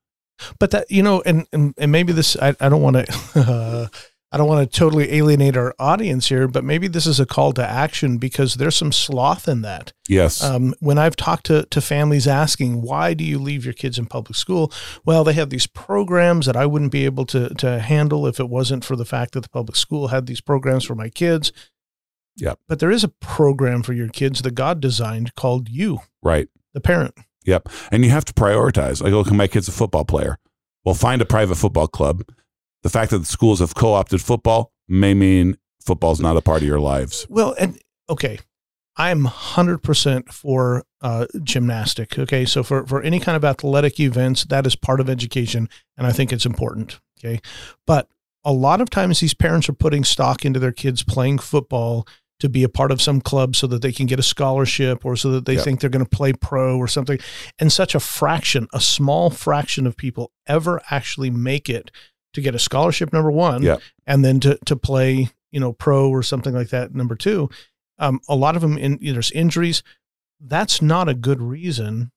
but 0.60 0.72
that 0.72 0.90
you 0.90 1.04
know 1.04 1.22
and 1.26 1.46
and, 1.52 1.74
and 1.78 1.92
maybe 1.92 2.14
this 2.14 2.38
i, 2.38 2.56
I 2.62 2.70
don't 2.70 2.82
want 2.82 2.96
to 2.96 3.06
uh, 3.36 3.88
i 4.32 4.38
don't 4.38 4.48
want 4.48 4.72
to 4.72 4.80
totally 4.80 5.12
alienate 5.14 5.58
our 5.58 5.76
audience 5.80 6.30
here 6.30 6.48
but 6.48 6.64
maybe 6.64 6.88
this 6.88 7.06
is 7.06 7.20
a 7.20 7.26
call 7.26 7.52
to 7.54 7.66
action 7.68 8.18
because 8.18 8.56
there's 8.56 8.78
some 8.78 8.94
sloth 8.94 9.48
in 9.50 9.64
that 9.64 9.92
Yes, 10.08 10.42
um, 10.42 10.74
when 10.80 10.98
i've 10.98 11.18
talked 11.18 11.46
to, 11.48 11.66
to 11.66 11.82
families 11.82 12.26
asking 12.26 12.82
why 12.82 13.14
do 13.14 13.26
you 13.26 13.38
leave 13.38 13.66
your 13.66 13.74
kids 13.74 14.00
in 14.00 14.06
public 14.06 14.38
school 14.38 14.72
well 15.06 15.26
they 15.26 15.34
have 15.34 15.50
these 15.50 15.68
programs 15.68 16.46
that 16.46 16.56
i 16.56 16.66
wouldn't 16.66 16.94
be 16.94 17.04
able 17.04 17.26
to 17.26 17.50
to 17.56 17.80
handle 17.80 18.26
if 18.26 18.40
it 18.40 18.48
wasn't 18.50 18.86
for 18.86 18.96
the 18.96 19.04
fact 19.06 19.34
that 19.34 19.42
the 19.42 19.50
public 19.50 19.76
school 19.76 20.08
had 20.08 20.26
these 20.26 20.42
programs 20.42 20.86
for 20.86 20.96
my 20.96 21.10
kids 21.10 21.52
Yep. 22.38 22.60
but 22.70 22.80
there 22.80 22.92
is 22.92 23.04
a 23.04 23.10
program 23.10 23.84
for 23.84 23.92
your 23.92 24.08
kids 24.08 24.42
that 24.44 24.56
god 24.56 24.80
designed 24.80 25.36
called 25.36 25.68
you 25.68 26.00
right. 26.24 26.48
the 26.74 26.80
parent 26.80 27.14
Yep. 27.50 27.70
And 27.92 28.04
you 28.06 28.12
have 28.12 28.26
to 28.26 28.34
prioritize. 28.34 29.02
Like, 29.02 29.14
okay, 29.14 29.36
my 29.36 29.48
kid's 29.48 29.68
a 29.68 29.72
football 29.72 30.06
player. 30.06 30.38
Well, 30.86 30.96
find 30.96 31.22
a 31.22 31.26
private 31.26 31.56
football 31.56 31.88
club. 31.88 32.24
The 32.84 32.90
fact 32.90 33.12
that 33.12 33.20
the 33.20 33.26
schools 33.26 33.60
have 33.60 33.76
co-opted 33.76 34.22
football 34.22 34.72
may 34.88 35.14
mean 35.14 35.58
football's 35.82 36.22
not 36.22 36.38
a 36.38 36.42
part 36.42 36.62
of 36.62 36.68
your 36.68 36.80
lives. 36.80 37.26
Well, 37.30 37.56
and 37.60 37.80
okay, 38.10 38.40
I'm 38.96 39.26
100% 39.26 40.32
for 40.32 40.84
uh, 41.02 41.26
gymnastic. 41.44 42.20
Okay. 42.20 42.46
So 42.46 42.64
for, 42.64 42.86
for 42.86 43.02
any 43.02 43.20
kind 43.20 43.36
of 43.36 43.46
athletic 43.46 44.00
events, 44.00 44.46
that 44.46 44.68
is 44.68 44.76
part 44.76 45.00
of 45.00 45.10
education. 45.10 45.70
And 45.98 46.06
I 46.06 46.12
think 46.12 46.32
it's 46.32 46.46
important. 46.46 47.00
Okay. 47.20 47.40
But 47.86 48.08
a 48.44 48.54
lot 48.54 48.82
of 48.82 48.90
times 48.90 49.20
these 49.20 49.34
parents 49.34 49.68
are 49.70 49.74
putting 49.74 50.04
stock 50.04 50.46
into 50.46 50.60
their 50.60 50.72
kids 50.72 51.04
playing 51.04 51.40
football 51.40 52.08
to 52.40 52.50
be 52.50 52.64
a 52.64 52.70
part 52.70 52.92
of 52.92 53.02
some 53.02 53.20
club 53.22 53.56
so 53.56 53.68
that 53.68 53.82
they 53.82 53.92
can 53.92 54.06
get 54.06 54.20
a 54.20 54.24
scholarship 54.24 55.04
or 55.06 55.16
so 55.16 55.32
that 55.32 55.46
they 55.46 55.56
Yep. 55.56 55.64
think 55.64 55.80
they're 55.82 55.90
going 55.90 56.06
to 56.06 56.10
play 56.10 56.32
pro 56.34 56.78
or 56.78 56.88
something. 56.88 57.20
And 57.60 57.72
such 57.72 57.96
a 57.96 58.00
fraction, 58.00 58.68
a 58.74 58.80
small 58.80 59.30
fraction 59.30 59.86
of 59.86 59.98
people 59.98 60.32
ever 60.48 60.82
actually 60.90 61.30
make 61.30 61.70
it 61.70 61.92
to 62.34 62.42
get 62.42 62.56
a 62.56 62.60
scholarship, 62.60 63.12
number 63.12 63.32
one, 63.32 63.64
Yep. 63.64 63.82
and 64.08 64.24
then 64.24 64.40
to, 64.42 64.58
to 64.66 64.76
play, 64.76 65.30
you 65.52 65.60
know, 65.60 65.74
pro 65.74 66.10
or 66.10 66.24
something 66.24 66.54
like 66.54 66.70
that, 66.70 66.94
number 66.96 67.16
two. 67.16 67.50
Um, 67.98 68.22
a 68.30 68.36
lot 68.36 68.56
of 68.56 68.62
them, 68.62 68.78
in, 68.78 68.98
you 69.02 69.08
know, 69.12 69.14
there's 69.16 69.32
injuries. 69.32 69.84
That's 70.40 70.82
not 70.82 71.10
a 71.10 71.14
good 71.14 71.42
reason 71.42 72.12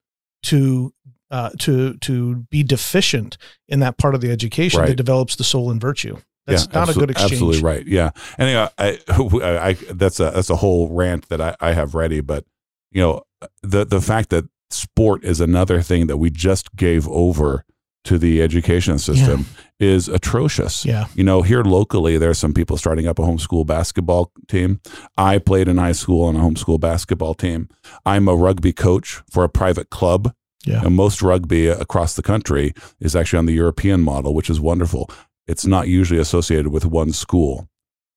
to 0.45 0.93
uh, 1.33 1.49
to 1.61 1.95
to 1.95 2.37
be 2.51 2.63
deficient 2.63 3.39
in 3.67 3.81
that 3.81 3.97
part 3.97 4.15
of 4.15 4.21
the 4.21 4.31
education 4.31 4.81
Right. 4.81 4.89
that 4.91 4.97
develops 4.97 5.35
the 5.35 5.45
soul 5.45 5.71
and 5.71 5.81
virtue. 5.81 6.19
That's 6.47 6.67
Yeah, 6.67 6.79
not 6.79 6.89
a 6.89 6.95
good 6.95 7.11
exchange. 7.11 7.33
Absolutely 7.33 7.63
right. 7.63 7.87
Yeah. 7.87 8.11
Anyway, 8.39 8.69
I, 8.79 8.99
I, 9.09 9.69
I, 9.69 9.73
that's 9.93 10.21
a 10.21 10.31
that's 10.31 10.51
a 10.51 10.57
whole 10.57 10.89
rant 10.89 11.29
that 11.29 11.41
I, 11.41 11.57
I 11.61 11.73
have 11.73 11.95
ready. 11.95 12.21
But 12.21 12.45
you 12.91 13.01
know, 13.01 13.23
the 13.63 13.85
the 13.85 14.01
fact 14.01 14.31
that 14.31 14.45
sport 14.71 15.25
is 15.25 15.41
another 15.41 15.83
thing 15.83 16.07
that 16.07 16.17
we 16.17 16.31
just 16.31 16.75
gave 16.77 17.09
over 17.09 17.65
to 18.05 18.19
the 18.19 18.43
education 18.43 18.99
system 18.99 19.47
is 19.79 20.09
atrocious. 20.09 20.85
Yeah. 20.85 21.07
You 21.15 21.23
know, 21.23 21.43
here 21.43 21.63
locally, 21.63 22.19
there 22.19 22.31
are 22.31 22.35
some 22.35 22.53
people 22.53 22.77
starting 22.77 23.07
up 23.07 23.19
a 23.19 23.23
homeschool 23.23 23.65
basketball 23.67 24.33
team. 24.49 24.81
I 25.17 25.39
played 25.39 25.69
in 25.69 25.79
high 25.79 25.93
school 25.93 26.25
on 26.25 26.35
a 26.35 26.41
homeschool 26.41 26.81
basketball 26.81 27.35
team. 27.35 27.69
I'm 28.05 28.27
a 28.27 28.35
rugby 28.35 28.73
coach 28.73 29.23
for 29.31 29.45
a 29.45 29.49
private 29.49 29.91
club. 29.91 30.35
Yeah. 30.65 30.85
And 30.85 30.95
most 30.95 31.23
rugby 31.23 31.69
across 31.69 32.15
the 32.15 32.23
country 32.23 32.73
is 33.01 33.17
actually 33.17 33.41
on 33.41 33.47
the 33.47 33.53
European 33.53 34.01
model, 34.01 34.35
which 34.35 34.51
is 34.51 34.61
wonderful. 34.61 35.11
It's 35.47 35.67
not 35.67 35.89
usually 35.89 36.21
associated 36.21 36.69
with 36.69 36.85
one 36.87 37.13
school, 37.13 37.69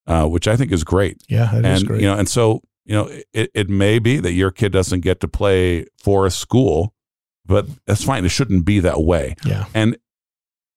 uh, 0.08 0.26
which 0.28 0.48
I 0.48 0.56
think 0.56 0.72
is 0.72 0.84
great. 0.84 1.22
Yeah, 1.28 1.56
it 1.56 1.66
is 1.66 1.80
and 1.82 1.88
great. 1.88 2.02
you 2.02 2.08
know, 2.08 2.18
and 2.18 2.30
so 2.30 2.62
you 2.86 2.94
know, 2.96 3.10
it, 3.34 3.50
it 3.56 3.68
may 3.70 3.98
be 4.00 4.20
that 4.20 4.34
your 4.34 4.52
kid 4.52 4.72
doesn't 4.72 5.00
get 5.00 5.20
to 5.22 5.28
play 5.28 5.86
for 5.98 6.26
a 6.28 6.32
school, 6.32 6.94
but 7.46 7.66
that's 7.88 8.04
fine. 8.04 8.24
It 8.26 8.30
shouldn't 8.30 8.64
be 8.66 8.80
that 8.82 9.02
way. 9.02 9.36
yeah. 9.44 9.66
And 9.74 9.98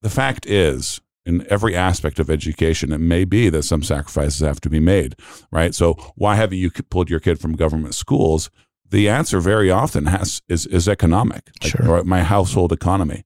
the 0.00 0.08
fact 0.10 0.46
is, 0.46 1.00
in 1.26 1.46
every 1.50 1.76
aspect 1.76 2.18
of 2.18 2.30
education, 2.30 2.92
it 2.92 2.98
may 2.98 3.24
be 3.26 3.50
that 3.50 3.64
some 3.64 3.82
sacrifices 3.82 4.40
have 4.40 4.60
to 4.62 4.70
be 4.70 4.80
made, 4.80 5.16
right? 5.52 5.74
So 5.74 5.94
why 6.14 6.36
haven't 6.36 6.56
you 6.56 6.70
pulled 6.70 7.10
your 7.10 7.20
kid 7.20 7.38
from 7.38 7.54
government 7.56 7.94
schools? 7.94 8.48
The 8.88 9.10
answer 9.10 9.38
very 9.40 9.70
often 9.70 10.06
has 10.06 10.40
is 10.48 10.64
is 10.64 10.88
economic, 10.88 11.50
like, 11.62 11.72
Sure. 11.72 11.88
or 11.98 12.04
my 12.04 12.22
household 12.22 12.72
economy. 12.72 13.24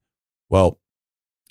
Well, 0.51 0.81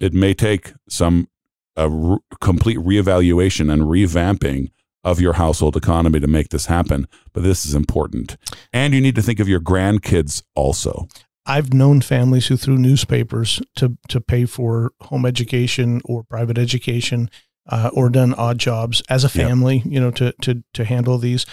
it 0.02 0.14
may 0.14 0.34
take 0.34 0.74
some 0.90 1.30
a 1.76 1.90
re- 1.90 2.18
complete 2.40 2.78
reevaluation 2.78 3.72
and 3.72 3.84
revamping 3.84 4.72
of 5.04 5.20
your 5.20 5.34
household 5.34 5.76
economy 5.76 6.20
to 6.20 6.28
make 6.28 6.50
this 6.50 6.68
happen, 6.68 7.08
but 7.34 7.44
this 7.44 7.66
is 7.66 7.74
important. 7.74 8.38
And 8.72 8.94
you 8.94 9.02
need 9.02 9.16
to 9.16 9.22
think 9.22 9.40
of 9.40 9.50
your 9.50 9.60
grandkids 9.60 10.44
also. 10.56 11.08
I've 11.46 11.74
known 11.74 12.02
families 12.02 12.48
who 12.48 12.58
threw 12.58 12.78
newspapers 12.78 13.62
to 13.76 13.98
to 14.10 14.22
pay 14.22 14.46
for 14.46 14.92
home 15.02 15.26
education 15.26 16.02
or 16.06 16.24
private 16.24 16.58
education 16.58 17.32
uh, 17.68 17.90
or 17.94 18.10
done 18.10 18.34
odd 18.36 18.60
jobs 18.60 19.02
as 19.10 19.24
a 19.24 19.30
family, 19.30 19.82
you 19.86 20.00
know, 20.00 20.12
to 20.12 20.34
to 20.42 20.64
to 20.74 20.86
handle 20.86 21.18
these. 21.18 21.46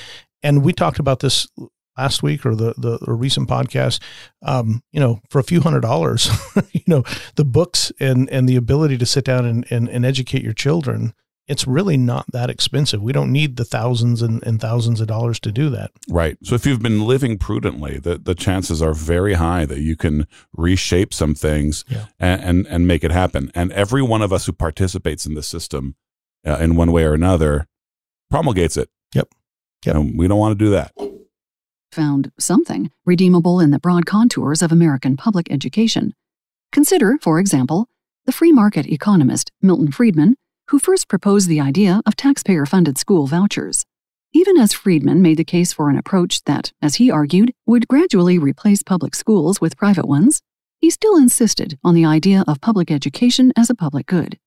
And 0.42 0.62
we 0.62 0.72
talked 0.72 0.98
about 0.98 1.20
this 1.20 1.48
last 1.98 2.22
week 2.22 2.46
or 2.46 2.54
the 2.54 2.74
the, 2.78 2.98
the 2.98 3.12
recent 3.12 3.48
podcast. 3.48 4.00
Um, 4.42 4.82
you 4.92 5.00
know, 5.00 5.20
for 5.28 5.38
a 5.38 5.44
few 5.44 5.60
hundred 5.60 5.80
dollars, 5.80 6.30
you 6.72 6.84
know, 6.86 7.02
the 7.34 7.44
books 7.44 7.92
and 8.00 8.30
and 8.30 8.48
the 8.48 8.56
ability 8.56 8.96
to 8.98 9.06
sit 9.06 9.24
down 9.24 9.44
and 9.44 9.70
and, 9.70 9.88
and 9.88 10.06
educate 10.06 10.42
your 10.42 10.54
children 10.54 11.12
it's 11.48 11.66
really 11.66 11.96
not 11.96 12.26
that 12.32 12.50
expensive. 12.50 13.02
We 13.02 13.12
don't 13.12 13.32
need 13.32 13.56
the 13.56 13.64
thousands 13.64 14.20
and, 14.20 14.42
and, 14.46 14.60
thousands 14.60 15.00
of 15.00 15.06
dollars 15.06 15.40
to 15.40 15.50
do 15.50 15.70
that. 15.70 15.90
Right. 16.08 16.36
So 16.44 16.54
if 16.54 16.66
you've 16.66 16.82
been 16.82 17.04
living 17.06 17.38
prudently, 17.38 17.98
the, 17.98 18.18
the 18.18 18.34
chances 18.34 18.82
are 18.82 18.92
very 18.92 19.34
high 19.34 19.64
that 19.64 19.80
you 19.80 19.96
can 19.96 20.26
reshape 20.52 21.14
some 21.14 21.34
things 21.34 21.86
yeah. 21.88 22.04
and, 22.20 22.42
and, 22.42 22.66
and, 22.66 22.86
make 22.86 23.02
it 23.02 23.10
happen. 23.10 23.50
And 23.54 23.72
every 23.72 24.02
one 24.02 24.20
of 24.20 24.30
us 24.30 24.44
who 24.44 24.52
participates 24.52 25.24
in 25.24 25.34
the 25.34 25.42
system 25.42 25.96
uh, 26.46 26.58
in 26.58 26.76
one 26.76 26.92
way 26.92 27.04
or 27.04 27.14
another 27.14 27.66
promulgates 28.30 28.76
it. 28.76 28.90
Yep. 29.14 29.28
Yep. 29.86 29.96
And 29.96 30.18
we 30.18 30.28
don't 30.28 30.38
want 30.38 30.58
to 30.58 30.64
do 30.64 30.70
that. 30.72 30.92
Found 31.92 32.32
something 32.38 32.90
redeemable 33.06 33.60
in 33.60 33.70
the 33.70 33.78
broad 33.78 34.06
contours 34.06 34.62
of 34.62 34.70
American 34.72 35.16
public 35.16 35.50
education. 35.50 36.14
Consider, 36.70 37.18
for 37.20 37.38
example, 37.38 37.86
the 38.26 38.32
free 38.32 38.52
market 38.52 38.86
economist 38.86 39.50
Milton 39.62 39.90
Friedman 39.90 40.36
who 40.68 40.78
first 40.78 41.08
proposed 41.08 41.48
the 41.48 41.60
idea 41.60 42.02
of 42.04 42.14
taxpayer 42.14 42.66
funded 42.66 42.98
school 42.98 43.26
vouchers. 43.26 43.86
Even 44.34 44.58
as 44.58 44.74
Friedman 44.74 45.22
made 45.22 45.38
the 45.38 45.44
case 45.44 45.72
for 45.72 45.88
an 45.88 45.96
approach 45.96 46.44
that, 46.44 46.72
as 46.82 46.96
he 46.96 47.10
argued, 47.10 47.54
would 47.64 47.88
gradually 47.88 48.38
replace 48.38 48.82
public 48.82 49.14
schools 49.14 49.60
with 49.60 49.78
private 49.78 50.06
ones, 50.06 50.42
he 50.78 50.90
still 50.90 51.16
insisted 51.16 51.78
on 51.82 51.94
the 51.94 52.04
idea 52.04 52.44
of 52.46 52.60
public 52.60 52.90
education 52.90 53.52
as 53.56 53.70
a 53.70 53.74
public 53.74 54.06
good. 54.06 54.38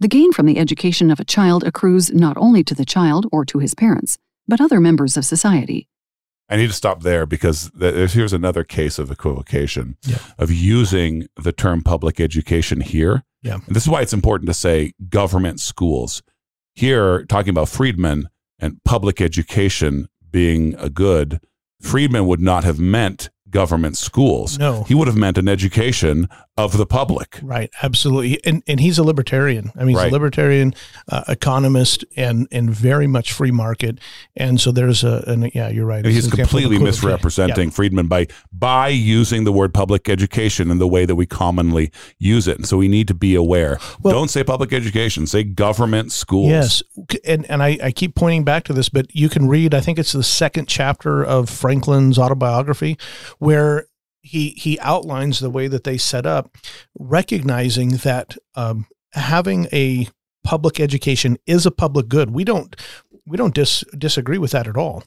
The 0.00 0.08
gain 0.08 0.32
from 0.32 0.46
the 0.46 0.58
education 0.58 1.10
of 1.10 1.20
a 1.20 1.24
child 1.24 1.64
accrues 1.64 2.12
not 2.12 2.38
only 2.38 2.64
to 2.64 2.74
the 2.74 2.86
child 2.86 3.26
or 3.30 3.44
to 3.44 3.58
his 3.58 3.74
parents, 3.74 4.16
but 4.48 4.60
other 4.60 4.80
members 4.80 5.18
of 5.18 5.26
society. 5.26 5.88
I 6.48 6.56
need 6.56 6.68
to 6.68 6.72
stop 6.72 7.02
there 7.02 7.26
because 7.26 7.70
here's 7.78 8.32
another 8.32 8.62
case 8.62 8.98
of 8.98 9.10
equivocation 9.10 9.96
yeah. 10.06 10.18
of 10.38 10.50
using 10.50 11.26
the 11.36 11.52
term 11.52 11.82
public 11.82 12.20
education 12.20 12.80
here 12.80 13.24
yeah. 13.46 13.60
And 13.66 13.76
this 13.76 13.84
is 13.84 13.88
why 13.88 14.02
it's 14.02 14.12
important 14.12 14.48
to 14.48 14.54
say 14.54 14.92
government 15.08 15.60
schools. 15.60 16.22
Here, 16.74 17.24
talking 17.24 17.50
about 17.50 17.68
Friedman 17.68 18.28
and 18.58 18.82
public 18.84 19.20
education 19.20 20.08
being 20.30 20.74
a 20.74 20.90
good, 20.90 21.40
Friedman 21.80 22.26
would 22.26 22.40
not 22.40 22.64
have 22.64 22.80
meant 22.80 23.30
government 23.56 23.96
schools. 23.96 24.58
No. 24.58 24.82
He 24.82 24.94
would 24.94 25.08
have 25.08 25.16
meant 25.16 25.38
an 25.38 25.48
education 25.48 26.28
of 26.58 26.76
the 26.76 26.84
public. 26.84 27.38
Right, 27.42 27.70
absolutely. 27.82 28.38
And 28.44 28.62
and 28.66 28.78
he's 28.80 28.98
a 28.98 29.02
libertarian. 29.02 29.72
I 29.74 29.80
mean, 29.80 29.88
he's 29.88 29.96
right. 29.96 30.10
a 30.10 30.12
libertarian 30.12 30.74
uh, 31.08 31.24
economist 31.28 32.04
and 32.16 32.48
and 32.52 32.70
very 32.70 33.06
much 33.06 33.32
free 33.32 33.50
market. 33.50 33.98
And 34.36 34.60
so 34.60 34.72
there's 34.72 35.04
a 35.04 35.24
and 35.26 35.50
yeah, 35.54 35.68
you're 35.68 35.86
right. 35.86 36.04
he's 36.04 36.30
completely 36.30 36.78
misrepresenting 36.78 37.68
yeah. 37.68 37.74
Friedman 37.74 38.08
by 38.08 38.26
by 38.52 38.88
using 38.88 39.44
the 39.44 39.52
word 39.52 39.72
public 39.72 40.08
education 40.08 40.70
in 40.70 40.78
the 40.78 40.88
way 40.88 41.06
that 41.06 41.14
we 41.14 41.26
commonly 41.26 41.90
use 42.18 42.46
it. 42.46 42.56
And 42.58 42.66
so 42.66 42.76
we 42.76 42.88
need 42.88 43.08
to 43.08 43.14
be 43.14 43.34
aware. 43.34 43.78
Well, 44.02 44.12
Don't 44.12 44.28
say 44.28 44.44
public 44.44 44.72
education, 44.72 45.26
say 45.26 45.44
government 45.44 46.12
schools. 46.12 46.50
Yes. 46.50 46.82
And 47.24 47.48
and 47.50 47.62
I, 47.62 47.78
I 47.82 47.90
keep 47.90 48.14
pointing 48.14 48.44
back 48.44 48.64
to 48.64 48.74
this, 48.74 48.90
but 48.90 49.14
you 49.14 49.28
can 49.28 49.48
read, 49.48 49.74
I 49.74 49.80
think 49.80 49.98
it's 49.98 50.12
the 50.12 50.22
second 50.22 50.68
chapter 50.68 51.24
of 51.24 51.48
Franklin's 51.48 52.18
autobiography, 52.18 52.96
where 53.46 53.86
he 54.22 54.50
he 54.50 54.76
outlines 54.80 55.38
the 55.38 55.50
way 55.50 55.68
that 55.68 55.84
they 55.84 55.96
set 55.96 56.26
up, 56.26 56.56
recognizing 56.98 57.90
that 57.98 58.36
um, 58.56 58.86
having 59.12 59.68
a 59.72 60.08
public 60.42 60.80
education 60.80 61.38
is 61.46 61.64
a 61.64 61.70
public 61.70 62.08
good. 62.08 62.30
We 62.30 62.42
don't 62.42 62.74
we 63.24 63.36
don't 63.36 63.54
dis, 63.54 63.84
disagree 63.96 64.38
with 64.38 64.50
that 64.50 64.66
at 64.66 64.76
all. 64.76 65.04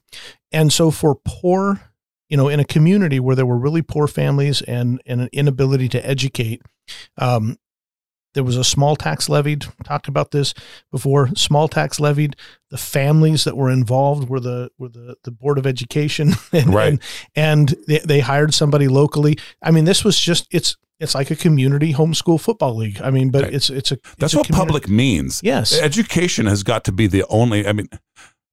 And 0.54 0.72
so 0.72 0.90
for 0.90 1.16
poor, 1.26 1.82
you 2.30 2.38
know, 2.38 2.48
in 2.48 2.62
a 2.62 2.66
community 2.66 3.20
where 3.20 3.36
there 3.36 3.46
were 3.46 3.58
really 3.58 3.82
poor 3.82 4.08
families 4.08 4.62
and, 4.62 5.02
and 5.06 5.22
an 5.22 5.30
inability 5.32 5.90
to 5.90 6.06
educate, 6.06 6.62
um, 7.18 7.58
there 8.34 8.44
was 8.44 8.58
a 8.58 8.64
small 8.64 8.96
tax 8.96 9.28
levied. 9.30 9.66
Talked 9.84 10.08
about 10.08 10.32
this 10.32 10.54
before. 10.92 11.30
Small 11.36 11.68
tax 11.68 12.00
levied. 12.00 12.36
The 12.70 12.78
families 12.78 13.44
that 13.44 13.58
were 13.58 13.72
involved 13.72 14.30
were 14.30 14.40
the 14.40 14.70
were 14.78 14.90
the, 14.90 15.16
the 15.24 15.32
board 15.32 15.58
of 15.58 15.66
education, 15.66 16.34
and, 16.54 16.74
right? 16.74 16.92
And, 16.92 17.02
and 17.36 17.76
they, 17.88 18.00
they 18.00 18.20
hired 18.20 18.54
somebody 18.54 18.88
locally. 18.88 19.38
I 19.62 19.72
mean, 19.72 19.86
this 19.86 20.04
was 20.04 20.20
just 20.20 20.48
it's 20.52 20.78
it's 21.00 21.16
like 21.16 21.32
a 21.32 21.36
community 21.36 21.94
homeschool 21.94 22.40
football 22.40 22.76
league. 22.76 23.02
I 23.02 23.10
mean, 23.10 23.32
but 23.32 23.44
right. 23.44 23.54
it's 23.54 23.70
it's 23.70 23.92
a 23.92 23.96
it's 23.96 24.16
that's 24.18 24.34
a 24.34 24.38
what 24.38 24.50
public 24.50 24.88
means. 24.88 25.42
Yes, 25.44 25.80
education 25.80 26.46
has 26.46 26.64
got 26.64 26.84
to 26.86 26.92
be 26.92 27.08
the 27.08 27.26
only. 27.30 27.66
I 27.66 27.74
mean, 27.74 27.90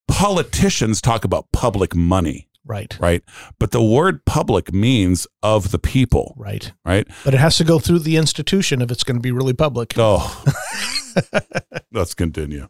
politicians 0.09 1.01
talk 1.01 1.25
about 1.25 1.53
public 1.53 1.95
money. 1.95 2.49
Right. 2.67 2.97
Right. 2.99 3.23
But 3.61 3.71
the 3.71 3.83
word 3.83 4.25
public 4.25 4.73
means 4.73 5.27
of 5.43 5.71
the 5.71 5.79
people. 5.79 6.35
Right. 6.37 6.73
Right. 6.85 7.07
But 7.25 7.33
it 7.33 7.39
has 7.39 7.57
to 7.59 7.65
go 7.65 7.79
through 7.79 8.01
the 8.01 8.17
institution 8.17 8.83
if 8.83 8.91
it's 8.91 9.05
going 9.05 9.17
to 9.17 9.23
be 9.23 9.31
really 9.31 9.53
public. 9.53 9.95
Oh. 9.97 10.45
Let's 11.93 12.15
continue. 12.15 12.69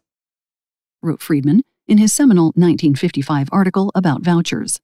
Wrote 1.02 1.22
Friedman 1.22 1.62
in 1.88 1.98
his 1.98 2.12
seminal 2.12 2.46
1955 2.56 3.48
article 3.52 3.90
about 3.94 4.22
vouchers. 4.22 4.80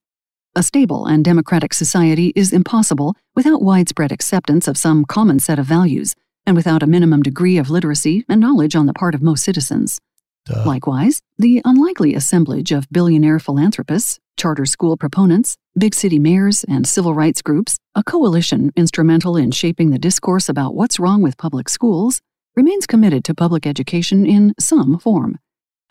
A 0.54 0.62
stable 0.62 1.06
and 1.06 1.24
democratic 1.24 1.72
society 1.72 2.32
is 2.36 2.52
impossible 2.52 3.16
without 3.34 3.62
widespread 3.62 4.12
acceptance 4.12 4.68
of 4.68 4.76
some 4.76 5.04
common 5.04 5.38
set 5.38 5.58
of 5.58 5.66
values 5.66 6.14
and 6.46 6.56
without 6.56 6.82
a 6.82 6.86
minimum 6.86 7.22
degree 7.22 7.56
of 7.56 7.70
literacy 7.70 8.24
and 8.28 8.40
knowledge 8.40 8.76
on 8.76 8.86
the 8.86 8.92
part 8.92 9.14
of 9.14 9.22
most 9.22 9.44
citizens. 9.44 10.00
Duh. 10.44 10.64
Likewise, 10.66 11.22
the 11.38 11.62
unlikely 11.64 12.14
assemblage 12.14 12.72
of 12.72 12.90
billionaire 12.90 13.38
philanthropists, 13.38 14.18
charter 14.42 14.66
school 14.66 14.96
proponents, 14.96 15.56
big 15.78 15.94
city 15.94 16.18
mayors, 16.18 16.64
and 16.64 16.84
civil 16.84 17.14
rights 17.14 17.42
groups, 17.42 17.78
a 17.94 18.02
coalition 18.02 18.72
instrumental 18.74 19.36
in 19.36 19.52
shaping 19.52 19.90
the 19.90 20.00
discourse 20.00 20.48
about 20.48 20.74
what's 20.74 20.98
wrong 20.98 21.22
with 21.22 21.38
public 21.38 21.68
schools, 21.68 22.20
remains 22.56 22.84
committed 22.84 23.22
to 23.22 23.36
public 23.36 23.68
education 23.68 24.26
in 24.26 24.52
some 24.58 24.98
form. 24.98 25.38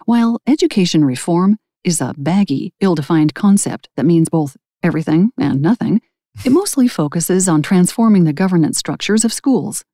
While 0.03 0.41
education 0.45 1.05
reform 1.05 1.59
is 1.85 2.01
a 2.01 2.13
baggy, 2.17 2.73
ill 2.81 2.93
defined 2.93 3.33
concept 3.33 3.87
that 3.95 4.05
means 4.05 4.27
both 4.27 4.57
everything 4.83 5.31
and 5.39 5.61
nothing, 5.61 6.01
it 6.43 6.51
mostly 6.51 6.89
focuses 6.89 7.47
on 7.47 7.61
transforming 7.61 8.25
the 8.25 8.33
governance 8.33 8.77
structures 8.77 9.23
of 9.23 9.31
schools. 9.31 9.85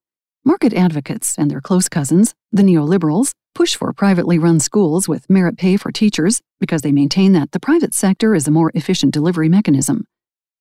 Market 0.44 0.74
advocates 0.74 1.38
and 1.38 1.52
their 1.52 1.62
close 1.62 1.88
cousins, 1.88 2.34
the 2.52 2.64
neoliberals, 2.64 3.34
push 3.58 3.76
for 3.76 3.92
privately 3.92 4.38
run 4.38 4.60
schools 4.60 5.10
with 5.10 5.28
merit 5.32 5.58
pay 5.58 5.76
for 5.78 5.92
teachers 5.92 6.44
because 6.60 6.84
they 6.84 6.92
maintain 6.92 7.32
that 7.32 7.54
the 7.54 7.60
private 7.60 7.92
sector 7.92 8.36
is 8.36 8.48
a 8.48 8.52
more 8.52 8.72
efficient 8.76 9.12
delivery 9.12 9.50
mechanism. 9.50 10.06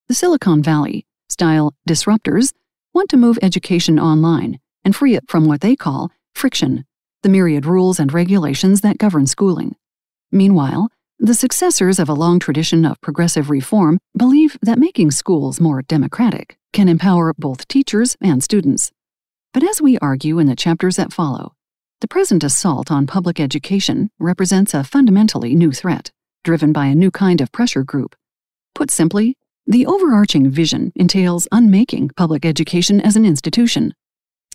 The 0.07 0.15
Silicon 0.15 0.63
Valley 0.63 1.05
style 1.29 1.75
disruptors 1.87 2.53
want 2.95 3.07
to 3.11 3.15
move 3.15 3.37
education 3.43 3.99
online 3.99 4.57
and 4.83 4.95
free 4.95 5.13
it 5.13 5.25
from 5.27 5.45
what 5.45 5.61
they 5.61 5.75
call 5.75 6.09
friction, 6.33 6.85
the 7.21 7.29
myriad 7.29 7.67
rules 7.67 7.99
and 7.99 8.11
regulations 8.11 8.81
that 8.81 8.97
govern 8.97 9.27
schooling. 9.27 9.75
Meanwhile, 10.31 10.89
the 11.19 11.35
successors 11.35 11.99
of 11.99 12.09
a 12.09 12.15
long 12.15 12.39
tradition 12.39 12.83
of 12.83 12.99
progressive 13.01 13.51
reform 13.51 13.99
believe 14.17 14.57
that 14.63 14.79
making 14.79 15.11
schools 15.11 15.61
more 15.61 15.83
democratic 15.83 16.57
can 16.73 16.89
empower 16.89 17.35
both 17.37 17.67
teachers 17.67 18.17
and 18.21 18.43
students. 18.43 18.91
But 19.53 19.63
as 19.63 19.83
we 19.83 19.99
argue 19.99 20.39
in 20.39 20.47
the 20.47 20.55
chapters 20.55 20.95
that 20.95 21.13
follow, 21.13 21.53
the 21.99 22.07
present 22.07 22.43
assault 22.43 22.91
on 22.91 23.07
public 23.07 23.39
education 23.39 24.11
represents 24.19 24.75
a 24.75 24.83
fundamentally 24.83 25.55
new 25.55 25.71
threat, 25.71 26.11
driven 26.43 26.71
by 26.71 26.85
a 26.85 26.93
new 26.93 27.09
kind 27.09 27.41
of 27.41 27.51
pressure 27.51 27.83
group. 27.83 28.15
Put 28.75 28.91
simply, 28.91 29.35
the 29.65 29.87
overarching 29.87 30.51
vision 30.51 30.91
entails 30.95 31.47
unmaking 31.51 32.11
public 32.15 32.45
education 32.45 33.01
as 33.01 33.15
an 33.15 33.25
institution. 33.25 33.95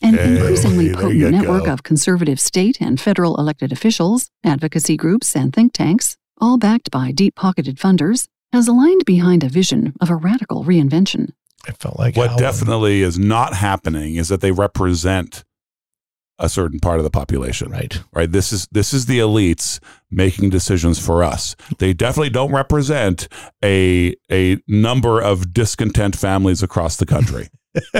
An 0.02 0.14
hey, 0.14 0.36
increasingly 0.36 0.92
potent 0.94 1.32
network 1.32 1.64
go. 1.64 1.72
of 1.72 1.82
conservative 1.82 2.38
state 2.38 2.80
and 2.80 3.00
federal 3.00 3.36
elected 3.36 3.72
officials, 3.72 4.30
advocacy 4.44 4.96
groups, 4.96 5.34
and 5.34 5.52
think 5.52 5.72
tanks, 5.72 6.16
all 6.40 6.58
backed 6.58 6.92
by 6.92 7.10
deep 7.10 7.34
pocketed 7.34 7.76
funders, 7.76 8.28
has 8.52 8.68
aligned 8.68 9.04
behind 9.04 9.42
a 9.42 9.48
vision 9.48 9.94
of 10.00 10.10
a 10.10 10.16
radical 10.16 10.62
reinvention. 10.62 11.30
It 11.66 11.76
felt 11.78 11.98
like 11.98 12.16
what 12.16 12.38
definitely 12.38 13.02
is 13.02 13.18
not 13.18 13.54
happening 13.54 14.14
is 14.14 14.28
that 14.28 14.40
they 14.40 14.52
represent 14.52 15.42
a 16.38 16.48
certain 16.48 16.80
part 16.80 16.98
of 16.98 17.04
the 17.04 17.10
population. 17.10 17.70
Right. 17.70 18.00
Right. 18.12 18.30
This 18.30 18.52
is 18.52 18.66
this 18.72 18.92
is 18.92 19.06
the 19.06 19.18
elites 19.18 19.78
making 20.10 20.50
decisions 20.50 21.04
for 21.04 21.22
us. 21.22 21.54
They 21.78 21.92
definitely 21.92 22.30
don't 22.30 22.52
represent 22.52 23.28
a 23.64 24.14
a 24.30 24.58
number 24.66 25.20
of 25.20 25.52
discontent 25.52 26.16
families 26.16 26.62
across 26.62 26.96
the 26.96 27.06
country. 27.06 27.48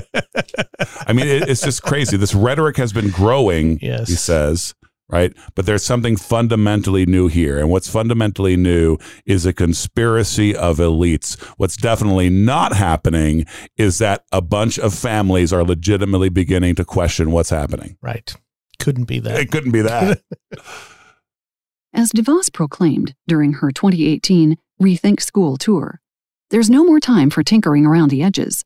I 1.07 1.12
mean, 1.12 1.26
it, 1.26 1.49
it's 1.49 1.62
just 1.62 1.83
crazy. 1.83 2.16
This 2.16 2.35
rhetoric 2.35 2.76
has 2.76 2.93
been 2.93 3.11
growing. 3.11 3.78
Yes. 3.80 4.09
He 4.09 4.16
says 4.16 4.74
right? 5.12 5.32
But 5.54 5.66
there's 5.66 5.84
something 5.84 6.16
fundamentally 6.16 7.04
new 7.06 7.28
here. 7.28 7.58
And 7.58 7.68
what's 7.70 7.88
fundamentally 7.88 8.56
new 8.56 8.96
is 9.26 9.44
a 9.44 9.52
conspiracy 9.52 10.56
of 10.56 10.78
elites. 10.78 11.40
What's 11.58 11.76
definitely 11.76 12.30
not 12.30 12.74
happening 12.74 13.44
is 13.76 13.98
that 13.98 14.24
a 14.32 14.40
bunch 14.40 14.78
of 14.78 14.94
families 14.94 15.52
are 15.52 15.62
legitimately 15.62 16.30
beginning 16.30 16.74
to 16.76 16.84
question 16.84 17.30
what's 17.30 17.50
happening. 17.50 17.98
Right. 18.00 18.34
couldn't 18.78 19.04
be 19.04 19.20
that. 19.20 19.38
It 19.38 19.52
couldn't 19.52 19.72
be 19.72 19.82
that. 19.82 20.22
As 21.94 22.10
DeVos 22.10 22.50
proclaimed 22.50 23.14
during 23.28 23.54
her 23.54 23.70
2018 23.70 24.56
Rethink 24.80 25.20
School 25.20 25.58
tour, 25.58 26.00
there's 26.48 26.70
no 26.70 26.84
more 26.84 27.00
time 27.00 27.28
for 27.28 27.42
tinkering 27.42 27.84
around 27.84 28.08
the 28.08 28.22
edges. 28.22 28.64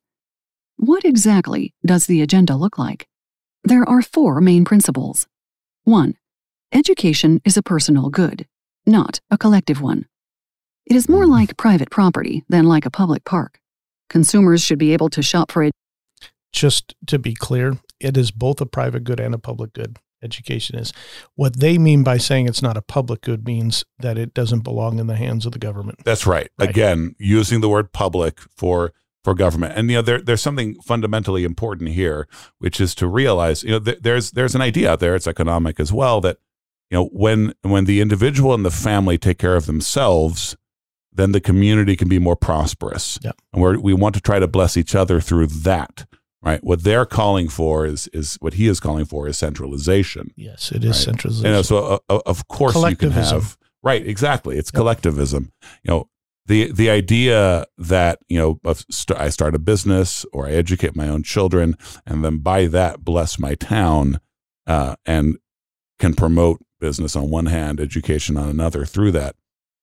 What 0.77 1.05
exactly 1.05 1.75
does 1.85 2.07
the 2.07 2.23
agenda 2.23 2.55
look 2.55 2.79
like? 2.79 3.09
There 3.65 3.89
are 3.89 4.01
four 4.01 4.41
main 4.41 4.65
principles. 4.65 5.27
1. 5.85 6.15
Education 6.77 7.41
is 7.43 7.57
a 7.57 7.63
personal 7.63 8.11
good, 8.11 8.47
not 8.85 9.19
a 9.31 9.39
collective 9.39 9.81
one. 9.81 10.05
It 10.85 10.95
is 10.95 11.09
more 11.09 11.27
like 11.27 11.57
private 11.57 11.89
property 11.91 12.45
than 12.51 12.67
like 12.67 12.85
a 12.85 12.91
public 12.91 13.25
park. 13.25 13.61
Consumers 14.11 14.63
should 14.63 14.79
be 14.79 14.93
able 14.93 15.09
to 15.09 15.23
shop 15.23 15.51
for 15.51 15.63
it. 15.63 15.73
Just 16.53 16.95
to 17.07 17.19
be 17.19 17.33
clear, 17.33 17.79
it 17.99 18.19
is 18.19 18.31
both 18.31 18.61
a 18.61 18.67
private 18.67 19.05
good 19.05 19.21
and 19.21 19.35
a 19.35 19.39
public 19.39 19.73
good. 19.73 19.97
Education 20.23 20.79
is. 20.79 20.93
What 21.35 21.61
they 21.61 21.79
mean 21.79 22.03
by 22.03 22.19
saying 22.19 22.47
it's 22.47 22.61
not 22.61 22.77
a 22.77 22.83
public 22.83 23.23
good 23.23 23.47
means 23.47 23.83
that 24.01 24.19
it 24.19 24.35
doesn't 24.35 24.61
belong 24.61 24.99
in 24.99 25.07
the 25.07 25.17
hands 25.17 25.47
of 25.47 25.53
the 25.53 25.59
government. 25.59 26.01
That's 26.05 26.27
right. 26.27 26.51
Right. 26.59 26.69
Again, 26.69 27.15
using 27.19 27.63
the 27.63 27.71
word 27.71 27.95
public 27.95 28.39
for 28.55 28.93
for 29.25 29.35
government, 29.35 29.73
and 29.77 29.91
you 29.91 29.97
know, 29.97 30.03
there, 30.03 30.21
there's 30.21 30.43
something 30.43 30.75
fundamentally 30.83 31.43
important 31.43 31.91
here, 31.91 32.29
which 32.59 32.81
is 32.83 32.95
to 32.97 33.09
realize, 33.09 33.65
you 33.65 33.71
know, 33.71 33.81
th- 33.81 34.01
there's 34.03 34.33
there's 34.33 34.55
an 34.55 34.61
idea 34.61 34.93
out 34.93 35.01
there. 35.01 35.15
It's 35.15 35.27
economic 35.27 35.81
as 35.81 35.93
well 35.93 36.21
that 36.21 36.37
you 36.91 36.99
know 36.99 37.07
when 37.13 37.53
when 37.63 37.85
the 37.85 38.01
individual 38.01 38.55
and 38.55 38.65
the 38.65 38.71
family 38.71 39.19
take 39.19 39.39
care 39.39 39.57
of 39.57 39.67
themselves, 39.67 40.57
then 41.13 41.33
the 41.33 41.41
community 41.41 41.97
can 41.97 42.09
be 42.09 42.19
more 42.19 42.37
prosperous. 42.37 43.19
Yep. 43.23 43.37
And 43.53 43.63
we 43.63 43.77
we 43.79 43.95
want 43.95 44.15
to 44.15 44.21
try 44.21 44.39
to 44.39 44.49
bless 44.49 44.77
each 44.77 44.95
other 44.95 45.21
through 45.21 45.47
that. 45.49 46.07
Right. 46.43 46.63
What 46.63 46.85
they're 46.85 47.07
calling 47.07 47.49
for 47.49 47.87
is 47.87 48.09
is 48.13 48.37
what 48.41 48.55
he 48.55 48.69
is 48.69 48.79
calling 48.79 49.05
for 49.05 49.27
is 49.27 49.37
centralization. 49.37 50.31
Yes, 50.37 50.71
it 50.71 50.85
is 50.85 50.91
Right. 50.91 50.95
centralization. 50.97 51.47
You 51.47 51.53
know, 51.57 51.63
so 51.63 51.77
uh, 51.79 51.99
uh, 52.09 52.21
of 52.27 52.47
course 52.49 52.77
you 52.77 52.97
can 52.97 53.11
have 53.11 53.57
right, 53.83 54.07
exactly. 54.07 54.57
It's 54.57 54.71
collectivism. 54.71 55.51
You 55.83 55.91
know, 55.91 56.09
the 56.45 56.71
the 56.71 56.89
idea 56.91 57.65
that 57.79 58.21
you 58.29 58.39
know 58.39 58.61
of 58.65 58.85
st- 58.91 59.19
I 59.19 59.31
start 59.31 59.57
a 59.57 59.59
business 59.59 60.25
or 60.33 60.47
I 60.47 60.53
educate 60.53 60.95
my 60.95 61.09
own 61.09 61.25
children 61.25 61.75
and 62.07 62.25
then 62.25 62.39
by 62.39 62.67
that 62.69 63.05
bless 63.05 63.41
my 63.41 63.57
town 63.57 64.21
uh, 64.69 64.95
and 65.05 65.39
can 65.99 66.15
promote 66.15 66.61
business 66.87 67.17
on 67.17 67.31
one 67.31 67.47
hand, 67.47 67.81
education 67.81 68.37
on 68.37 68.49
another 68.49 68.85
through 68.85 69.11
that. 69.11 69.35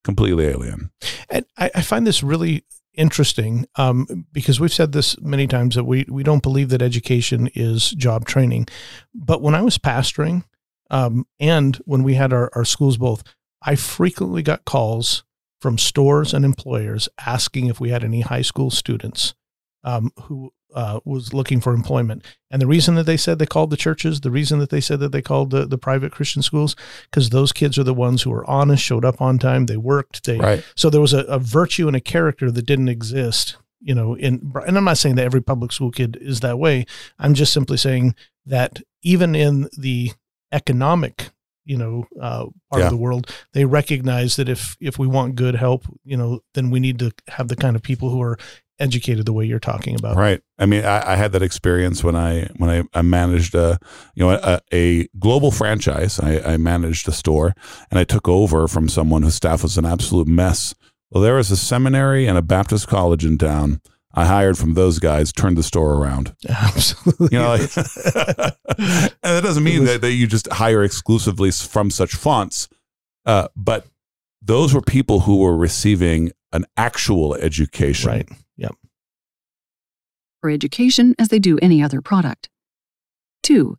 Completely 0.06 0.46
alien. 0.46 0.90
And 1.30 1.46
I, 1.58 1.70
I 1.76 1.82
find 1.82 2.08
this 2.08 2.24
really 2.24 2.64
interesting 2.94 3.66
um, 3.76 4.26
because 4.32 4.60
we've 4.60 4.74
said 4.74 4.92
this 4.92 5.20
many 5.20 5.48
times 5.48 5.76
that 5.76 5.84
we, 5.84 6.06
we 6.10 6.24
don't 6.24 6.44
believe 6.44 6.70
that 6.70 6.82
education 6.82 7.50
is 7.56 7.92
job 7.92 8.26
training. 8.26 8.68
But 9.14 9.42
when 9.42 9.56
I 9.56 9.62
was 9.62 9.78
pastoring 9.78 10.44
um, 10.90 11.26
and 11.40 11.76
when 11.86 12.04
we 12.04 12.14
had 12.14 12.32
our, 12.32 12.50
our 12.54 12.66
schools 12.66 12.98
both, 12.98 13.24
I 13.62 13.76
frequently 13.76 14.44
got 14.44 14.66
calls 14.66 15.24
from 15.60 15.78
stores 15.78 16.34
and 16.34 16.46
employers 16.46 17.10
asking 17.26 17.68
if 17.68 17.80
we 17.80 17.90
had 17.90 18.04
any 18.04 18.22
high 18.22 18.42
school 18.42 18.70
students 18.70 19.34
um, 19.84 20.12
who 20.24 20.54
uh, 20.74 21.00
was 21.06 21.34
looking 21.34 21.62
for 21.62 21.74
employment. 21.74 22.24
And 22.52 22.62
the 22.62 22.68
reason 22.68 22.96
that 22.96 23.06
they 23.06 23.18
said 23.18 23.40
they 23.40 23.46
called 23.46 23.70
the 23.70 23.78
churches, 23.78 24.22
the 24.22 24.32
reason 24.32 24.60
that 24.60 24.70
they 24.70 24.82
said 24.82 25.00
that 25.00 25.12
they 25.12 25.22
called 25.22 25.52
the, 25.52 25.66
the 25.66 25.78
private 25.78 26.12
Christian 26.12 26.42
schools, 26.42 26.76
because 27.10 27.30
those 27.30 27.52
kids 27.52 27.78
are 27.78 27.84
the 27.84 27.94
ones 27.94 28.22
who 28.24 28.30
were 28.32 28.50
honest, 28.50 28.84
showed 28.84 29.06
up 29.06 29.22
on 29.22 29.38
time, 29.40 29.66
they 29.68 29.78
worked, 29.78 30.26
they 30.26 30.40
Right. 30.40 30.64
so 30.76 30.90
there 30.90 31.02
was 31.02 31.14
a, 31.14 31.20
a 31.26 31.40
virtue 31.40 31.88
and 31.88 31.96
a 31.96 32.02
character 32.02 32.52
that 32.52 32.66
didn't 32.66 32.90
exist, 32.90 33.58
you 33.82 33.94
know, 33.96 34.16
in 34.16 34.52
and 34.66 34.78
I'm 34.78 34.84
not 34.86 34.98
saying 34.98 35.16
that 35.16 35.26
every 35.26 35.42
public 35.42 35.72
school 35.72 35.92
kid 35.92 36.18
is 36.22 36.40
that 36.40 36.58
way. 36.60 36.86
I'm 37.20 37.34
just 37.34 37.54
simply 37.54 37.78
saying 37.78 38.16
that 38.46 38.80
even 39.04 39.36
in 39.36 39.70
the 39.78 40.12
economic, 40.52 41.30
you 41.66 41.78
know, 41.78 42.06
uh, 42.22 42.46
part 42.70 42.80
Yeah. 42.82 42.86
of 42.86 42.90
the 42.92 42.98
world, 42.98 43.30
they 43.54 43.66
recognize 43.66 44.36
that 44.36 44.50
if 44.50 44.76
if 44.80 45.00
we 45.00 45.08
want 45.08 45.36
good 45.36 45.56
help, 45.56 45.86
you 46.04 46.18
know, 46.18 46.42
then 46.54 46.70
we 46.72 46.80
need 46.80 47.00
to 47.00 47.12
have 47.30 47.48
the 47.48 47.56
kind 47.56 47.76
of 47.76 47.82
people 47.82 48.10
who 48.10 48.22
are 48.22 48.38
educated 48.80 49.26
the 49.26 49.34
way 49.34 49.46
you're 49.46 49.60
talking 49.60 49.96
about. 49.96 50.16
Right. 50.16 50.42
I 50.58 50.66
mean, 50.66 50.84
I, 50.84 51.14
I 51.14 51.16
had 51.16 51.32
that 51.34 51.42
experience 51.42 52.04
when 52.04 52.16
I 52.16 52.48
when 52.58 52.70
I, 52.70 52.84
I 52.94 53.02
managed 53.02 53.56
a 53.56 53.80
you 54.16 54.26
know 54.26 54.32
a, 54.32 54.62
a 54.72 55.08
global 55.20 55.52
franchise. 55.52 56.20
I, 56.20 56.54
I 56.54 56.58
managed 56.58 57.08
a 57.08 57.12
store, 57.12 57.54
and 57.90 58.00
I 58.00 58.04
took 58.04 58.28
over 58.28 58.68
from 58.68 58.90
someone 58.90 59.24
whose 59.24 59.36
staff 59.36 59.64
was 59.64 59.78
an 59.78 59.86
absolute 59.86 60.28
mess. 60.28 60.74
Well, 61.12 61.22
there 61.22 61.36
was 61.36 61.52
a 61.52 61.58
seminary 61.58 62.26
and 62.26 62.38
a 62.38 62.42
Baptist 62.42 62.88
college 62.88 63.24
in 63.24 63.38
town. 63.38 63.82
I 64.16 64.26
hired 64.26 64.58
from 64.58 64.76
those 64.76 65.00
guys, 65.00 65.32
turned 65.32 65.58
the 65.58 65.64
store 65.64 65.94
around. 65.94 66.36
Absolutely. 66.50 67.30
You 67.32 67.40
know, 67.40 67.50
like, 67.50 67.62
and 67.78 69.18
that 69.22 69.42
doesn't 69.44 69.64
mean 69.64 69.86
that, 69.86 70.02
that 70.02 70.12
you 70.12 70.28
just 70.28 70.52
hire 70.52 70.84
exclusively 70.84 71.52
from 71.52 71.90
such 71.90 72.14
fonts, 72.14 72.68
uh, 73.26 73.48
but 73.56 73.88
those 74.42 74.74
were 74.74 74.82
people 74.82 75.22
who 75.22 75.38
were 75.38 75.56
receiving 75.56 76.32
an 76.54 76.66
actual 76.78 77.36
education. 77.36 78.10
right. 78.10 78.30
Yep. 78.58 78.76
for 80.42 80.50
education 80.50 81.16
as 81.18 81.30
they 81.30 81.40
do 81.40 81.58
any 81.62 81.82
other 81.82 82.02
product. 82.02 82.50
2. 83.44 83.78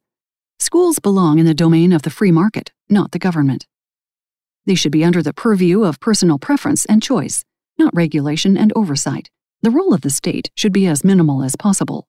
Schools 0.59 0.99
belong 0.99 1.39
in 1.39 1.47
the 1.47 1.55
domain 1.55 1.93
of 1.93 2.03
the 2.03 2.11
free 2.11 2.31
market, 2.33 2.73
not 2.89 3.13
the 3.13 3.19
government. 3.19 3.67
They 4.67 4.75
should 4.75 4.93
be 4.93 5.05
under 5.05 5.23
the 5.23 5.35
purview 5.35 5.85
of 5.85 6.01
personal 6.01 6.39
preference 6.39 6.85
and 6.87 7.03
choice, 7.03 7.45
not 7.79 7.95
regulation 7.95 8.57
and 8.57 8.73
oversight. 8.75 9.31
The 9.63 9.71
role 9.71 9.93
of 9.95 10.01
the 10.01 10.11
state 10.11 10.51
should 10.55 10.73
be 10.73 10.87
as 10.87 11.05
minimal 11.05 11.43
as 11.43 11.55
possible. 11.57 12.09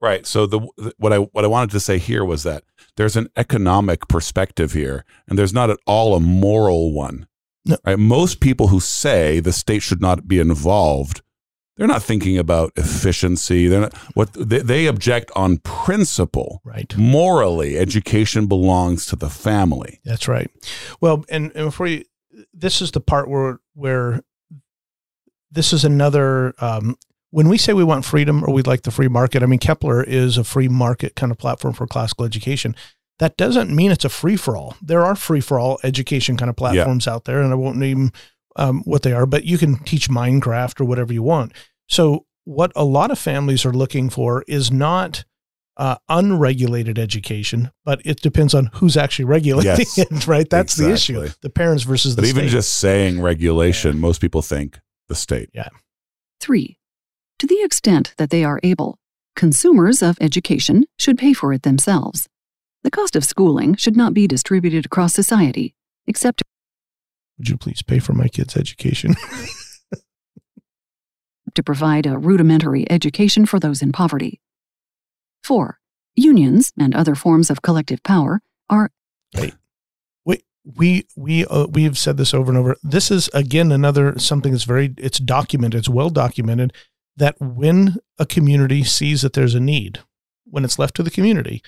Right. 0.00 0.26
So 0.26 0.46
the 0.46 0.60
the- 0.76 0.94
what 0.98 1.12
I 1.12 1.18
what 1.18 1.44
I 1.44 1.48
wanted 1.48 1.70
to 1.72 1.80
say 1.80 1.98
here 1.98 2.24
was 2.24 2.42
that 2.42 2.64
there's 2.96 3.16
an 3.16 3.28
economic 3.36 4.08
perspective 4.08 4.72
here, 4.72 5.04
and 5.28 5.38
there's 5.38 5.52
not 5.52 5.70
at 5.70 5.78
all 5.86 6.14
a 6.14 6.20
moral 6.20 6.92
one. 6.92 7.26
No. 7.66 7.76
Right. 7.84 7.98
Most 7.98 8.40
people 8.40 8.68
who 8.68 8.80
say 8.80 9.40
the 9.40 9.52
state 9.52 9.82
should 9.82 10.00
not 10.00 10.26
be 10.26 10.38
involved, 10.38 11.22
they're 11.80 11.86
not 11.86 12.02
thinking 12.02 12.36
about 12.36 12.72
efficiency. 12.76 13.66
They're 13.66 13.80
not 13.80 13.96
what 14.12 14.34
they, 14.34 14.58
they 14.58 14.86
object 14.86 15.30
on 15.34 15.58
principle. 15.58 16.60
Right. 16.62 16.94
Morally, 16.94 17.78
education 17.78 18.46
belongs 18.46 19.06
to 19.06 19.16
the 19.16 19.30
family. 19.30 19.98
That's 20.04 20.28
right. 20.28 20.50
Well, 21.00 21.24
and, 21.30 21.50
and 21.54 21.68
before 21.68 21.86
you, 21.86 22.04
this 22.52 22.82
is 22.82 22.90
the 22.90 23.00
part 23.00 23.30
where 23.30 23.60
where 23.72 24.20
this 25.50 25.72
is 25.72 25.82
another. 25.82 26.52
Um, 26.58 26.96
when 27.30 27.48
we 27.48 27.56
say 27.56 27.72
we 27.72 27.84
want 27.84 28.04
freedom 28.04 28.44
or 28.44 28.52
we'd 28.52 28.66
like 28.66 28.82
the 28.82 28.90
free 28.90 29.08
market, 29.08 29.42
I 29.42 29.46
mean 29.46 29.58
Kepler 29.58 30.02
is 30.02 30.36
a 30.36 30.44
free 30.44 30.68
market 30.68 31.14
kind 31.16 31.32
of 31.32 31.38
platform 31.38 31.72
for 31.72 31.86
classical 31.86 32.26
education. 32.26 32.76
That 33.20 33.36
doesn't 33.36 33.70
mean 33.70 33.90
it's 33.90 34.06
a 34.06 34.08
free 34.08 34.36
for 34.36 34.56
all. 34.56 34.76
There 34.80 35.04
are 35.04 35.14
free 35.14 35.42
for 35.42 35.60
all 35.60 35.78
education 35.82 36.38
kind 36.38 36.48
of 36.48 36.56
platforms 36.56 37.06
out 37.06 37.26
there, 37.26 37.42
and 37.42 37.52
I 37.52 37.54
won't 37.54 37.76
name 37.76 38.12
um, 38.56 38.80
what 38.84 39.02
they 39.02 39.12
are, 39.12 39.26
but 39.26 39.44
you 39.44 39.58
can 39.58 39.76
teach 39.84 40.08
Minecraft 40.08 40.80
or 40.80 40.86
whatever 40.86 41.12
you 41.12 41.22
want. 41.22 41.52
So, 41.86 42.24
what 42.44 42.72
a 42.74 42.84
lot 42.84 43.10
of 43.10 43.18
families 43.18 43.66
are 43.66 43.74
looking 43.74 44.08
for 44.08 44.42
is 44.48 44.72
not 44.72 45.24
uh, 45.76 45.96
unregulated 46.08 46.98
education, 46.98 47.70
but 47.84 48.00
it 48.06 48.22
depends 48.22 48.54
on 48.54 48.70
who's 48.74 48.96
actually 48.96 49.26
regulating 49.26 49.70
Yes, 49.70 49.98
it, 49.98 50.26
right? 50.26 50.48
That's 50.48 50.76
the 50.76 50.90
issue. 50.90 51.28
The 51.42 51.50
parents 51.50 51.84
versus 51.84 52.16
the 52.16 52.22
But 52.22 52.28
even 52.28 52.48
just 52.48 52.78
saying 52.78 53.20
regulation, 53.20 53.98
most 53.98 54.22
people 54.22 54.40
think 54.40 54.80
the 55.08 55.14
state. 55.14 55.50
Yeah. 55.52 55.68
3. 56.40 56.78
To 57.40 57.46
the 57.46 57.62
extent 57.62 58.14
that 58.16 58.30
they 58.30 58.44
are 58.44 58.60
able, 58.62 58.98
consumers 59.36 60.02
of 60.02 60.16
education 60.22 60.84
should 60.98 61.18
pay 61.18 61.34
for 61.34 61.52
it 61.52 61.64
themselves. 61.64 62.28
The 62.82 62.90
cost 62.90 63.16
of 63.16 63.24
schooling 63.24 63.76
should 63.76 63.96
not 63.96 64.14
be 64.14 64.26
distributed 64.26 64.86
across 64.86 65.14
society, 65.14 65.74
except 66.06 66.42
Would 67.38 67.48
you 67.48 67.56
please 67.56 67.82
pay 67.82 67.98
for 67.98 68.12
my 68.12 68.28
kids' 68.28 68.56
education? 68.56 69.16
to 71.54 71.62
provide 71.62 72.06
a 72.06 72.16
rudimentary 72.18 72.90
education 72.90 73.44
for 73.44 73.58
those 73.58 73.82
in 73.82 73.92
poverty. 73.92 74.40
4. 75.44 75.78
Unions 76.14 76.72
and 76.78 76.94
other 76.94 77.14
forms 77.14 77.50
of 77.50 77.62
collective 77.62 78.02
power 78.02 78.40
are 78.68 78.90
we 80.24 80.42
we 80.64 81.06
we 81.16 81.46
uh, 81.46 81.66
we 81.66 81.84
have 81.84 81.98
said 81.98 82.16
this 82.16 82.34
over 82.34 82.50
and 82.50 82.58
over. 82.58 82.76
This 82.82 83.10
is 83.10 83.28
again 83.32 83.72
another 83.72 84.18
something 84.18 84.52
that's 84.52 84.64
very 84.64 84.94
it's 84.98 85.18
documented. 85.18 85.78
It's 85.78 85.88
well 85.88 86.10
documented 86.10 86.72
that 87.16 87.36
when 87.40 87.96
a 88.18 88.26
community 88.26 88.84
sees 88.84 89.22
that 89.22 89.32
there's 89.32 89.54
a 89.54 89.60
need, 89.60 90.00
when 90.44 90.64
it's 90.64 90.78
left 90.78 90.94
to 90.96 91.02
the 91.02 91.10
community, 91.10 91.62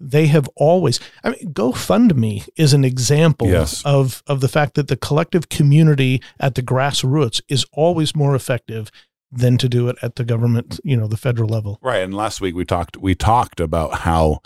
they 0.00 0.26
have 0.28 0.48
always. 0.56 0.98
I 1.22 1.30
mean, 1.30 1.52
GoFundMe 1.52 2.48
is 2.56 2.72
an 2.72 2.84
example 2.84 3.48
Yes. 3.48 3.82
of 3.84 4.22
of 4.26 4.40
the 4.40 4.48
fact 4.48 4.74
that 4.74 4.88
the 4.88 4.96
collective 4.96 5.48
community 5.50 6.22
at 6.40 6.54
the 6.54 6.62
grassroots 6.62 7.40
is 7.48 7.66
always 7.72 8.16
more 8.16 8.34
effective 8.34 8.90
than 9.30 9.58
to 9.58 9.68
do 9.68 9.88
it 9.88 9.96
at 10.02 10.16
the 10.16 10.24
government, 10.24 10.80
you 10.82 10.96
know, 10.96 11.06
the 11.06 11.16
federal 11.16 11.48
level. 11.48 11.78
Right. 11.82 12.02
And 12.02 12.14
last 12.14 12.40
week 12.40 12.54
we 12.54 12.64
talked 12.64 12.96
we 12.96 13.14
talked 13.14 13.60
about 13.60 14.00
how 14.00 14.40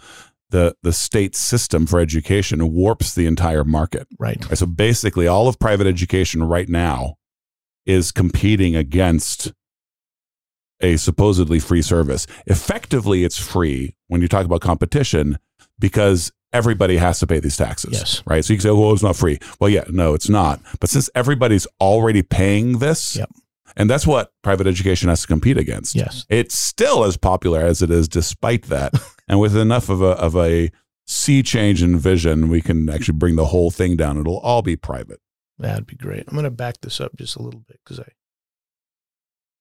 the 0.50 0.74
the 0.82 0.92
state 0.92 1.34
system 1.34 1.86
for 1.86 2.00
education 2.00 2.72
warps 2.72 3.14
the 3.14 3.26
entire 3.26 3.64
market. 3.64 4.06
Right. 4.18 4.44
Right, 4.48 4.58
So 4.58 4.66
basically 4.66 5.26
all 5.26 5.48
of 5.48 5.58
private 5.58 5.86
education 5.86 6.42
right 6.42 6.68
now 6.68 7.14
is 7.86 8.12
competing 8.12 8.74
against 8.76 9.52
a 10.80 10.96
supposedly 10.96 11.58
free 11.58 11.82
service. 11.82 12.26
Effectively 12.46 13.24
it's 13.24 13.38
free 13.38 13.94
when 14.08 14.20
you 14.22 14.28
talk 14.28 14.44
about 14.44 14.60
competition 14.60 15.38
because 15.78 16.32
everybody 16.52 16.96
has 16.96 17.18
to 17.20 17.26
pay 17.26 17.40
these 17.40 17.56
taxes. 17.56 17.92
Yes. 17.92 18.22
Right. 18.26 18.44
So 18.44 18.52
you 18.52 18.58
can 18.58 18.62
say, 18.62 18.70
well, 18.70 18.92
it's 18.92 19.02
not 19.02 19.16
free. 19.16 19.38
Well, 19.60 19.70
yeah, 19.70 19.84
no, 19.88 20.14
it's 20.14 20.28
not. 20.28 20.60
But 20.80 20.90
since 20.90 21.10
everybody's 21.14 21.66
already 21.80 22.22
paying 22.22 22.78
this, 22.78 23.16
Yep. 23.16 23.30
and 23.76 23.90
that's 23.90 24.06
what 24.06 24.32
private 24.42 24.66
education 24.66 25.08
has 25.08 25.22
to 25.22 25.26
compete 25.26 25.58
against. 25.58 25.94
Yes. 25.96 26.26
It's 26.28 26.56
still 26.58 27.04
as 27.04 27.16
popular 27.16 27.60
as 27.60 27.82
it 27.82 27.90
is 27.90 28.08
despite 28.08 28.64
that. 28.64 28.92
and 29.28 29.40
with 29.40 29.56
enough 29.56 29.88
of 29.88 30.00
a, 30.00 30.10
of 30.10 30.36
a 30.36 30.70
sea 31.06 31.42
change 31.42 31.82
in 31.82 31.98
vision, 31.98 32.48
we 32.48 32.60
can 32.62 32.88
actually 32.88 33.18
bring 33.18 33.36
the 33.36 33.46
whole 33.46 33.70
thing 33.70 33.96
down. 33.96 34.16
It'll 34.18 34.38
all 34.38 34.62
be 34.62 34.76
private. 34.76 35.20
That'd 35.58 35.86
be 35.86 35.96
great. 35.96 36.24
I'm 36.26 36.34
going 36.34 36.44
to 36.44 36.50
back 36.50 36.80
this 36.82 37.00
up 37.00 37.12
just 37.16 37.36
a 37.36 37.42
little 37.42 37.60
bit 37.60 37.78
because 37.84 38.00
I 38.00 38.06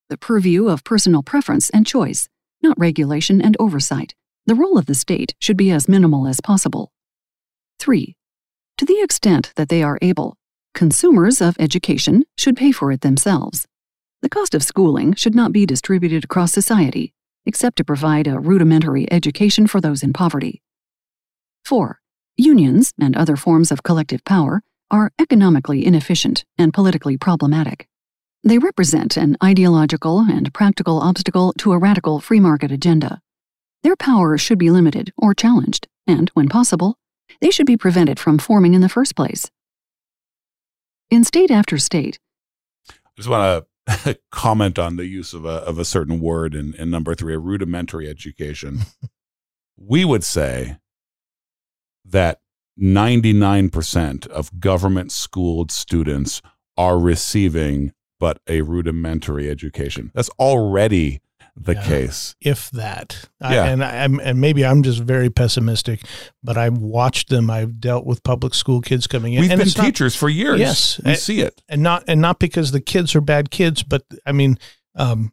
the 0.08 0.18
purview 0.18 0.68
of 0.68 0.84
personal 0.84 1.22
preference 1.22 1.70
and 1.70 1.86
choice, 1.86 2.28
not 2.62 2.78
regulation 2.78 3.40
and 3.40 3.56
oversight. 3.58 4.14
The 4.46 4.54
role 4.54 4.76
of 4.76 4.86
the 4.86 4.94
state 4.94 5.34
should 5.40 5.56
be 5.56 5.70
as 5.70 5.88
minimal 5.88 6.26
as 6.26 6.40
possible. 6.40 6.92
3. 7.78 8.14
To 8.78 8.84
the 8.84 9.00
extent 9.00 9.52
that 9.56 9.68
they 9.68 9.82
are 9.82 9.98
able, 10.02 10.36
consumers 10.74 11.40
of 11.40 11.56
education 11.58 12.24
should 12.36 12.56
pay 12.56 12.72
for 12.72 12.92
it 12.92 13.00
themselves. 13.00 13.66
The 14.20 14.28
cost 14.28 14.54
of 14.54 14.62
schooling 14.62 15.14
should 15.14 15.34
not 15.34 15.52
be 15.52 15.66
distributed 15.66 16.24
across 16.24 16.52
society, 16.52 17.14
except 17.46 17.76
to 17.76 17.84
provide 17.84 18.26
a 18.26 18.38
rudimentary 18.38 19.10
education 19.12 19.66
for 19.66 19.80
those 19.80 20.02
in 20.02 20.12
poverty. 20.12 20.62
4. 21.64 22.00
Unions 22.36 22.92
and 23.00 23.16
other 23.16 23.36
forms 23.36 23.70
of 23.70 23.82
collective 23.82 24.24
power 24.24 24.62
are 24.90 25.12
economically 25.18 25.84
inefficient 25.84 26.44
and 26.58 26.74
politically 26.74 27.16
problematic. 27.16 27.88
They 28.46 28.58
represent 28.58 29.16
an 29.16 29.38
ideological 29.42 30.18
and 30.20 30.52
practical 30.52 31.00
obstacle 31.00 31.54
to 31.54 31.72
a 31.72 31.78
radical 31.78 32.20
free 32.20 32.40
market 32.40 32.70
agenda. 32.70 33.22
Their 33.82 33.96
power 33.96 34.36
should 34.36 34.58
be 34.58 34.70
limited 34.70 35.14
or 35.16 35.32
challenged, 35.32 35.88
and, 36.06 36.28
when 36.34 36.50
possible, 36.50 36.98
they 37.40 37.50
should 37.50 37.64
be 37.64 37.78
prevented 37.78 38.20
from 38.20 38.36
forming 38.36 38.74
in 38.74 38.82
the 38.82 38.88
first 38.90 39.16
place. 39.16 39.50
In 41.10 41.24
state 41.24 41.50
after 41.50 41.78
state, 41.78 42.18
I 42.90 42.92
just 43.16 43.30
want 43.30 43.64
to 43.88 44.18
comment 44.30 44.78
on 44.78 44.96
the 44.96 45.06
use 45.06 45.32
of 45.32 45.46
a, 45.46 45.62
of 45.64 45.78
a 45.78 45.84
certain 45.86 46.20
word 46.20 46.54
in, 46.54 46.74
in 46.74 46.90
number 46.90 47.14
three, 47.14 47.32
a 47.32 47.38
rudimentary 47.38 48.10
education. 48.10 48.80
we 49.78 50.04
would 50.04 50.22
say 50.22 50.76
that 52.04 52.40
99% 52.78 54.26
of 54.26 54.60
government 54.60 55.12
schooled 55.12 55.72
students 55.72 56.42
are 56.76 56.98
receiving 56.98 57.92
but 58.20 58.38
a 58.48 58.62
rudimentary 58.62 59.50
education. 59.50 60.10
That's 60.14 60.30
already 60.38 61.20
the 61.56 61.74
Yeah. 61.74 61.82
case. 61.86 62.34
if 62.40 62.68
that. 62.72 63.28
Yeah. 63.40 63.48
I, 63.48 63.68
and 63.68 63.84
I, 63.84 64.02
I'm 64.04 64.18
and 64.18 64.40
maybe 64.40 64.64
I'm 64.66 64.82
just 64.82 65.00
very 65.00 65.30
pessimistic, 65.30 66.00
but 66.42 66.56
I've 66.56 66.78
watched 66.78 67.28
them. 67.28 67.48
I've 67.48 67.80
dealt 67.80 68.04
with 68.06 68.24
public 68.24 68.54
school 68.54 68.80
kids 68.80 69.06
coming 69.06 69.34
in, 69.34 69.40
We've 69.40 69.50
and 69.52 69.58
been 69.58 69.68
it's 69.68 69.76
not- 69.76 69.84
teachers 69.86 70.16
for 70.16 70.28
years. 70.28 70.58
Yes. 70.58 71.00
We 71.04 71.12
I- 71.12 71.14
see 71.14 71.40
it. 71.40 71.62
and 71.68 71.80
not 71.82 72.02
and 72.08 72.20
not 72.20 72.38
because 72.40 72.72
the 72.72 72.80
kids 72.80 73.14
are 73.14 73.20
bad 73.20 73.50
kids, 73.50 73.82
but 73.84 74.02
I 74.26 74.32
mean, 74.32 74.58
um, 74.96 75.32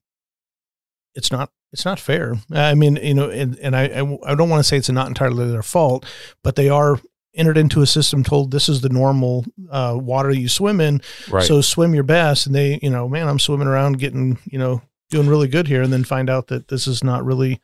it's 1.16 1.32
not 1.32 1.50
it's 1.74 1.86
not 1.86 2.00
fair. 2.00 2.36
I 2.52 2.76
mean, 2.76 2.98
you 3.02 3.14
know, 3.16 3.30
and 3.30 3.58
and 3.60 3.76
I 3.76 3.86
I, 3.86 4.18
I 4.32 4.36
don't 4.36 4.50
want 4.50 4.60
to 4.60 4.64
say 4.64 4.78
it's 4.78 4.90
not 4.90 5.08
entirely 5.08 5.50
their 5.50 5.64
fault, 5.64 6.06
but 6.44 6.56
they 6.56 6.70
are 6.70 7.00
entered 7.34 7.58
into 7.58 7.82
a 7.82 7.88
system 7.88 8.24
told 8.24 8.52
this 8.52 8.68
is 8.70 8.82
the 8.82 8.90
normal 8.90 9.46
uh, 9.70 9.98
water 10.00 10.32
you 10.32 10.48
swim 10.50 10.82
in, 10.82 11.02
Right. 11.30 11.44
so 11.44 11.62
swim 11.62 11.94
your 11.94 12.04
best. 12.04 12.46
And 12.46 12.56
they, 12.56 12.80
you 12.82 12.90
know, 12.90 13.08
man, 13.08 13.28
I'm 13.28 13.40
swimming 13.40 13.68
around 13.68 14.00
getting, 14.00 14.38
you 14.46 14.60
know, 14.60 14.82
doing 15.10 15.28
really 15.28 15.48
good 15.48 15.68
here, 15.68 15.82
and 15.82 15.92
then 15.92 16.04
find 16.04 16.30
out 16.30 16.48
that 16.48 16.68
this 16.70 16.88
is 16.88 17.04
not 17.04 17.26
really 17.26 17.60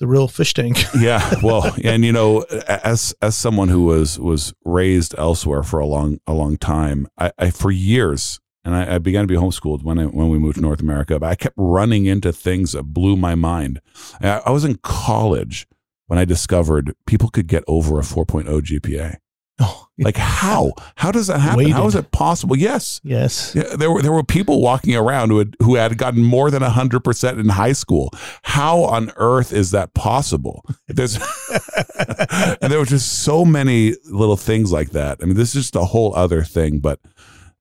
the 0.00 0.06
real 0.08 0.26
fish 0.26 0.54
tank. 0.54 0.78
yeah 0.98 1.34
well 1.40 1.72
and 1.84 2.04
you 2.04 2.10
know 2.12 2.40
as 2.68 3.14
as 3.22 3.36
someone 3.38 3.68
who 3.68 3.84
was 3.84 4.18
was 4.18 4.52
raised 4.64 5.14
elsewhere 5.16 5.62
for 5.62 5.78
a 5.78 5.86
long 5.86 6.18
a 6.26 6.32
long 6.32 6.56
time 6.56 7.06
i, 7.16 7.30
I 7.38 7.50
for 7.50 7.70
years 7.70 8.40
and 8.64 8.74
I, 8.74 8.96
I 8.96 8.98
began 8.98 9.22
to 9.22 9.28
be 9.28 9.36
homeschooled 9.38 9.84
when 9.84 9.98
I, 10.00 10.06
when 10.06 10.30
we 10.30 10.38
moved 10.38 10.56
to 10.56 10.62
North 10.62 10.80
America. 10.80 11.20
But 11.20 11.26
I 11.30 11.34
kept 11.34 11.54
running 11.58 12.06
into 12.06 12.32
things 12.32 12.72
that 12.72 12.84
blew 12.84 13.14
my 13.14 13.34
mind. 13.34 13.78
I, 14.22 14.40
I 14.46 14.50
was 14.50 14.64
in 14.64 14.76
college 14.82 15.66
when 16.06 16.18
I 16.18 16.24
discovered 16.24 16.94
people 17.06 17.28
could 17.30 17.46
get 17.46 17.64
over 17.66 17.98
a 17.98 18.02
4.0 18.02 18.44
GPA. 18.60 19.16
oh, 19.60 19.86
Like 19.98 20.16
how? 20.16 20.72
How 20.96 21.10
does 21.12 21.28
that 21.28 21.40
happen? 21.40 21.70
How 21.70 21.86
is 21.86 21.94
it 21.94 22.10
possible? 22.10 22.56
Yes. 22.56 23.00
yes, 23.04 23.54
Yeah, 23.54 23.76
there 23.76 23.90
were 23.90 24.02
there 24.02 24.12
were 24.12 24.24
people 24.24 24.60
walking 24.60 24.96
around 24.96 25.30
who 25.30 25.38
had 25.38 25.56
who 25.62 25.76
had 25.76 25.96
gotten 25.96 26.22
more 26.22 26.50
than 26.50 26.62
hundred 26.62 27.00
percent 27.04 27.38
in 27.38 27.48
high 27.48 27.72
school. 27.72 28.10
How 28.42 28.80
on 28.84 29.12
earth 29.16 29.52
is 29.52 29.70
that 29.70 29.94
possible? 29.94 30.64
There's 30.88 31.16
and 32.60 32.72
there 32.72 32.78
were 32.78 32.84
just 32.84 33.22
so 33.22 33.44
many 33.44 33.94
little 34.10 34.36
things 34.36 34.72
like 34.72 34.90
that. 34.90 35.18
I 35.22 35.26
mean, 35.26 35.36
this 35.36 35.54
is 35.54 35.62
just 35.64 35.76
a 35.76 35.84
whole 35.84 36.14
other 36.16 36.42
thing. 36.42 36.80
But 36.80 36.98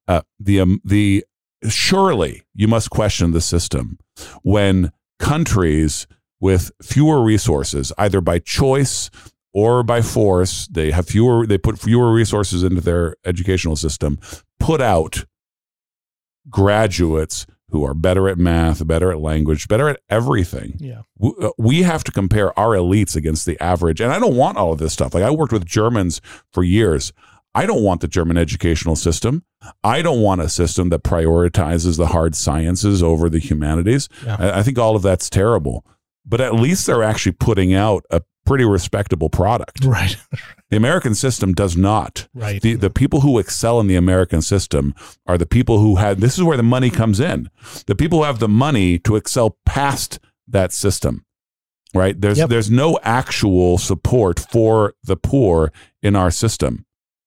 uh, 0.08 0.22
the 0.40 0.60
um, 0.62 0.82
the 0.84 1.24
surely 1.70 2.44
you 2.56 2.68
must 2.68 2.90
question 2.90 3.32
the 3.32 3.42
system 3.42 3.98
when 4.42 4.92
countries 5.20 6.08
with 6.44 6.72
fewer 6.82 7.24
resources, 7.24 7.94
either 7.98 8.20
by 8.20 8.38
choice 8.38 9.10
or 9.54 9.82
by 9.82 10.02
force, 10.02 10.68
they 10.68 10.92
have 10.92 11.08
fewer. 11.08 11.48
They 11.48 11.58
put 11.58 11.80
fewer 11.80 12.12
resources 12.12 12.64
into 12.64 12.82
their 12.82 13.16
educational 13.24 13.78
system. 13.78 14.20
Put 14.60 14.82
out 14.82 15.24
graduates 16.50 17.48
who 17.70 17.86
are 17.86 17.94
better 17.94 18.28
at 18.28 18.38
math, 18.38 18.86
better 18.86 19.10
at 19.10 19.20
language, 19.20 19.70
better 19.70 19.88
at 19.88 20.02
everything. 20.10 20.76
yeah, 20.80 21.04
uh, 21.24 21.52
We 21.58 21.84
have 21.84 22.04
to 22.04 22.12
compare 22.12 22.58
our 22.60 22.76
elites 22.76 23.16
against 23.16 23.46
the 23.46 23.58
average. 23.64 24.02
And 24.02 24.12
I 24.12 24.20
don't 24.20 24.36
want 24.36 24.58
all 24.58 24.74
of 24.74 24.80
this 24.80 24.92
stuff. 24.92 25.14
Like 25.14 25.24
I 25.24 25.32
worked 25.32 25.54
with 25.54 25.66
Germans 25.66 26.20
for 26.52 26.62
years. 26.62 27.14
I 27.56 27.66
don't 27.66 27.84
want 27.84 28.02
the 28.02 28.08
German 28.10 28.36
educational 28.38 28.98
system. 28.98 29.46
I 29.82 30.02
don't 30.02 30.22
want 30.22 30.42
a 30.42 30.50
system 30.50 30.90
that 30.90 31.04
prioritizes 31.04 31.98
the 31.98 32.08
hard 32.08 32.36
sciences 32.36 33.02
over 33.02 33.30
the 33.30 33.40
humanities. 33.40 34.10
Yeah. 34.26 34.58
I 34.58 34.62
think 34.62 34.78
all 34.78 34.98
of 34.98 35.04
that's 35.04 35.30
terrible. 35.30 35.86
But 36.26 36.42
at 36.42 36.56
least 36.56 36.86
they're 36.88 37.04
actually 37.04 37.34
putting 37.34 37.74
out 37.74 38.06
a 38.10 38.22
pretty 38.46 38.66
respectable 38.66 39.30
product. 39.30 39.84
right, 39.86 40.18
The 40.70 40.78
American 40.78 41.14
system 41.16 41.54
does 41.54 41.78
not. 41.78 42.28
right. 42.34 42.62
The, 42.62 42.76
the 42.76 42.90
people 42.90 43.22
who 43.22 43.38
excel 43.40 43.80
in 43.80 43.88
the 43.88 43.96
American 43.96 44.42
system 44.42 44.94
are 45.28 45.38
the 45.38 45.46
people 45.46 45.80
who 45.80 45.98
had, 45.98 46.20
this 46.20 46.36
is 46.38 46.44
where 46.44 46.58
the 46.58 46.64
money 46.64 46.90
comes 46.90 47.20
in. 47.20 47.50
The 47.86 47.96
people 47.96 48.20
who 48.20 48.24
have 48.26 48.40
the 48.40 48.48
money 48.50 48.98
to 49.00 49.16
excel 49.16 49.58
past 49.66 50.20
that 50.48 50.74
system, 50.74 51.26
right? 51.94 52.20
There's, 52.20 52.38
Yep. 52.40 52.50
there's 52.50 52.72
no 52.72 53.00
actual 53.04 53.78
support 53.78 54.40
for 54.40 54.94
the 55.04 55.16
poor 55.16 55.72
in 56.02 56.16
our 56.16 56.32
system. 56.32 56.86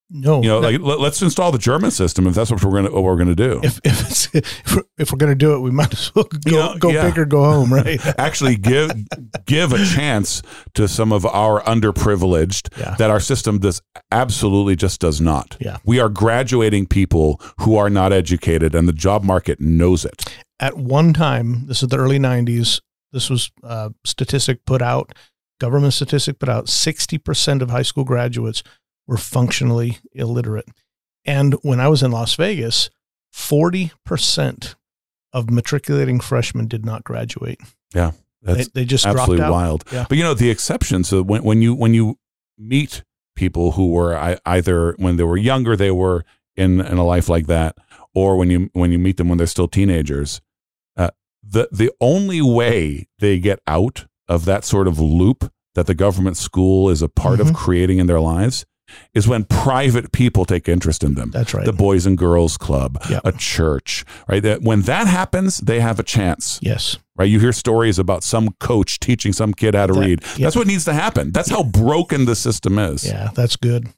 No, 0.09 0.41
You 0.43 0.49
know, 0.49 0.61
no. 0.61 0.69
like 0.71 0.81
let, 0.81 1.01
us 1.01 1.21
install 1.23 1.51
the 1.51 1.59
German 1.59 1.91
system 1.91 2.27
if 2.27 2.35
that's 2.35 2.51
what 2.51 2.63
we're 2.63 2.71
going 2.71 2.85
to, 2.85 2.93
what 2.93 3.03
we're 3.03 3.17
going 3.17 3.29
to 3.29 3.35
do. 3.35 3.61
if 3.63 3.81
if, 3.85 4.01
it's, 4.03 4.29
if 4.35 4.77
we're, 4.77 4.83
if 4.99 5.13
we're 5.13 5.19
gonna 5.19 5.35
do 5.35 5.55
it, 5.55 5.61
we 5.61 5.71
might 5.71 5.93
as 5.93 6.15
well 6.15 6.25
go, 6.25 6.39
You 6.51 6.57
know, 6.57 6.77
go 6.79 6.91
yeah. 6.91 7.09
big 7.09 7.19
or 7.19 7.25
go 7.25 7.43
home, 7.45 7.73
right? 7.73 8.01
actually 8.19 8.57
give 8.57 8.93
give 9.47 9.73
a 9.73 9.85
chance 9.85 10.43
to 10.75 10.87
some 10.87 11.13
of 11.13 11.27
our 11.27 11.61
underprivileged 11.63 12.77
Yeah. 12.79 12.95
that 12.99 13.11
our 13.11 13.21
system 13.21 13.59
does 13.59 13.83
absolutely 14.13 14.77
just 14.77 15.01
does 15.01 15.21
not. 15.21 15.57
Yeah. 15.61 15.79
We 15.85 15.99
are 16.01 16.09
graduating 16.09 16.87
people 16.87 17.41
who 17.61 17.77
are 17.77 17.91
not 17.91 18.13
educated 18.13 18.75
and 18.75 18.87
the 18.89 18.93
job 18.93 19.25
market 19.25 19.61
knows 19.61 20.05
it. 20.05 20.25
At 20.61 20.77
one 20.77 21.13
time, 21.13 21.67
this 21.67 21.83
is 21.83 21.89
the 21.89 21.99
early 21.99 22.19
'90s. 22.19 22.81
This 23.13 23.29
was 23.29 23.51
a 23.63 23.93
statistic 24.05 24.65
put 24.67 24.83
out, 24.83 25.13
government 25.61 25.93
statistic 25.95 26.39
put 26.39 26.49
out. 26.49 26.69
Sixty 26.69 27.19
percent 27.19 27.61
of 27.63 27.71
high 27.71 27.83
school 27.83 28.05
graduates 28.05 28.63
were 29.07 29.17
functionally 29.17 29.99
illiterate, 30.13 30.69
and 31.25 31.55
when 31.63 31.81
I 31.81 31.89
was 31.89 32.03
in 32.03 32.11
Las 32.11 32.35
Vegas, 32.35 32.91
forty 33.33 33.93
percent 34.05 34.77
of 35.33 35.51
matriculating 35.51 36.21
freshmen 36.21 36.67
did 36.67 36.85
not 36.85 37.05
graduate. 37.05 37.61
Yeah. 37.95 38.13
That's 38.43 38.69
they, 38.69 38.81
they 38.83 38.85
just 38.85 39.05
dropped 39.05 39.19
absolutely 39.21 39.45
out. 39.45 39.53
wild. 39.53 39.85
Yeah. 39.93 40.07
But 40.09 40.19
you 40.19 40.25
know 40.25 40.35
the 40.35 40.51
exception. 40.51 41.05
So 41.05 41.23
when 41.23 41.43
when 41.43 41.63
you 41.63 41.75
when 41.75 41.95
you 41.95 42.19
meet 42.59 43.03
people 43.35 43.73
who 43.73 43.91
were 43.91 44.39
either 44.47 44.95
when 44.99 45.17
they 45.17 45.25
were 45.25 45.37
younger 45.37 45.77
they 45.77 45.91
were 45.91 46.25
in 46.57 46.81
in 46.81 46.97
a 46.99 47.05
life 47.05 47.29
like 47.29 47.47
that, 47.49 47.77
or 48.15 48.37
when 48.37 48.51
you 48.51 48.71
when 48.73 48.93
you 48.93 48.99
meet 48.99 49.17
them 49.19 49.29
when 49.29 49.37
they're 49.39 49.47
still 49.47 49.69
teenagers, 49.69 50.41
uh, 50.97 51.11
the 51.43 51.69
the 51.73 51.91
only 52.01 52.41
way 52.41 53.09
they 53.19 53.39
get 53.39 53.61
out 53.67 54.07
of 54.29 54.45
that 54.47 54.65
sort 54.65 54.89
of 54.89 54.99
loop 54.99 55.53
that 55.75 55.87
the 55.87 55.95
government 55.95 56.37
school 56.37 56.89
is 56.89 57.03
a 57.03 57.09
part 57.09 57.39
Mhm. 57.39 57.49
of 57.51 57.55
creating 57.55 57.99
in 57.99 58.07
their 58.07 58.21
lives 58.21 58.65
is 59.15 59.27
when 59.29 59.45
private 59.45 60.13
people 60.13 60.45
take 60.45 60.69
interest 60.69 61.03
in 61.05 61.15
them 61.15 61.31
That's 61.33 61.53
right. 61.55 61.65
the 61.67 61.73
Boys 61.73 62.07
and 62.07 62.17
Girls 62.17 62.57
Club, 62.57 62.99
Yeah. 63.11 63.21
a 63.25 63.33
church, 63.33 64.05
right? 64.29 64.43
That 64.43 64.63
when 64.63 64.83
that 64.83 65.07
happens, 65.07 65.59
they 65.59 65.81
have 65.81 65.99
a 65.99 66.03
chance, 66.03 66.59
yes. 66.63 66.97
right? 67.17 67.29
You 67.29 67.41
hear 67.41 67.53
stories 67.53 67.99
about 67.99 68.23
some 68.25 68.51
coach 68.61 69.01
teaching 69.01 69.33
some 69.33 69.53
kid 69.53 69.75
how 69.75 69.87
to 69.87 69.93
That- 69.93 70.01
read. 70.01 70.23
yeah. 70.37 70.47
That's 70.47 70.57
what 70.57 70.67
needs 70.67 70.85
to 70.87 70.93
happen. 70.95 71.33
That's 71.33 71.51
how 71.51 71.65
broken 71.65 72.25
the 72.25 72.37
system 72.37 72.79
is. 72.79 73.05
Yeah, 73.05 73.31
that's 73.35 73.57
good. 73.57 73.89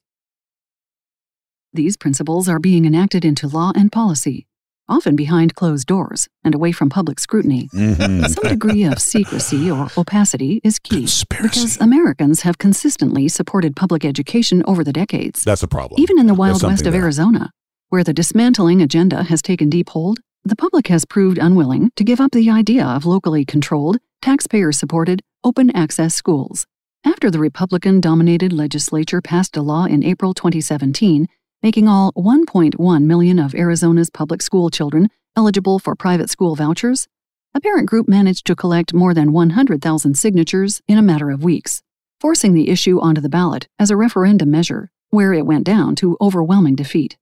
These 1.72 1.96
principles 1.96 2.48
are 2.48 2.58
being 2.58 2.84
enacted 2.86 3.24
into 3.24 3.46
law 3.46 3.72
and 3.76 3.92
policy. 3.92 4.46
Often 4.88 5.16
behind 5.16 5.54
closed 5.54 5.86
doors 5.86 6.28
and 6.44 6.54
away 6.54 6.72
from 6.72 6.88
public 6.88 7.20
scrutiny. 7.20 7.68
Mhm. 7.74 8.28
Some 8.28 8.48
degree 8.48 8.84
of 8.84 8.98
secrecy 8.98 9.70
or 9.70 9.88
opacity 9.96 10.60
is 10.64 10.78
key 10.78 11.00
Conspiracy. 11.00 11.48
because 11.60 11.80
Americans 11.80 12.42
have 12.42 12.58
consistently 12.58 13.28
supported 13.28 13.76
public 13.76 14.04
education 14.04 14.62
over 14.66 14.82
the 14.82 14.92
decades. 14.92 15.44
That's 15.44 15.62
a 15.62 15.68
problem. 15.68 16.00
Even 16.00 16.18
in 16.18 16.26
the 16.26 16.34
wild 16.34 16.62
west 16.62 16.86
of 16.86 16.92
there. 16.92 17.02
Arizona, 17.02 17.50
where 17.88 18.04
the 18.04 18.12
dismantling 18.14 18.80
agenda 18.82 19.24
has 19.24 19.42
taken 19.42 19.68
deep 19.70 19.90
hold, 19.90 20.20
the 20.44 20.56
public 20.56 20.88
has 20.88 21.04
proved 21.04 21.38
unwilling 21.38 21.90
to 21.96 22.04
give 22.04 22.20
up 22.20 22.32
the 22.32 22.48
idea 22.50 22.84
of 22.84 23.04
locally 23.04 23.44
controlled, 23.44 23.98
taxpayer 24.22 24.72
supported, 24.72 25.20
open 25.44 25.70
access 25.76 26.14
schools. 26.14 26.66
After 27.04 27.30
the 27.30 27.38
Republican 27.38 28.00
dominated 28.00 28.52
legislature 28.52 29.20
passed 29.20 29.56
a 29.56 29.62
law 29.62 29.84
in 29.84 30.02
April 30.02 30.34
2017, 30.34 31.26
making 31.62 31.88
all 31.88 32.12
1.1 32.12 33.02
million 33.04 33.38
of 33.38 33.54
Arizona's 33.54 34.10
public 34.10 34.42
school 34.42 34.70
children 34.70 35.08
eligible 35.36 35.78
for 35.78 35.94
private 35.94 36.30
school 36.30 36.54
vouchers, 36.54 37.08
a 37.54 37.60
parent 37.60 37.88
group 37.88 38.08
managed 38.08 38.46
to 38.46 38.56
collect 38.56 38.94
more 38.94 39.14
than 39.14 39.32
100,000 39.32 40.14
signatures 40.14 40.80
in 40.86 40.98
a 40.98 41.02
matter 41.02 41.30
of 41.30 41.42
weeks, 41.42 41.82
forcing 42.20 42.54
the 42.54 42.68
issue 42.68 43.00
onto 43.00 43.20
the 43.20 43.28
ballot 43.28 43.68
as 43.78 43.90
a 43.90 43.96
referendum 43.96 44.50
measure, 44.50 44.90
where 45.10 45.32
it 45.32 45.46
went 45.46 45.64
down 45.64 45.94
to 45.96 46.16
overwhelming 46.20 46.76
defeat. 46.76 47.16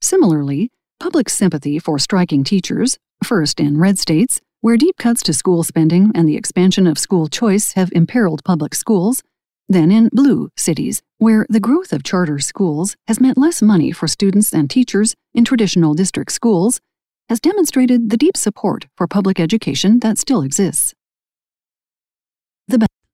Similarly, 0.00 0.70
public 1.00 1.28
sympathy 1.28 1.78
for 1.78 1.98
striking 1.98 2.44
teachers, 2.44 2.98
first 3.24 3.60
in 3.60 3.78
red 3.78 3.98
states, 3.98 4.40
where 4.60 4.76
deep 4.76 4.96
cuts 4.96 5.22
to 5.24 5.32
school 5.32 5.64
spending 5.64 6.12
and 6.14 6.28
the 6.28 6.36
expansion 6.36 6.86
of 6.86 6.98
school 6.98 7.26
choice 7.26 7.72
have 7.72 7.90
imperiled 7.92 8.44
public 8.44 8.74
schools, 8.74 9.22
then 9.68 9.90
in 9.90 10.08
blue 10.12 10.50
cities, 10.56 11.02
where 11.18 11.46
the 11.48 11.60
growth 11.60 11.92
of 11.92 12.02
charter 12.02 12.38
schools 12.38 12.96
has 13.06 13.20
meant 13.20 13.38
less 13.38 13.62
money 13.62 13.92
for 13.92 14.08
students 14.08 14.52
and 14.52 14.68
teachers 14.68 15.14
in 15.34 15.44
traditional 15.44 15.94
district 15.94 16.32
schools, 16.32 16.80
has 17.28 17.40
demonstrated 17.40 18.10
the 18.10 18.16
deep 18.16 18.36
support 18.36 18.86
for 18.96 19.06
public 19.06 19.40
education 19.40 20.00
that 20.00 20.18
still 20.18 20.42
exists. 20.42 20.94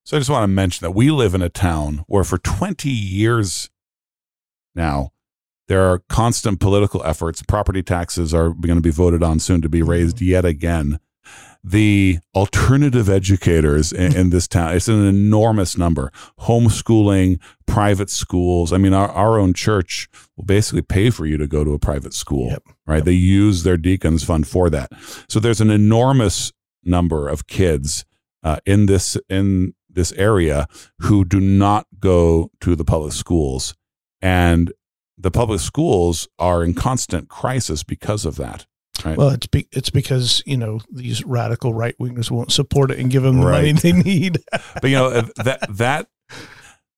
So 0.03 0.17
I 0.17 0.19
just 0.19 0.29
want 0.29 0.43
to 0.43 0.47
mention 0.47 0.85
that 0.85 0.91
we 0.91 1.11
live 1.11 1.35
in 1.35 1.41
a 1.41 1.49
town 1.49 2.03
where 2.07 2.23
for 2.23 2.39
20 2.39 2.89
years 2.89 3.69
now, 4.73 5.11
there 5.67 5.83
are 5.83 6.01
constant 6.09 6.59
political 6.59 7.03
efforts. 7.03 7.43
Property 7.43 7.83
taxes 7.83 8.33
are 8.33 8.49
going 8.49 8.75
to 8.75 8.81
be 8.81 8.89
voted 8.89 9.21
on 9.21 9.39
soon 9.39 9.61
to 9.61 9.69
be 9.69 9.83
raised 9.83 10.17
mm-hmm. 10.17 10.25
yet 10.25 10.45
again. 10.45 10.99
The 11.63 12.19
alternative 12.33 13.09
educators 13.09 13.91
in, 13.91 14.15
in 14.15 14.29
this 14.29 14.47
town, 14.47 14.75
it's 14.75 14.87
an 14.87 15.05
enormous 15.05 15.77
number. 15.77 16.11
Homeschooling, 16.41 17.39
private 17.65 18.09
schools. 18.09 18.71
I 18.71 18.77
mean, 18.77 18.93
our, 18.93 19.09
our 19.09 19.37
own 19.37 19.53
church 19.53 20.07
will 20.37 20.45
basically 20.45 20.81
pay 20.81 21.09
for 21.09 21.25
you 21.25 21.37
to 21.37 21.47
go 21.47 21.63
to 21.63 21.73
a 21.73 21.79
private 21.79 22.13
school, 22.13 22.47
Yep. 22.49 22.63
right? 22.87 23.03
They 23.03 23.11
use 23.11 23.63
their 23.63 23.77
deacons 23.77 24.23
fund 24.23 24.47
for 24.47 24.69
that. 24.69 24.91
So 25.27 25.39
there's 25.39 25.61
an 25.61 25.69
enormous 25.69 26.53
number 26.83 27.27
of 27.27 27.47
kids 27.47 28.05
uh, 28.41 28.57
in 28.65 28.85
this 28.85 29.17
in 29.27 29.73
this 29.89 30.11
area 30.13 30.65
who 30.99 31.25
do 31.25 31.41
not 31.41 31.87
go 31.99 32.51
to 32.61 32.75
the 32.75 32.85
public 32.85 33.11
schools, 33.11 33.75
and 34.21 34.71
the 35.17 35.31
public 35.31 35.59
schools 35.59 36.27
are 36.37 36.63
in 36.63 36.73
constant 36.73 37.27
crisis 37.27 37.83
because 37.83 38.23
of 38.25 38.37
that. 38.37 38.65
Right? 39.05 39.17
Well, 39.17 39.29
it's 39.29 39.47
be, 39.47 39.67
it's 39.71 39.89
because 39.89 40.41
you 40.45 40.57
know 40.57 40.79
these 40.91 41.23
radical 41.25 41.73
right 41.73 41.95
wingers 41.99 42.29
won't 42.31 42.51
support 42.51 42.91
it 42.91 42.99
and 42.99 43.09
give 43.11 43.23
them 43.23 43.37
the 43.37 43.43
money 43.43 43.73
Right. 43.73 43.81
they 43.81 43.91
need. 43.91 44.39
but 44.81 44.89
you 44.89 44.95
know 44.97 45.07
uh, 45.07 45.27
that 45.43 45.59
that 45.69 46.07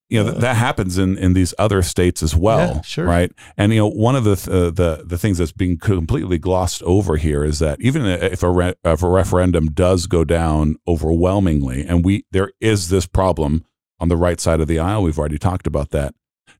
you 0.09 0.21
know 0.23 0.31
that 0.31 0.57
happens 0.57 0.97
in 0.97 1.17
in 1.17 1.31
these 1.33 1.53
other 1.57 1.81
states 1.81 2.21
as 2.21 2.35
well 2.35 2.75
Yeah, 2.75 2.81
sure. 2.81 3.05
right 3.05 3.31
and 3.55 3.71
you 3.71 3.79
know 3.79 3.87
one 3.87 4.15
of 4.17 4.25
the 4.25 4.35
th- 4.35 4.49
uh, 4.49 4.69
the 4.71 5.03
the 5.05 5.17
things 5.17 5.37
that's 5.37 5.53
being 5.53 5.77
completely 5.77 6.37
glossed 6.37 6.83
over 6.83 7.15
here 7.15 7.45
is 7.45 7.59
that 7.59 7.79
even 7.79 8.05
if 8.05 8.43
a 8.43 8.49
re- 8.51 8.73
if 8.83 9.03
a 9.03 9.07
referendum 9.09 9.67
does 9.67 10.07
go 10.07 10.25
down 10.25 10.75
overwhelmingly 10.85 11.85
and 11.85 12.03
we 12.03 12.25
there 12.31 12.51
is 12.59 12.89
this 12.89 13.05
problem 13.07 13.63
on 14.01 14.09
the 14.09 14.17
right 14.17 14.41
side 14.41 14.59
of 14.59 14.67
the 14.67 14.79
aisle 14.79 15.03
we've 15.03 15.17
already 15.19 15.37
talked 15.37 15.65
about 15.67 15.91
that 15.91 16.13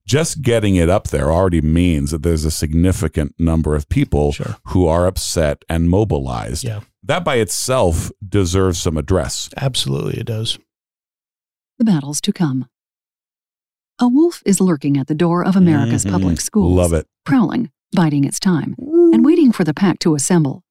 just 0.05 0.41
getting 0.41 0.75
it 0.75 0.89
up 0.89 1.07
there 1.09 1.31
already 1.31 1.61
means 1.61 2.11
that 2.11 2.23
there's 2.23 2.45
a 2.45 2.51
significant 2.51 3.33
number 3.39 3.75
of 3.75 3.87
people 3.89 4.31
Sure. 4.31 4.57
who 4.67 4.87
are 4.87 5.05
upset 5.07 5.63
and 5.69 5.89
mobilized 5.89 6.63
Yeah, 6.63 6.81
that 7.03 7.23
by 7.25 7.35
itself 7.35 8.11
deserves 8.27 8.81
some 8.81 8.97
address 8.97 9.49
absolutely, 9.57 10.19
it 10.19 10.25
does. 10.27 10.57
The 11.79 11.85
battles 11.85 12.21
to 12.21 12.33
come. 12.33 12.67
A 13.99 14.07
wolf 14.07 14.41
is 14.45 14.59
lurking 14.59 14.97
at 14.97 15.07
the 15.07 15.15
door 15.15 15.43
of 15.45 15.55
America's 15.55 16.05
Mhm. 16.05 16.11
public 16.11 16.41
schools. 16.41 16.75
love 16.75 16.93
it 16.93 17.07
prowling, 17.25 17.69
biding 17.93 18.23
its 18.23 18.39
time, 18.39 18.75
and 18.79 19.23
waiting 19.23 19.51
for 19.51 19.63
the 19.63 19.73
pack 19.75 19.99
to 19.99 20.15
assemble. 20.15 20.63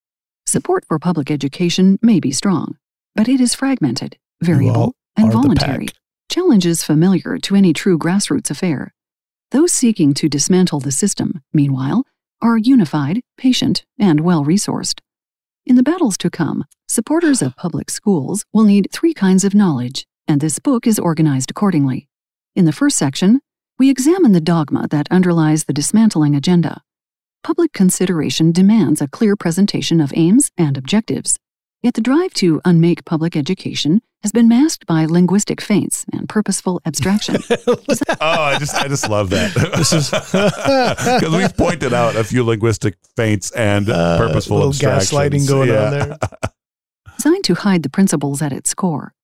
Support 0.47 0.85
for 0.89 0.99
public 0.99 1.31
education 1.31 1.99
may 2.03 2.19
be 2.19 2.33
strong, 2.33 2.77
but 3.15 3.29
it 3.29 3.41
is 3.41 3.55
fragmented, 3.55 4.17
variable, 4.43 4.95
and 5.17 5.31
voluntary. 5.33 5.87
Challenges 6.29 6.83
familiar 6.83 7.39
to 7.39 7.55
any 7.55 7.73
true 7.73 7.99
grassroots 7.99 8.51
affair. 8.51 8.95
Those 9.51 9.73
seeking 9.73 10.15
to 10.15 10.29
dismantle 10.29 10.79
the 10.79 10.93
system, 10.93 11.43
meanwhile, 11.53 12.05
are 12.41 12.57
unified, 12.57 13.21
patient, 13.37 13.85
and 13.99 14.21
well 14.21 14.45
resourced. 14.45 15.01
In 15.67 15.75
the 15.75 15.83
battles 15.83 16.17
to 16.19 16.31
come, 16.31 16.65
supporters 16.89 17.43
of 17.43 17.57
public 17.57 17.91
schools 17.91 18.45
will 18.53 18.65
need 18.65 18.89
three 18.93 19.13
kinds 19.13 19.45
of 19.45 19.55
knowledge, 19.55 20.07
and 20.29 20.41
this 20.41 20.61
book 20.61 20.87
is 20.87 21.01
organized 21.01 21.51
accordingly. 21.51 22.09
In 22.55 22.65
the 22.65 22.73
first 22.73 22.97
section, 22.97 23.41
we 23.77 23.91
examine 23.91 24.33
the 24.33 24.41
dogma 24.41 24.87
that 24.91 25.11
underlies 25.11 25.65
the 25.65 25.73
dismantling 25.73 26.37
agenda. 26.37 26.83
Public 27.43 27.73
consideration 27.73 28.53
demands 28.53 29.01
a 29.01 29.09
clear 29.09 29.35
presentation 29.35 30.01
of 30.01 30.13
aims 30.15 30.51
and 30.57 30.77
objectives. 30.77 31.39
Yet 31.83 31.95
the 31.95 32.01
drive 32.03 32.35
to 32.35 32.61
unmake 32.65 33.05
public 33.07 33.35
education 33.37 34.03
has 34.23 34.33
been 34.33 34.49
masked 34.49 34.87
by 34.87 35.07
linguistic 35.07 35.63
feints 35.63 36.05
and 36.13 36.29
purposeful 36.29 36.81
abstraction. 36.85 37.37
Oh, 38.23 38.43
I 38.43 38.59
just 38.59 38.75
I 38.75 38.87
just 38.87 39.09
love 39.09 39.31
that. 39.31 39.55
This 39.77 39.93
is- 39.95 40.11
because 40.11 41.35
we've 41.35 41.57
pointed 41.57 41.95
out 41.95 42.17
a 42.17 42.25
few 42.25 42.45
linguistic 42.45 42.97
feints 43.17 43.51
and 43.53 43.89
Uh, 43.89 44.19
purposeful 44.19 44.59
little 44.59 44.71
abstractions. 44.73 45.11
gaslighting 45.11 45.49
going 45.49 45.69
Yeah. 45.71 45.85
on 45.85 45.91
there. 45.93 46.19
designed 47.17 47.45
to 47.45 47.55
hide 47.55 47.83
the 47.83 47.89
principles 47.91 48.43
at 48.43 48.53
its 48.53 48.75
core. 48.75 49.15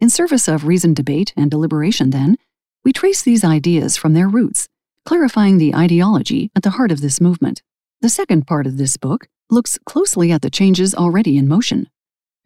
In 0.00 0.08
service 0.10 0.48
of 0.48 0.64
reasoned 0.66 0.96
debate 0.96 1.32
and 1.36 1.50
deliberation, 1.50 2.10
then, 2.10 2.36
we 2.84 2.92
trace 2.92 3.22
these 3.22 3.44
ideas 3.44 3.96
from 3.98 4.14
their 4.14 4.28
roots, 4.28 4.68
clarifying 5.04 5.58
the 5.58 5.74
ideology 5.74 6.50
at 6.56 6.62
the 6.62 6.70
heart 6.70 6.92
of 6.92 7.00
this 7.02 7.20
movement. 7.20 7.62
The 8.00 8.08
second 8.10 8.46
part 8.46 8.66
of 8.66 8.76
this 8.78 8.96
book 8.96 9.28
looks 9.50 9.78
closely 9.84 10.32
at 10.32 10.40
the 10.42 10.50
changes 10.50 10.94
already 10.94 11.36
in 11.36 11.46
motion. 11.48 11.88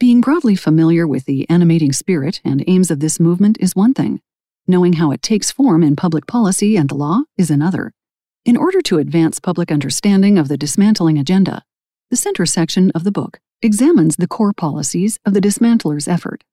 Being 0.01 0.23
broadly 0.23 0.57
familiar 0.57 1.07
with 1.07 1.27
the 1.27 1.47
animating 1.51 1.93
spirit 1.93 2.41
and 2.43 2.65
aims 2.67 2.91
of 2.91 3.01
this 3.01 3.21
movement 3.21 3.59
is 3.61 3.77
one 3.77 3.93
thing. 3.93 4.23
Knowing 4.67 4.95
how 4.95 5.11
it 5.11 5.21
takes 5.21 5.53
form 5.53 5.83
in 5.83 5.95
public 5.95 6.27
policy 6.27 6.75
and 6.75 6.89
the 6.89 6.95
law 6.95 7.25
is 7.37 7.51
another. 7.51 7.93
In 8.47 8.57
order 8.57 8.81
to 8.81 8.97
advance 8.97 9.39
public 9.39 9.71
understanding 9.71 10.39
of 10.39 10.49
the 10.49 10.57
dismantling 10.57 11.19
agenda, 11.19 11.65
the 12.09 12.17
center 12.17 12.47
section 12.47 12.91
of 12.93 13.05
the 13.05 13.13
book 13.13 13.41
examines 13.61 14.17
the 14.17 14.27
core 14.27 14.55
policies 14.55 15.19
of 15.27 15.35
the 15.35 15.41
dismantler's 15.41 16.09
effort. 16.09 16.45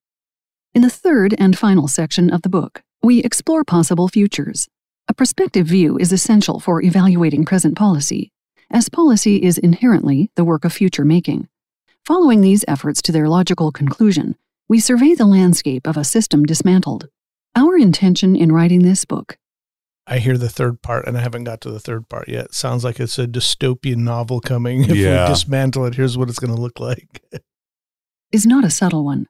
In 0.76 0.82
the 0.82 0.90
third 0.90 1.34
and 1.40 1.58
final 1.58 1.88
section 1.88 2.30
of 2.30 2.42
the 2.42 2.50
book, 2.50 2.84
we 3.02 3.24
explore 3.24 3.64
possible 3.64 4.10
futures. 4.10 4.68
A 5.08 5.14
prospective 5.14 5.68
view 5.68 5.98
is 5.98 6.12
essential 6.12 6.60
for 6.60 6.82
evaluating 6.82 7.46
present 7.46 7.78
policy, 7.78 8.30
as 8.70 8.90
policy 8.90 9.38
is 9.38 9.58
inherently 9.58 10.32
the 10.36 10.44
work 10.44 10.66
of 10.66 10.74
future 10.74 11.06
making. 11.06 11.48
Following 12.08 12.40
these 12.40 12.64
efforts 12.70 13.02
to 13.02 13.12
their 13.12 13.28
logical 13.28 13.70
conclusion, 13.74 14.38
we 14.70 14.80
survey 14.80 15.14
the 15.14 15.26
landscape 15.26 15.86
of 15.86 15.98
a 15.98 16.06
system 16.06 16.46
dismantled. 16.46 17.10
Our 17.54 17.76
intention 17.78 18.34
in 18.34 18.50
writing 18.54 18.82
this 18.84 19.04
book 19.04 19.38
I 20.10 20.20
hear 20.20 20.38
the 20.38 20.48
third 20.48 20.82
part, 20.82 21.06
and 21.06 21.18
I 21.18 21.20
haven't 21.20 21.44
got 21.44 21.60
to 21.60 21.70
the 21.70 21.82
third 21.82 22.08
part 22.08 22.30
yet. 22.30 22.54
Sounds 22.54 22.86
like 22.86 23.02
it's 23.02 23.20
a 23.20 23.28
dystopian 23.28 23.98
novel 23.98 24.40
coming. 24.40 24.84
If 24.90 24.96
Yeah. 24.96 25.26
we 25.28 25.34
dismantle 25.34 25.84
it, 25.88 25.96
here's 25.96 26.18
what 26.18 26.30
it's 26.30 26.40
going 26.40 26.56
to 26.56 26.62
look 26.62 26.80
like. 26.80 27.22
is 28.32 28.46
not 28.46 28.64
a 28.64 28.70
subtle 28.70 29.04
one. 29.04 29.28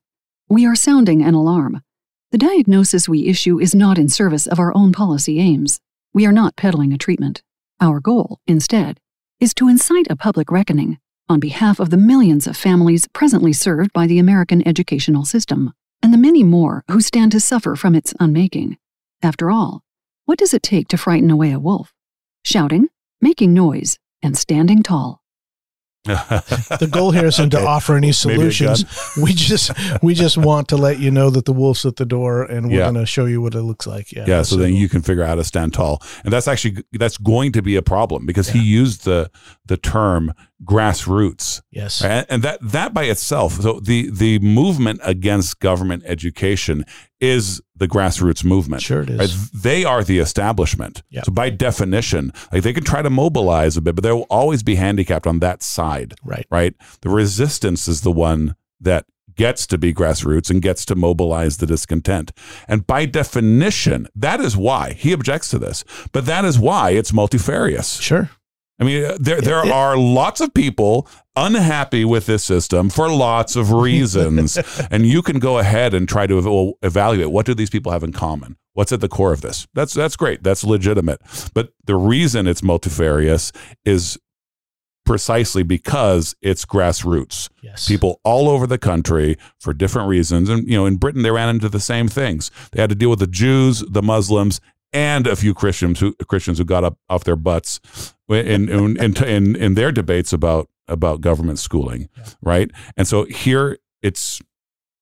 We 0.47 0.67
are 0.67 0.75
sounding 0.75 1.23
an 1.23 1.33
alarm. 1.33 1.81
The 2.29 2.37
diagnosis 2.37 3.09
we 3.09 3.25
issue 3.25 3.59
is 3.59 3.73
not 3.73 3.97
in 3.97 4.07
service 4.07 4.45
of 4.45 4.59
our 4.59 4.71
own 4.77 4.91
policy 4.93 5.39
aims. 5.39 5.79
We 6.13 6.27
are 6.27 6.31
not 6.31 6.55
peddling 6.55 6.93
a 6.93 6.99
treatment. 6.99 7.41
Our 7.81 7.99
goal, 7.99 8.37
instead, 8.45 8.99
is 9.39 9.55
to 9.55 9.67
incite 9.67 10.05
a 10.11 10.15
public 10.15 10.51
reckoning 10.51 10.99
on 11.29 11.39
behalf 11.39 11.79
of 11.79 11.89
the 11.89 11.97
millions 11.97 12.47
of 12.47 12.55
families 12.57 13.07
presently 13.13 13.53
served 13.53 13.91
by 13.93 14.07
the 14.07 14.19
American 14.19 14.65
educational 14.67 15.25
system 15.25 15.73
and 16.01 16.13
the 16.13 16.17
many 16.17 16.43
more 16.43 16.83
who 16.89 17.01
stand 17.01 17.31
to 17.33 17.39
suffer 17.39 17.75
from 17.75 17.95
its 17.95 18.13
unmaking. 18.19 18.77
After 19.21 19.49
all, 19.51 19.81
what 20.25 20.37
does 20.37 20.53
it 20.53 20.63
take 20.63 20.87
to 20.89 20.97
frighten 20.97 21.31
away 21.31 21.51
a 21.51 21.59
wolf? 21.59 21.93
Shouting, 22.43 22.87
making 23.21 23.53
noise, 23.53 23.97
and 24.21 24.37
standing 24.37 24.83
tall. 24.83 25.21
The 26.05 26.87
goal 26.89 27.11
here 27.11 27.25
isn't 27.25 27.49
to 27.49 27.59
offer 27.59 27.97
any 27.97 28.13
solutions. 28.13 28.85
We 29.21 29.33
just 29.33 29.71
we 30.01 30.13
just 30.13 30.37
want 30.37 30.69
to 30.69 30.77
let 30.77 30.99
you 30.99 31.11
know 31.11 31.29
that 31.31 31.43
the 31.43 31.51
wolf's 31.51 31.85
at 31.85 31.97
the 31.97 32.05
door, 32.05 32.43
and 32.43 32.67
we're 32.67 32.77
Yeah. 32.77 32.85
going 32.91 32.95
to 32.95 33.05
show 33.05 33.25
you 33.25 33.41
what 33.41 33.53
it 33.55 33.63
looks 33.63 33.85
like. 33.85 34.13
Yeah. 34.13 34.23
yeah, 34.25 34.41
so 34.43 34.55
then 34.55 34.73
you 34.73 34.87
can 34.87 35.01
figure 35.01 35.23
out 35.23 35.29
how 35.29 35.35
to 35.35 35.43
stand 35.43 35.73
tall, 35.73 36.01
and 36.23 36.31
that's 36.31 36.47
actually 36.47 36.83
that's 36.93 37.17
going 37.17 37.51
to 37.53 37.61
be 37.61 37.75
a 37.75 37.81
problem 37.81 38.25
because 38.25 38.47
he 38.49 38.59
used 38.63 39.03
the 39.03 39.29
the 39.65 39.75
term 39.75 40.31
grassroots. 40.63 41.61
Yes. 41.71 42.03
And, 42.03 42.25
and 42.29 42.43
that 42.43 42.59
that 42.61 42.93
by 42.93 43.03
itself, 43.03 43.61
so 43.61 43.79
the 43.79 44.09
the 44.09 44.39
movement 44.39 44.99
against 45.03 45.59
government 45.59 46.03
education 46.05 46.83
is 47.19 47.61
the 47.75 47.87
grassroots 47.87 48.43
movement. 48.43 48.81
Sure 48.81 49.01
it 49.01 49.09
is. 49.09 49.19
Right? 49.19 49.49
They 49.53 49.85
are 49.85 50.03
the 50.03 50.19
establishment. 50.19 51.03
Yep. 51.09 51.25
So 51.25 51.31
by 51.31 51.49
definition, 51.49 52.31
like 52.51 52.63
they 52.63 52.73
can 52.73 52.83
try 52.83 53.01
to 53.01 53.09
mobilize 53.09 53.77
a 53.77 53.81
bit, 53.81 53.95
but 53.95 54.03
they 54.03 54.11
will 54.11 54.27
always 54.29 54.63
be 54.63 54.75
handicapped 54.75 55.27
on 55.27 55.39
that 55.39 55.63
side. 55.63 56.15
Right. 56.23 56.47
Right. 56.49 56.75
The 57.01 57.09
resistance 57.09 57.87
is 57.87 58.01
the 58.01 58.11
one 58.11 58.55
that 58.79 59.05
gets 59.35 59.67
to 59.67 59.77
be 59.77 59.93
grassroots 59.93 60.49
and 60.49 60.61
gets 60.61 60.83
to 60.85 60.95
mobilize 60.95 61.57
the 61.57 61.67
discontent. 61.67 62.31
And 62.67 62.85
by 62.85 63.05
definition, 63.05 64.07
that 64.15 64.41
is 64.41 64.57
why 64.57 64.93
he 64.93 65.13
objects 65.13 65.49
to 65.49 65.59
this. 65.59 65.83
But 66.11 66.25
that 66.25 66.43
is 66.43 66.57
why 66.57 66.91
it's 66.91 67.13
multifarious. 67.13 67.99
Sure. 67.99 68.31
I 68.79 68.83
mean, 68.83 69.05
uh, 69.05 69.17
there 69.19 69.41
there 69.41 69.57
are 69.57 69.97
lots 69.97 70.39
of 70.39 70.53
people 70.53 71.07
unhappy 71.35 72.05
with 72.05 72.27
this 72.27 72.45
system 72.45 72.89
for 72.89 73.09
lots 73.09 73.55
of 73.55 73.71
reasons, 73.71 74.57
and 74.91 75.05
you 75.05 75.21
can 75.21 75.39
go 75.39 75.57
ahead 75.57 75.93
and 75.93 76.07
try 76.07 76.27
to 76.27 76.37
ev- 76.37 76.73
evaluate 76.83 77.31
what 77.31 77.45
do 77.45 77.53
these 77.53 77.69
people 77.69 77.91
have 77.91 78.03
in 78.03 78.13
common. 78.13 78.57
What's 78.73 78.91
at 78.91 79.01
the 79.01 79.09
core 79.09 79.33
of 79.33 79.41
this? 79.41 79.67
That's 79.73 79.93
that's 79.93 80.15
great. 80.15 80.43
That's 80.43 80.63
legitimate. 80.63 81.19
But 81.53 81.73
the 81.85 81.95
reason 81.95 82.45
it's 82.45 82.61
multifarious 82.61 83.51
is 83.83 84.19
precisely 85.07 85.63
because 85.63 86.35
it's 86.41 86.65
grassroots. 86.65 87.49
Yes. 87.63 87.87
People 87.87 88.19
all 88.23 88.49
over 88.49 88.67
the 88.67 88.77
country 88.77 89.37
for 89.57 89.73
different 89.73 90.09
reasons, 90.09 90.49
and 90.49 90.67
you 90.67 90.75
know, 90.75 90.85
in 90.85 90.97
Britain 90.97 91.23
they 91.23 91.31
ran 91.31 91.49
into 91.49 91.69
the 91.69 91.79
same 91.79 92.07
things. 92.07 92.51
They 92.73 92.81
had 92.81 92.89
to 92.91 92.95
deal 92.95 93.09
with 93.09 93.19
the 93.19 93.27
Jews, 93.27 93.83
the 93.89 94.03
Muslims, 94.03 94.61
and 94.93 95.27
a 95.27 95.35
few 95.35 95.53
Christians 95.53 95.99
who 95.99 96.13
Christians 96.27 96.57
who 96.57 96.65
got 96.65 96.83
up 96.83 96.97
off 97.09 97.23
their 97.23 97.35
butts 97.35 97.79
in 98.29 98.69
in 98.69 98.97
in, 98.97 99.23
in, 99.23 99.55
in 99.55 99.73
their 99.73 99.91
debates 99.91 100.33
about 100.33 100.69
about 100.87 101.21
government 101.21 101.59
schooling, 101.59 102.09
Yeah. 102.17 102.23
right? 102.41 102.71
And 102.95 103.07
so 103.07 103.25
here 103.25 103.77
it's 104.01 104.41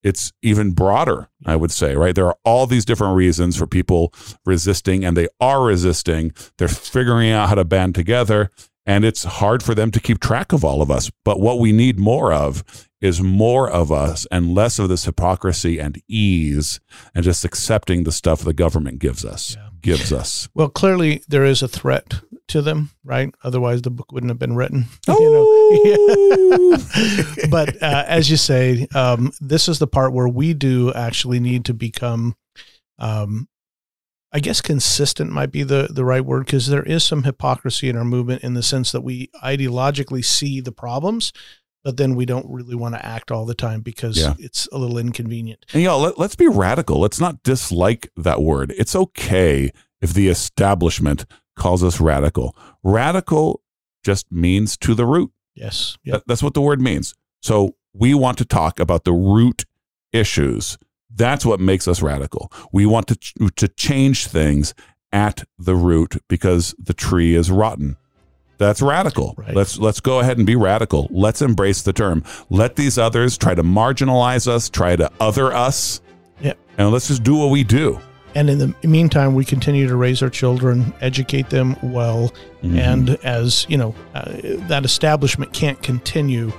it's 0.03 0.31
even 0.43 0.71
broader, 0.71 1.29
I 1.47 1.55
would 1.55 1.71
say, 1.71 1.95
right? 1.95 2.13
There 2.13 2.27
are 2.27 2.37
all 2.43 2.67
these 2.67 2.85
different 2.85 3.15
reasons 3.15 3.57
for 3.57 3.65
people 3.65 4.13
resisting, 4.45 5.03
and 5.03 5.17
they 5.17 5.27
are 5.39 5.63
resisting. 5.63 6.31
They're 6.59 6.67
figuring 6.67 7.31
out 7.31 7.49
how 7.49 7.55
to 7.55 7.65
band 7.65 7.95
together, 7.95 8.51
and 8.85 9.03
it's 9.03 9.23
hard 9.23 9.63
for 9.63 9.73
them 9.73 9.89
to 9.91 9.99
keep 9.99 10.19
track 10.19 10.53
of 10.53 10.63
all 10.63 10.83
of 10.83 10.91
us. 10.91 11.09
But 11.23 11.39
what 11.39 11.57
we 11.59 11.71
need 11.71 11.97
more 11.97 12.31
of 12.31 12.63
is 13.01 13.19
more 13.21 13.67
of 13.67 13.91
us 13.91 14.27
and 14.31 14.53
less 14.53 14.77
of 14.77 14.89
this 14.89 15.05
hypocrisy 15.05 15.79
and 15.79 15.99
ease 16.07 16.79
and 17.15 17.23
just 17.23 17.43
accepting 17.43 18.03
the 18.03 18.11
stuff 18.11 18.41
the 18.41 18.53
government 18.53 18.99
gives 18.99 19.25
us. 19.25 19.55
Yeah. 19.55 19.64
Gives 19.85 20.11
us. 20.11 20.49
Well, 20.55 20.69
clearly 20.69 21.21
there 21.27 21.45
is 21.45 21.61
a 21.61 21.67
threat 21.67 22.15
to 22.47 22.63
them, 22.63 22.89
right? 23.03 23.31
Otherwise, 23.43 23.83
the 23.83 23.91
book 23.91 24.11
wouldn't 24.11 24.31
have 24.31 24.39
been 24.39 24.55
written. 24.55 24.85
Oh. 25.07 26.77
but 27.51 27.81
uh, 27.81 28.03
as 28.07 28.29
you 28.29 28.37
say, 28.37 28.87
um, 28.95 29.31
this 29.39 29.67
is 29.67 29.77
the 29.77 29.87
part 29.87 30.11
where 30.11 30.27
we 30.27 30.55
do 30.55 30.91
actually 30.93 31.39
need 31.39 31.65
to 31.65 31.73
become, 31.73 32.35
um, 32.97 33.47
I 34.31 34.39
guess, 34.39 34.61
consistent 34.61 35.31
might 35.31 35.51
be 35.51 35.61
the 35.61 35.87
the 35.91 36.05
right 36.05 36.25
word 36.25 36.45
because 36.45 36.67
there 36.67 36.83
is 36.83 37.03
some 37.03 37.23
hypocrisy 37.23 37.89
in 37.89 37.97
our 37.97 38.03
movement 38.03 38.43
in 38.43 38.55
the 38.55 38.63
sense 38.63 38.91
that 38.91 39.01
we 39.01 39.29
ideologically 39.43 40.25
see 40.25 40.61
the 40.61 40.71
problems, 40.71 41.31
but 41.85 41.95
then 41.97 42.15
we 42.15 42.25
don't 42.25 42.45
really 42.49 42.75
want 42.75 42.95
to 42.95 43.05
act 43.05 43.31
all 43.31 43.45
the 43.45 43.53
time 43.55 43.79
because 43.81 44.17
Yeah. 44.17 44.33
it's 44.39 44.67
a 44.73 44.77
little 44.77 44.97
inconvenient. 44.97 45.65
And 45.71 45.83
y'all, 45.83 46.01
let, 46.01 46.17
let's 46.19 46.35
be 46.35 46.47
radical. 46.47 46.99
Let's 46.99 47.19
not 47.21 47.41
dislike 47.43 48.11
that 48.17 48.41
word. 48.41 48.73
It's 48.77 48.95
okay 48.95 49.71
if 50.01 50.13
the 50.13 50.27
establishment 50.27 51.25
calls 51.55 51.83
us 51.83 52.01
radical. 52.01 52.55
Radical 52.83 53.61
just 54.03 54.31
means 54.31 54.75
to 54.77 54.95
the 54.95 55.05
root. 55.05 55.31
Yes. 55.55 55.97
Yep. 56.03 56.13
That- 56.13 56.27
that's 56.27 56.43
what 56.43 56.55
the 56.55 56.61
word 56.61 56.81
means. 56.81 57.13
So 57.41 57.75
we 57.93 58.13
want 58.15 58.37
to 58.39 58.45
talk 58.45 58.79
about 58.79 59.03
the 59.05 59.13
root 59.13 59.63
issues. 60.11 60.77
That's 61.13 61.45
what 61.45 61.59
makes 61.59 61.87
us 61.87 62.01
radical. 62.01 62.51
We 62.73 62.85
want 62.85 63.07
to 63.07 63.15
ch- 63.15 63.33
to 63.55 63.67
change 63.67 64.27
things 64.27 64.73
at 65.11 65.43
the 65.57 65.75
root 65.75 66.17
because 66.27 66.73
the 66.79 66.93
tree 66.93 67.35
is 67.35 67.49
rotten. 67.51 67.95
That's 68.57 68.81
radical. 68.81 69.35
Right. 69.37 69.53
Let's 69.55 69.77
let's 69.77 69.99
go 69.99 70.19
ahead 70.19 70.37
and 70.37 70.45
be 70.47 70.55
radical. 70.55 71.07
Let's 71.11 71.41
embrace 71.41 71.81
the 71.81 71.93
term. 71.93 72.23
Let 72.49 72.75
these 72.75 72.97
others 72.97 73.37
try 73.37 73.53
to 73.55 73.63
marginalize 73.63 74.47
us, 74.47 74.69
try 74.69 74.95
to 74.95 75.11
other 75.19 75.53
us. 75.53 76.01
Yep. 76.41 76.57
And 76.77 76.91
let's 76.91 77.07
just 77.07 77.23
do 77.23 77.35
what 77.35 77.49
we 77.49 77.63
do. 77.63 77.99
And 78.33 78.49
in 78.49 78.57
the 78.57 78.75
meantime, 78.87 79.33
we 79.33 79.45
continue 79.45 79.87
to 79.87 79.95
raise 79.95 80.21
our 80.21 80.29
children, 80.29 80.93
educate 81.01 81.49
them 81.49 81.75
well, 81.81 82.33
Mm-hmm. 82.63 82.79
and 82.79 83.09
as 83.23 83.65
you 83.69 83.77
know, 83.77 83.93
uh, 84.15 84.33
that 84.67 84.85
establishment 84.85 85.53
can't 85.53 85.81
continue 85.83 86.51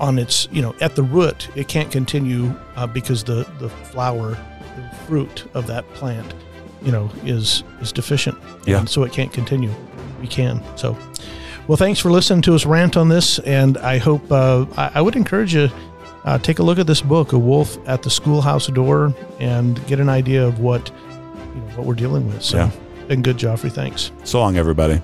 on 0.00 0.18
its 0.18 0.48
you 0.50 0.62
know 0.62 0.74
at 0.80 0.96
the 0.96 1.02
root. 1.02 1.48
It 1.54 1.68
can't 1.68 1.90
continue 1.92 2.52
uh, 2.76 2.86
because 2.86 3.22
the 3.24 3.46
the 3.58 3.68
flower, 3.68 4.30
the 4.76 4.96
fruit 5.06 5.44
of 5.54 5.66
that 5.66 5.86
plant, 5.94 6.32
you 6.82 6.90
know, 6.92 7.10
is 7.24 7.62
is 7.80 7.92
deficient. 7.92 8.38
Yeah. 8.66 8.78
And 8.78 8.88
so 8.88 9.02
it 9.04 9.12
can't 9.12 9.32
continue. 9.32 9.70
We 10.24 10.28
can. 10.28 10.62
So, 10.78 10.96
well, 11.68 11.76
thanks 11.76 12.00
for 12.00 12.10
listening 12.10 12.40
to 12.42 12.54
us 12.54 12.64
rant 12.64 12.96
on 12.96 13.10
this, 13.10 13.38
and 13.40 13.76
I 13.76 13.98
hope 13.98 14.32
uh, 14.32 14.64
I, 14.74 14.92
I 14.94 15.00
would 15.02 15.16
encourage 15.16 15.54
you. 15.54 15.68
Uh, 16.24 16.38
take 16.38 16.60
a 16.60 16.62
look 16.62 16.78
at 16.78 16.86
this 16.86 17.02
book, 17.02 17.34
"A 17.34 17.38
Wolf 17.38 17.76
at 17.86 18.02
the 18.02 18.08
Schoolhouse 18.08 18.68
Door," 18.68 19.14
and 19.38 19.86
get 19.86 20.00
an 20.00 20.08
idea 20.08 20.42
of 20.46 20.60
what 20.60 20.90
you 21.54 21.60
know 21.60 21.66
what 21.76 21.84
we're 21.84 21.92
dealing 21.94 22.26
with. 22.26 22.42
So, 22.42 22.56
Yeah. 22.56 22.70
been 23.06 23.20
good, 23.20 23.36
Joffre. 23.36 23.70
Thanks. 23.70 24.12
so 24.24 24.40
long, 24.40 24.56
everybody. 24.56 24.98